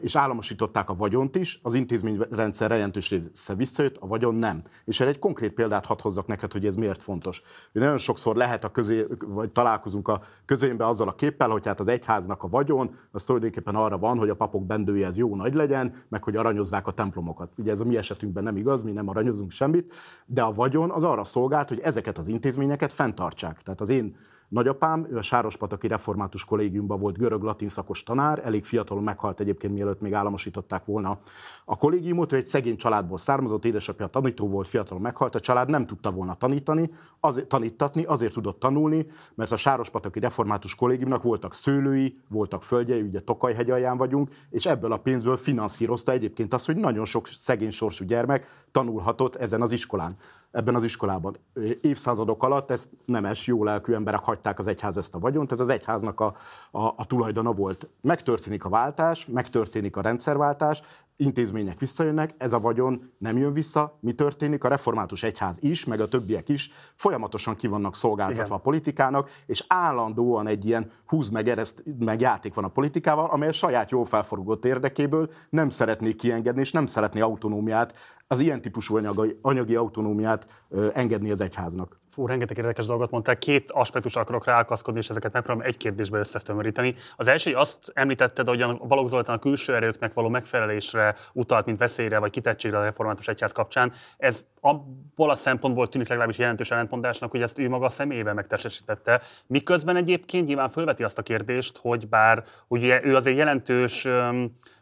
[0.00, 4.62] és államosították a vagyont is, az intézményrendszer jelentős része visszajött, a vagyon nem.
[4.84, 7.42] És erre egy konkrét példát hadd hozzak neked, hogy ez miért fontos.
[7.72, 11.88] Nagyon sokszor lehet a közé, vagy találkozunk a közénbe azzal a képpel, hogy hát az
[11.88, 15.94] egyháznak a vagyon, az tulajdonképpen arra van, hogy a papok bendője ez jó nagy legyen,
[16.08, 17.52] meg hogy aranyozzák a templomokat.
[17.56, 19.94] Ugye ez a mi esetünkben nem igaz, mi nem aranyozunk semmit,
[20.26, 23.62] de a vagyon az arra szolgált, hogy ezeket az intézményeket fenntartsák.
[23.62, 24.16] Tehát az én
[24.48, 30.00] Nagyapám, ő a Sárospataki Református Kollégiumban volt görög-latin szakos tanár, elég fiatalon meghalt egyébként, mielőtt
[30.00, 31.18] még államosították volna
[31.64, 32.32] a kollégiumot.
[32.32, 36.34] Ő egy szegény családból származott, édesapja tanító volt, fiatalon meghalt, a család nem tudta volna
[36.34, 36.90] tanítani,
[37.20, 43.20] azért, tanítatni, azért tudott tanulni, mert a Sárospataki Református Kollégiumnak voltak szőlői, voltak földjei, ugye
[43.20, 48.04] Tokajhegy alján vagyunk, és ebből a pénzből finanszírozta egyébként azt, hogy nagyon sok szegény sorsú
[48.04, 50.16] gyermek tanulhatott ezen az iskolán
[50.56, 51.36] ebben az iskolában.
[51.80, 55.68] Évszázadok alatt ezt nemes, jó lelkű emberek hagyták az egyház ezt a vagyont, ez az
[55.68, 56.36] egyháznak a,
[56.70, 57.88] a, a tulajdona volt.
[58.00, 60.82] Megtörténik a váltás, megtörténik a rendszerváltás,
[61.16, 63.98] intézmények visszajönnek, ez a vagyon nem jön vissza.
[64.00, 64.64] Mi történik?
[64.64, 68.56] A református egyház is, meg a többiek is folyamatosan ki vannak szolgáltatva Igen.
[68.56, 73.48] a politikának, és állandóan egy ilyen húz meg ereszt, meg játék van a politikával, amely
[73.48, 77.94] a saját jól felforgott érdekéből nem szeretné kiengedni, és nem szeretné autonómiát,
[78.26, 82.00] az ilyen típusú anyagi, anyagi autonómiát ö, engedni az egyháznak.
[82.16, 83.38] Fú, rengeteg érdekes dolgot mondtál.
[83.38, 86.94] Két aspektus akarok ráakaszkodni, és ezeket megpróbálom egy kérdésbe összetömöríteni.
[87.16, 91.66] Az első, hogy azt említetted, hogy a Balogh Zoltán a külső erőknek való megfelelésre utalt,
[91.66, 93.92] mint veszélyre vagy kitettségre a református egyház kapcsán.
[94.16, 99.20] Ez abból a szempontból tűnik legalábbis jelentős ellentmondásnak, hogy ezt ő maga személyével megtestesítette.
[99.46, 104.08] Miközben egyébként nyilván fölveti azt a kérdést, hogy bár ugye ő azért jelentős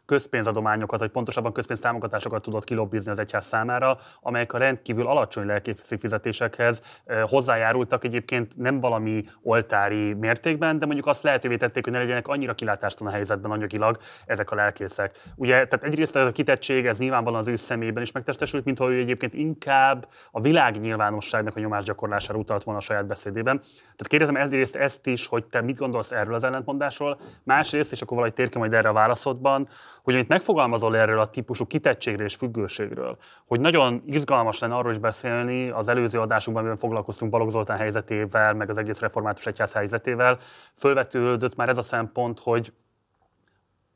[0.06, 6.82] közpénzadományokat, vagy pontosabban közpénztámogatásokat tudott kilobbizni az egyház számára, amelyek a rendkívül alacsony lelkészi fizetésekhez
[7.22, 12.54] hozzájárultak egyébként nem valami oltári mértékben, de mondjuk azt lehetővé tették, hogy ne legyenek annyira
[12.54, 15.32] kilátástalan a helyzetben anyagilag ezek a lelkészek.
[15.36, 18.98] Ugye, tehát egyrészt ez a kitettség, ez nyilvánvalóan az ő szemében is megtestesült, mint ő
[18.98, 23.58] egyébként inkább a világ nyilvánosságnak a nyomásgyakorlására utalt volna a saját beszédében.
[23.60, 28.16] Tehát kérdezem egyrészt ezt is, hogy te mit gondolsz erről az ellentmondásról, másrészt, és akkor
[28.16, 29.68] valahogy térke majd erre a válaszodban,
[30.04, 33.16] hogy amit megfogalmazol erről a típusú kitettségről és függőségről,
[33.46, 38.54] hogy nagyon izgalmas lenne arról is beszélni, az előző adásunkban, amiben foglalkoztunk Balogh Zoltán helyzetével,
[38.54, 40.38] meg az egész református egyház helyzetével,
[40.74, 42.72] fölvetődött már ez a szempont, hogy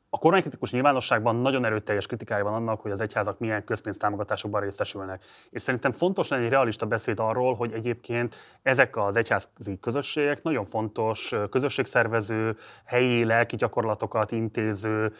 [0.09, 5.25] a kormánykritikus nyilvánosságban nagyon erőteljes kritikája van annak, hogy az egyházak milyen közpénztámogatásokban részesülnek.
[5.49, 10.65] És szerintem fontos lenne egy realista beszéd arról, hogy egyébként ezek az egyházi közösségek nagyon
[10.65, 15.13] fontos közösségszervező, helyi lelki gyakorlatokat intéző,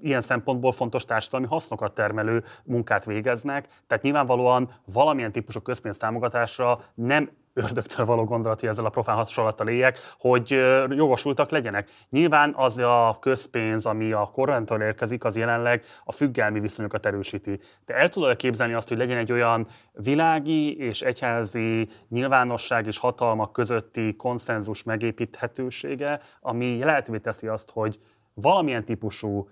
[0.00, 3.68] ilyen szempontból fontos társadalmi hasznokat termelő munkát végeznek.
[3.86, 9.98] Tehát nyilvánvalóan valamilyen típusú közpénztámogatásra nem ördögtől való gondolat, hogy ezzel a profán hasonlattal éljek,
[10.18, 10.50] hogy
[10.88, 11.88] jogosultak legyenek.
[12.10, 17.60] Nyilván az a közpénz, ami a korrendtől érkezik, az jelenleg a függelmi viszonyokat erősíti.
[17.86, 23.52] De el tudod képzelni azt, hogy legyen egy olyan világi és egyházi nyilvánosság és hatalmak
[23.52, 27.98] közötti konszenzus megépíthetősége, ami lehetővé teszi azt, hogy
[28.34, 29.48] valamilyen típusú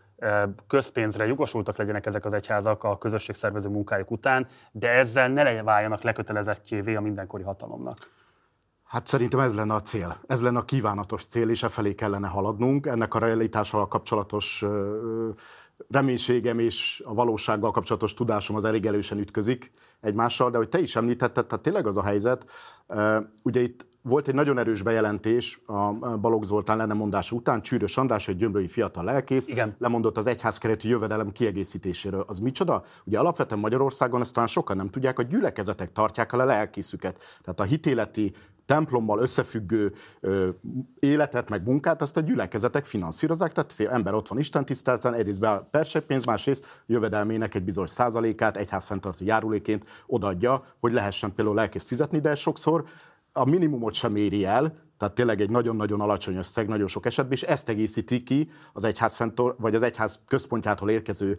[0.66, 6.94] közpénzre jogosultak legyenek ezek az egyházak a közösségszervező munkájuk után, de ezzel ne váljanak lekötelezettjévé
[6.94, 8.10] a mindenkori hatalomnak.
[8.84, 10.20] Hát szerintem ez lenne a cél.
[10.26, 12.86] Ez lenne a kívánatos cél, és e felé kellene haladnunk.
[12.86, 14.64] Ennek a realitással kapcsolatos
[15.88, 20.96] reménységem és a valósággal kapcsolatos tudásom az elég erősen ütközik egymással, de hogy te is
[20.96, 22.50] említetted, tehát tényleg az a helyzet,
[23.42, 28.36] ugye itt volt egy nagyon erős bejelentés a Balogh Zoltán lenemondása után, Csűrös András, egy
[28.36, 29.74] gyömrői fiatal lelkész, Igen.
[29.78, 32.24] lemondott az egyház kereti jövedelem kiegészítéséről.
[32.26, 32.82] Az micsoda?
[33.04, 37.18] Ugye alapvetően Magyarországon ezt talán sokan nem tudják, a gyülekezetek tartják el a lelkészüket.
[37.42, 38.32] Tehát a hitéleti
[38.70, 40.48] templommal összefüggő ö,
[41.00, 45.40] életet, meg munkát, azt a gyülekezetek finanszírozzák, tehát szép ember ott van Isten tisztelten, egyrészt
[45.40, 51.56] be a persepénz, másrészt jövedelmének egy bizonyos százalékát egyház fenntartó járuléként odaadja, hogy lehessen például
[51.56, 52.84] lelkészt fizetni, de sokszor
[53.32, 57.42] a minimumot sem éri el, tehát tényleg egy nagyon-nagyon alacsony összeg, nagyon sok esetben, és
[57.42, 61.38] ezt egészíti ki az egyház, fentor, vagy az egyház központjától érkező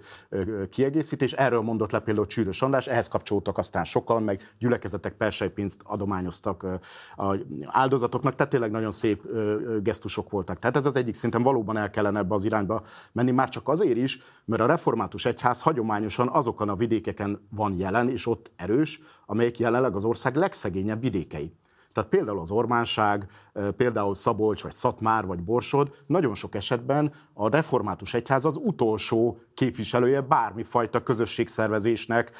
[0.69, 1.33] kiegészítés.
[1.33, 6.63] Erről mondott le például Csűrös András, ehhez kapcsolódtak aztán sokan, meg gyülekezetek persejpénzt adományoztak
[7.15, 7.35] a
[7.65, 9.23] áldozatoknak, tehát tényleg nagyon szép
[9.81, 10.59] gesztusok voltak.
[10.59, 13.97] Tehát ez az egyik, szerintem valóban el kellene ebbe az irányba menni, már csak azért
[13.97, 19.59] is, mert a református egyház hagyományosan azokon a vidékeken van jelen, és ott erős, amelyek
[19.59, 21.53] jelenleg az ország legszegényebb vidékei.
[21.93, 23.27] Tehát például az Ormánság,
[23.77, 30.21] például Szabolcs, vagy Szatmár, vagy Borsod, nagyon sok esetben a református egyház az utolsó képviselője
[30.21, 32.31] bármifajta közösségszervezésnek,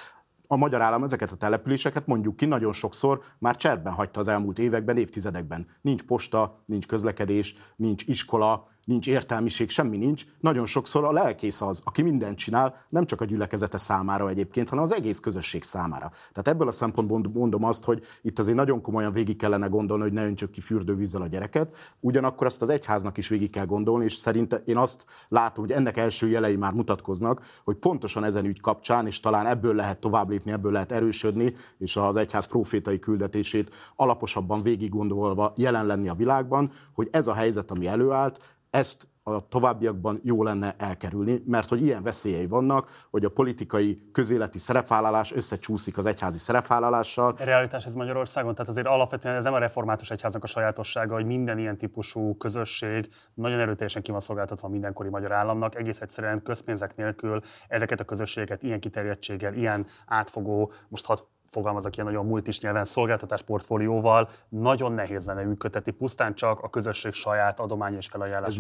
[0.52, 4.60] a magyar állam ezeket a településeket mondjuk ki nagyon sokszor már cserben hagyta az elmúlt
[4.60, 5.68] években, évtizedekben.
[5.82, 10.26] Nincs posta, nincs közlekedés, nincs iskola, nincs értelmiség, semmi nincs.
[10.40, 14.84] Nagyon sokszor a lelkész az, aki mindent csinál, nem csak a gyülekezete számára egyébként, hanem
[14.84, 16.10] az egész közösség számára.
[16.10, 20.14] Tehát ebből a szempontból mondom azt, hogy itt azért nagyon komolyan végig kellene gondolni, hogy
[20.14, 24.14] ne öntsök ki fürdővízzel a gyereket, ugyanakkor azt az egyháznak is végig kell gondolni, és
[24.14, 29.06] szerintem én azt látom, hogy ennek első jelei már mutatkoznak, hogy pontosan ezen ügy kapcsán,
[29.06, 34.62] és talán ebből lehet tovább lépni, ebből lehet erősödni, és az egyház profétai küldetését alaposabban
[34.64, 38.40] végig gondolva jelen lenni a világban, hogy ez a helyzet, ami előállt,
[38.72, 44.58] ezt a továbbiakban jó lenne elkerülni, mert hogy ilyen veszélyei vannak, hogy a politikai közéleti
[44.58, 47.36] szerepvállalás összecsúszik az egyházi szerepvállalással.
[47.40, 51.26] A realitás ez Magyarországon, tehát azért alapvetően ez nem a református egyháznak a sajátossága, hogy
[51.26, 56.96] minden ilyen típusú közösség nagyon erőteljesen ki van szolgáltatva mindenkori magyar államnak, egész egyszerűen közpénzek
[56.96, 62.84] nélkül ezeket a közösségeket ilyen kiterjedtséggel, ilyen átfogó, most hat fogalmazok ilyen nagyon multis nyelven,
[62.84, 68.60] szolgáltatás portfólióval nagyon nehéz lenne működtetni, pusztán csak a közösség saját adomány és felajánlás.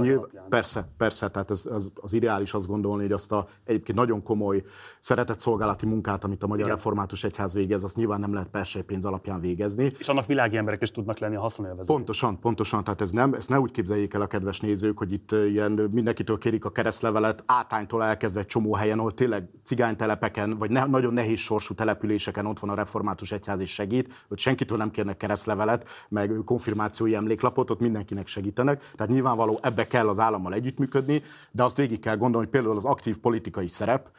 [0.49, 4.63] Persze, persze, tehát ez, az, az ideális azt gondolni, hogy azt a egyébként nagyon komoly
[4.99, 6.75] szeretett szolgálati munkát, amit a Magyar Igen.
[6.75, 9.91] Református Egyház végez, azt nyilván nem lehet pénz alapján végezni.
[9.99, 11.95] És annak világi emberek is tudnak lenni a haszonélvezők.
[11.95, 15.31] Pontosan, pontosan, tehát ez nem, ezt ne úgy képzeljék el a kedves nézők, hogy itt
[15.31, 21.13] ilyen mindenkitől kérik a keresztlevelet, átánytól elkezdve csomó helyen, ahol tényleg cigánytelepeken, vagy ne, nagyon
[21.13, 25.89] nehéz sorsú településeken ott van a református egyház is segít, hogy senkitől nem kérnek keresztlevelet,
[26.09, 28.91] meg konfirmációi emléklapot, ott mindenkinek segítenek.
[28.95, 31.21] Tehát nyilvánvaló ebbe kell az állammal együttműködni,
[31.51, 34.09] de azt végig kell gondolni, hogy például az aktív politikai szerep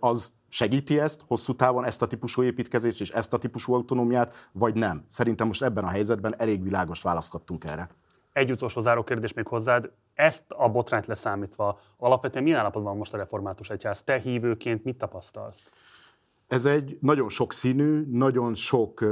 [0.00, 4.74] az segíti ezt hosszú távon, ezt a típusú építkezést és ezt a típusú autonómiát, vagy
[4.74, 5.04] nem?
[5.06, 7.88] Szerintem most ebben a helyzetben elég világos választ kaptunk erre.
[8.32, 9.90] Egy utolsó záró kérdés még hozzád.
[10.14, 14.02] Ezt a botrányt leszámítva, alapvetően milyen állapotban van most a református egyház?
[14.02, 15.72] Te hívőként mit tapasztalsz?
[16.50, 19.04] Ez egy nagyon sokszínű, nagyon sok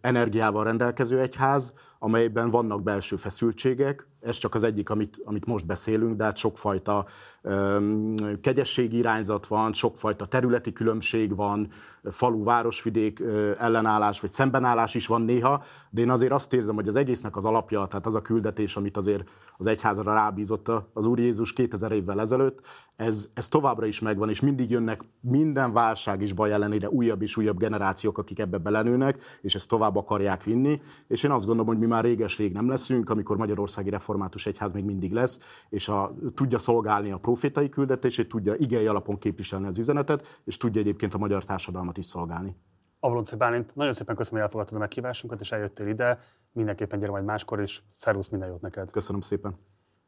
[0.00, 4.06] energiával rendelkező egyház, amelyben vannak belső feszültségek.
[4.20, 7.06] Ez csak az egyik, amit, amit most beszélünk, de hát sokfajta
[7.42, 11.68] um, kegyességi irányzat van, sokfajta területi különbség van,
[12.04, 13.22] falu-városvidék
[13.58, 17.44] ellenállás vagy szembenállás is van néha, de én azért azt érzem, hogy az egésznek az
[17.44, 19.28] alapja, tehát az a küldetés, amit azért
[19.60, 22.60] az egyházra rábízott az Úr Jézus 2000 évvel ezelőtt,
[22.96, 27.36] ez, ez továbbra is megvan, és mindig jönnek minden válság is baj ellenére újabb és
[27.36, 30.80] újabb generációk, akik ebbe belenőnek, és ezt tovább akarják vinni.
[31.06, 34.84] És én azt gondolom, hogy mi már réges-rég nem leszünk, amikor Magyarországi Református Egyház még
[34.84, 40.40] mindig lesz, és a, tudja szolgálni a profétai küldetését, tudja igei alapon képviselni az üzenetet,
[40.44, 42.56] és tudja egyébként a magyar társadalmat is szolgálni.
[43.00, 46.18] Ablonci Bálint, nagyon szépen köszönöm, hogy elfogadtad a meghívásunkat, és eljöttél ide.
[46.52, 47.82] Mindenképpen gyere majd máskor is.
[47.96, 48.90] Szervusz, minden jót neked.
[48.90, 49.58] Köszönöm szépen.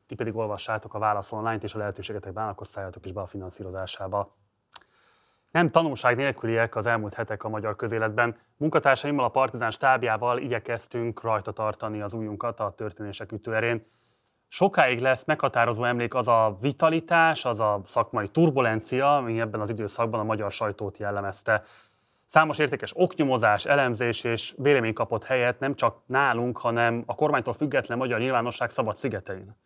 [0.06, 4.36] Ti pedig olvassátok a Válasz online-t, és a lehetőségetekben akkor szálljatok is be a finanszírozásába.
[5.51, 8.36] Nem tanulság nélküliek az elmúlt hetek a magyar közéletben.
[8.56, 13.86] Munkatársaimmal a Partizán stábjával igyekeztünk rajta tartani az újunkat a történések ütőerén.
[14.48, 20.20] Sokáig lesz meghatározó emlék az a vitalitás, az a szakmai turbulencia, ami ebben az időszakban
[20.20, 21.62] a magyar sajtót jellemezte.
[22.32, 27.98] Számos értékes oknyomozás, elemzés és vélemény kapott helyet nem csak nálunk, hanem a kormánytól független
[27.98, 29.56] magyar nyilvánosság szabad szigetein.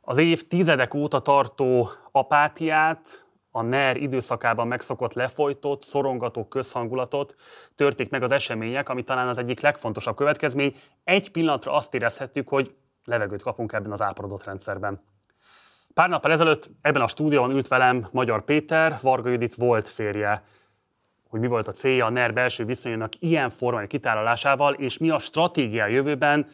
[0.00, 7.34] Az év tizedek óta tartó apátiát, a NER időszakában megszokott lefolytott, szorongató közhangulatot
[7.76, 10.76] törték meg az események, ami talán az egyik legfontosabb következmény.
[11.04, 12.74] Egy pillanatra azt érezhettük, hogy
[13.04, 15.02] levegőt kapunk ebben az áporodott rendszerben.
[15.94, 20.42] Pár nappal ezelőtt ebben a stúdióban ült velem Magyar Péter, Varga Judit volt férje.
[21.30, 25.18] Hogy mi volt a célja a NER belső viszonyának ilyen formai kitállalásával, és mi a
[25.18, 26.46] stratégia jövőben,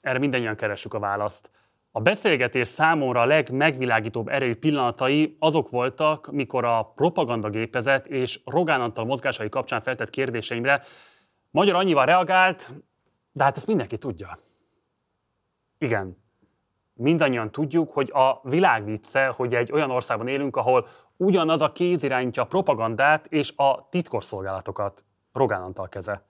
[0.00, 1.50] erre mindannyian keressük a választ.
[1.90, 9.04] A beszélgetés számomra a legmegvilágítóbb erejű pillanatai azok voltak, mikor a propagandagépezet és Rogán Antal
[9.04, 10.82] mozgásai kapcsán feltett kérdéseimre
[11.50, 12.72] Magyar annyival reagált,
[13.32, 14.38] de hát ezt mindenki tudja.
[15.78, 16.21] Igen,
[16.94, 22.02] mindannyian tudjuk, hogy a világ vicce, hogy egy olyan országban élünk, ahol ugyanaz a kéz
[22.02, 25.04] irányítja a propagandát és a titkosszolgálatokat.
[25.32, 26.24] Rogán Antal keze.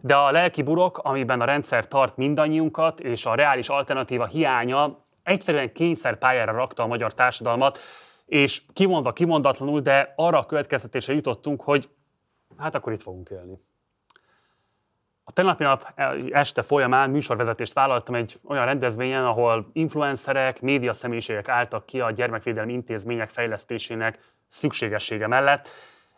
[0.00, 4.88] De a lelki burok, amiben a rendszer tart mindannyiunkat, és a reális alternatíva hiánya
[5.22, 7.78] egyszerűen kényszerpályára rakta a magyar társadalmat,
[8.26, 11.90] és kimondva kimondatlanul, de arra a következtetése jutottunk, hogy
[12.56, 13.60] hát akkor itt fogunk élni.
[15.28, 15.92] A tegnapi nap
[16.30, 22.72] este folyamán műsorvezetést vállaltam egy olyan rendezvényen, ahol influencerek, média személyiségek álltak ki a gyermekvédelmi
[22.72, 25.68] intézmények fejlesztésének szükségessége mellett,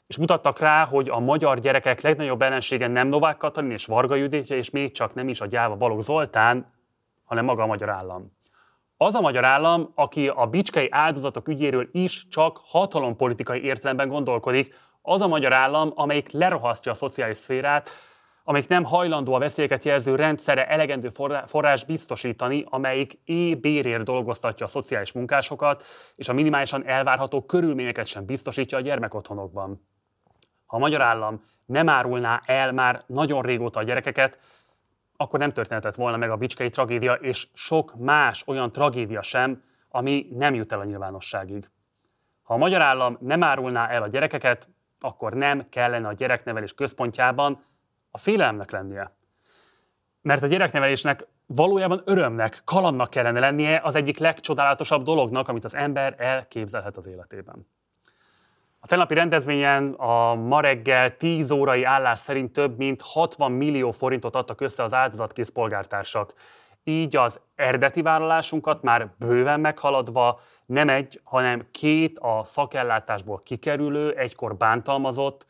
[0.06, 4.56] és mutattak rá, hogy a magyar gyerekek legnagyobb ellensége nem Novák Katalin és Varga Juditja,
[4.56, 6.72] és még csak nem is a gyáva Balogh Zoltán,
[7.24, 8.36] hanem maga a magyar állam.
[8.96, 15.20] Az a magyar állam, aki a bicskei áldozatok ügyéről is csak hatalompolitikai értelemben gondolkodik, az
[15.20, 17.90] a magyar állam, amelyik lerohasztja a szociális szférát,
[18.48, 21.08] amelyik nem hajlandó a veszélyeket jelző rendszere elegendő
[21.46, 25.84] forrás biztosítani, amelyik é-bérért dolgoztatja a szociális munkásokat,
[26.16, 29.88] és a minimálisan elvárható körülményeket sem biztosítja a gyermekotthonokban.
[30.66, 34.38] Ha a magyar állam nem árulná el már nagyon régóta a gyerekeket,
[35.16, 40.26] akkor nem történhetett volna meg a bicskei tragédia, és sok más olyan tragédia sem, ami
[40.30, 41.70] nem jut el a nyilvánosságig.
[42.42, 44.68] Ha a magyar állam nem árulná el a gyerekeket,
[45.00, 47.66] akkor nem kellene a gyereknevelés központjában
[48.10, 49.16] a félelemnek lennie.
[50.22, 56.14] Mert a gyereknevelésnek valójában örömnek, kalannak kellene lennie az egyik legcsodálatosabb dolognak, amit az ember
[56.18, 57.66] elképzelhet az életében.
[58.80, 64.36] A tegnapi rendezvényen a ma reggel 10 órai állás szerint több mint 60 millió forintot
[64.36, 66.34] adtak össze az áldozatkész polgártársak.
[66.84, 74.56] Így az eredeti vállalásunkat már bőven meghaladva nem egy, hanem két a szakellátásból kikerülő, egykor
[74.56, 75.46] bántalmazott,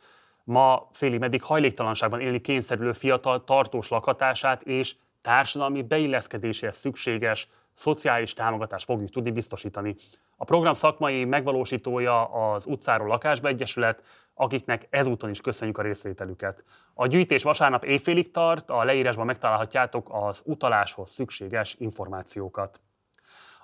[0.48, 8.84] ma félig meddig hajléktalanságban élni kényszerülő fiatal tartós lakhatását és társadalmi beilleszkedéséhez szükséges szociális támogatást
[8.84, 9.94] fogjuk tudni biztosítani.
[10.36, 14.02] A program szakmai megvalósítója az Utcáról Lakásba Egyesület,
[14.34, 16.64] akiknek ezúton is köszönjük a részvételüket.
[16.94, 22.80] A gyűjtés vasárnap éjfélig tart, a leírásban megtalálhatjátok az utaláshoz szükséges információkat.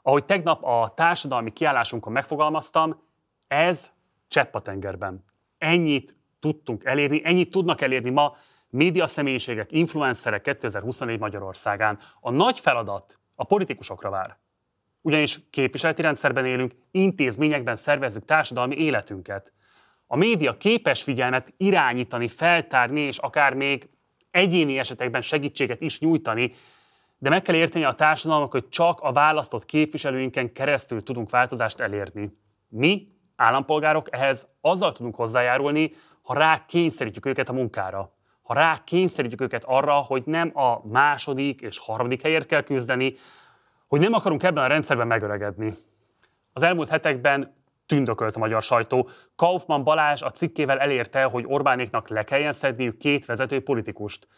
[0.03, 3.03] Ahogy tegnap a társadalmi kiállásunkon megfogalmaztam,
[3.47, 3.91] ez
[4.29, 5.25] csepp a tengerben.
[5.59, 8.37] Ennyit tudtunk elérni, ennyit tudnak elérni ma
[8.69, 11.99] média személyiségek, influencerek 2024 Magyarországán.
[12.21, 14.39] A nagy feladat a politikusokra vár.
[15.01, 19.53] Ugyanis képviseleti rendszerben élünk, intézményekben szervezzük társadalmi életünket.
[20.07, 23.89] A média képes figyelmet irányítani, feltárni, és akár még
[24.31, 26.53] egyéni esetekben segítséget is nyújtani,
[27.19, 32.39] de meg kell érteni a társadalmak, hogy csak a választott képviselőinken keresztül tudunk változást elérni.
[32.69, 35.93] Mi, állampolgárok, ehhez azzal tudunk hozzájárulni,
[36.25, 38.13] ha rá kényszerítjük őket a munkára.
[38.43, 43.15] Ha rá kényszerítjük őket arra, hogy nem a második és harmadik helyért kell küzdeni,
[43.87, 45.75] hogy nem akarunk ebben a rendszerben megöregedni.
[46.53, 47.55] Az elmúlt hetekben
[47.87, 49.09] tündökölt a magyar sajtó.
[49.37, 54.29] Kaufmann Balázs a cikkével elérte, hogy Orbánéknak le kelljen szedniük két vezető politikust.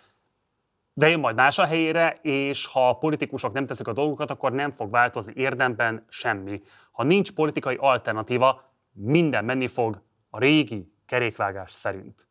[0.92, 4.52] De én majd más a helyére, és ha a politikusok nem teszik a dolgokat, akkor
[4.52, 6.62] nem fog változni érdemben semmi.
[6.92, 12.26] Ha nincs politikai alternatíva, minden menni fog a régi kerékvágás szerint.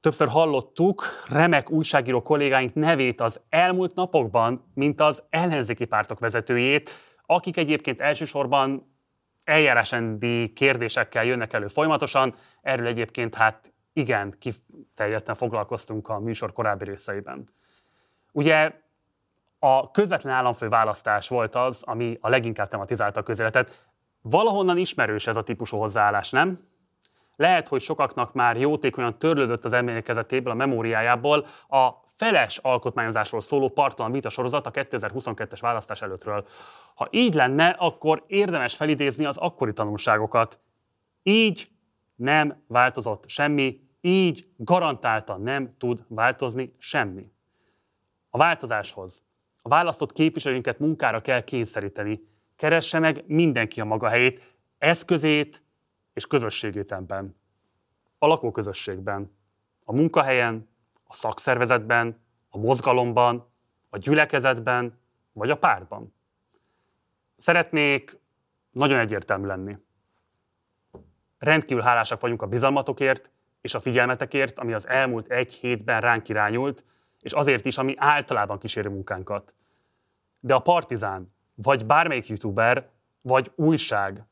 [0.00, 6.90] Többször hallottuk remek újságíró kollégáink nevét az elmúlt napokban, mint az ellenzéki pártok vezetőjét,
[7.26, 8.94] akik egyébként elsősorban
[9.44, 12.34] eljárásendi kérdésekkel jönnek elő folyamatosan.
[12.62, 17.48] Erről egyébként hát igen, kifejezetten foglalkoztunk a műsor korábbi részeiben.
[18.32, 18.72] Ugye
[19.58, 23.86] a közvetlen államfő választás volt az, ami a leginkább tematizálta a közéletet.
[24.22, 26.68] Valahonnan ismerős ez a típusú hozzáállás, nem?
[27.40, 34.12] Lehet, hogy sokaknak már jótékonyan törlődött az emlékezetéből, a memóriájából a feles alkotmányozásról szóló partalan
[34.12, 36.46] vita sorozat a 2022-es választás előttről.
[36.94, 40.60] Ha így lenne, akkor érdemes felidézni az akkori tanulságokat.
[41.22, 41.70] Így
[42.14, 47.32] nem változott semmi, így garantáltan nem tud változni semmi.
[48.30, 49.22] A változáshoz
[49.62, 52.20] a választott képviselőinket munkára kell kényszeríteni.
[52.56, 54.42] Keresse meg mindenki a maga helyét,
[54.78, 55.62] eszközét,
[56.12, 57.36] és közösségét ebben.
[58.18, 59.36] A lakóközösségben,
[59.84, 60.68] a munkahelyen,
[61.04, 63.48] a szakszervezetben, a mozgalomban,
[63.90, 64.98] a gyülekezetben,
[65.32, 66.14] vagy a pártban.
[67.36, 68.18] Szeretnék
[68.70, 69.76] nagyon egyértelmű lenni.
[71.38, 73.30] Rendkívül hálásak vagyunk a bizalmatokért
[73.60, 76.84] és a figyelmetekért, ami az elmúlt egy hétben ránk irányult,
[77.20, 79.54] és azért is, ami általában kíséri munkánkat.
[80.40, 82.90] De a Partizán, vagy bármelyik youtuber,
[83.20, 84.24] vagy újság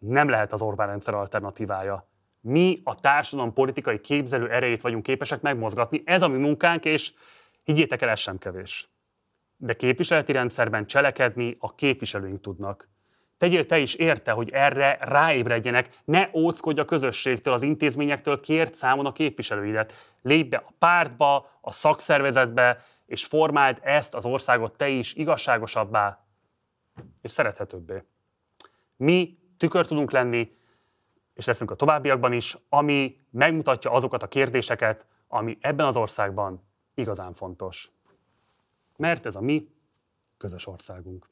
[0.00, 2.08] nem lehet az Orbán rendszer alternatívája.
[2.40, 7.12] Mi a társadalom politikai képzelő erejét vagyunk képesek megmozgatni, ez a mi munkánk, és
[7.64, 8.88] higgyétek el, ez sem kevés.
[9.56, 12.88] De képviseleti rendszerben cselekedni a képviselőink tudnak.
[13.38, 19.06] Tegyél te is érte, hogy erre ráébredjenek, ne óckodj a közösségtől, az intézményektől, kért számon
[19.06, 20.14] a képviselőidet.
[20.22, 26.24] Lépj be a pártba, a szakszervezetbe, és formáld ezt az országot te is igazságosabbá
[27.22, 28.02] és szerethetőbbé.
[28.96, 30.56] Mi tükör tudunk lenni,
[31.34, 36.62] és leszünk a továbbiakban is, ami megmutatja azokat a kérdéseket, ami ebben az országban
[36.94, 37.90] igazán fontos.
[38.96, 39.68] Mert ez a mi
[40.36, 41.28] közös országunk.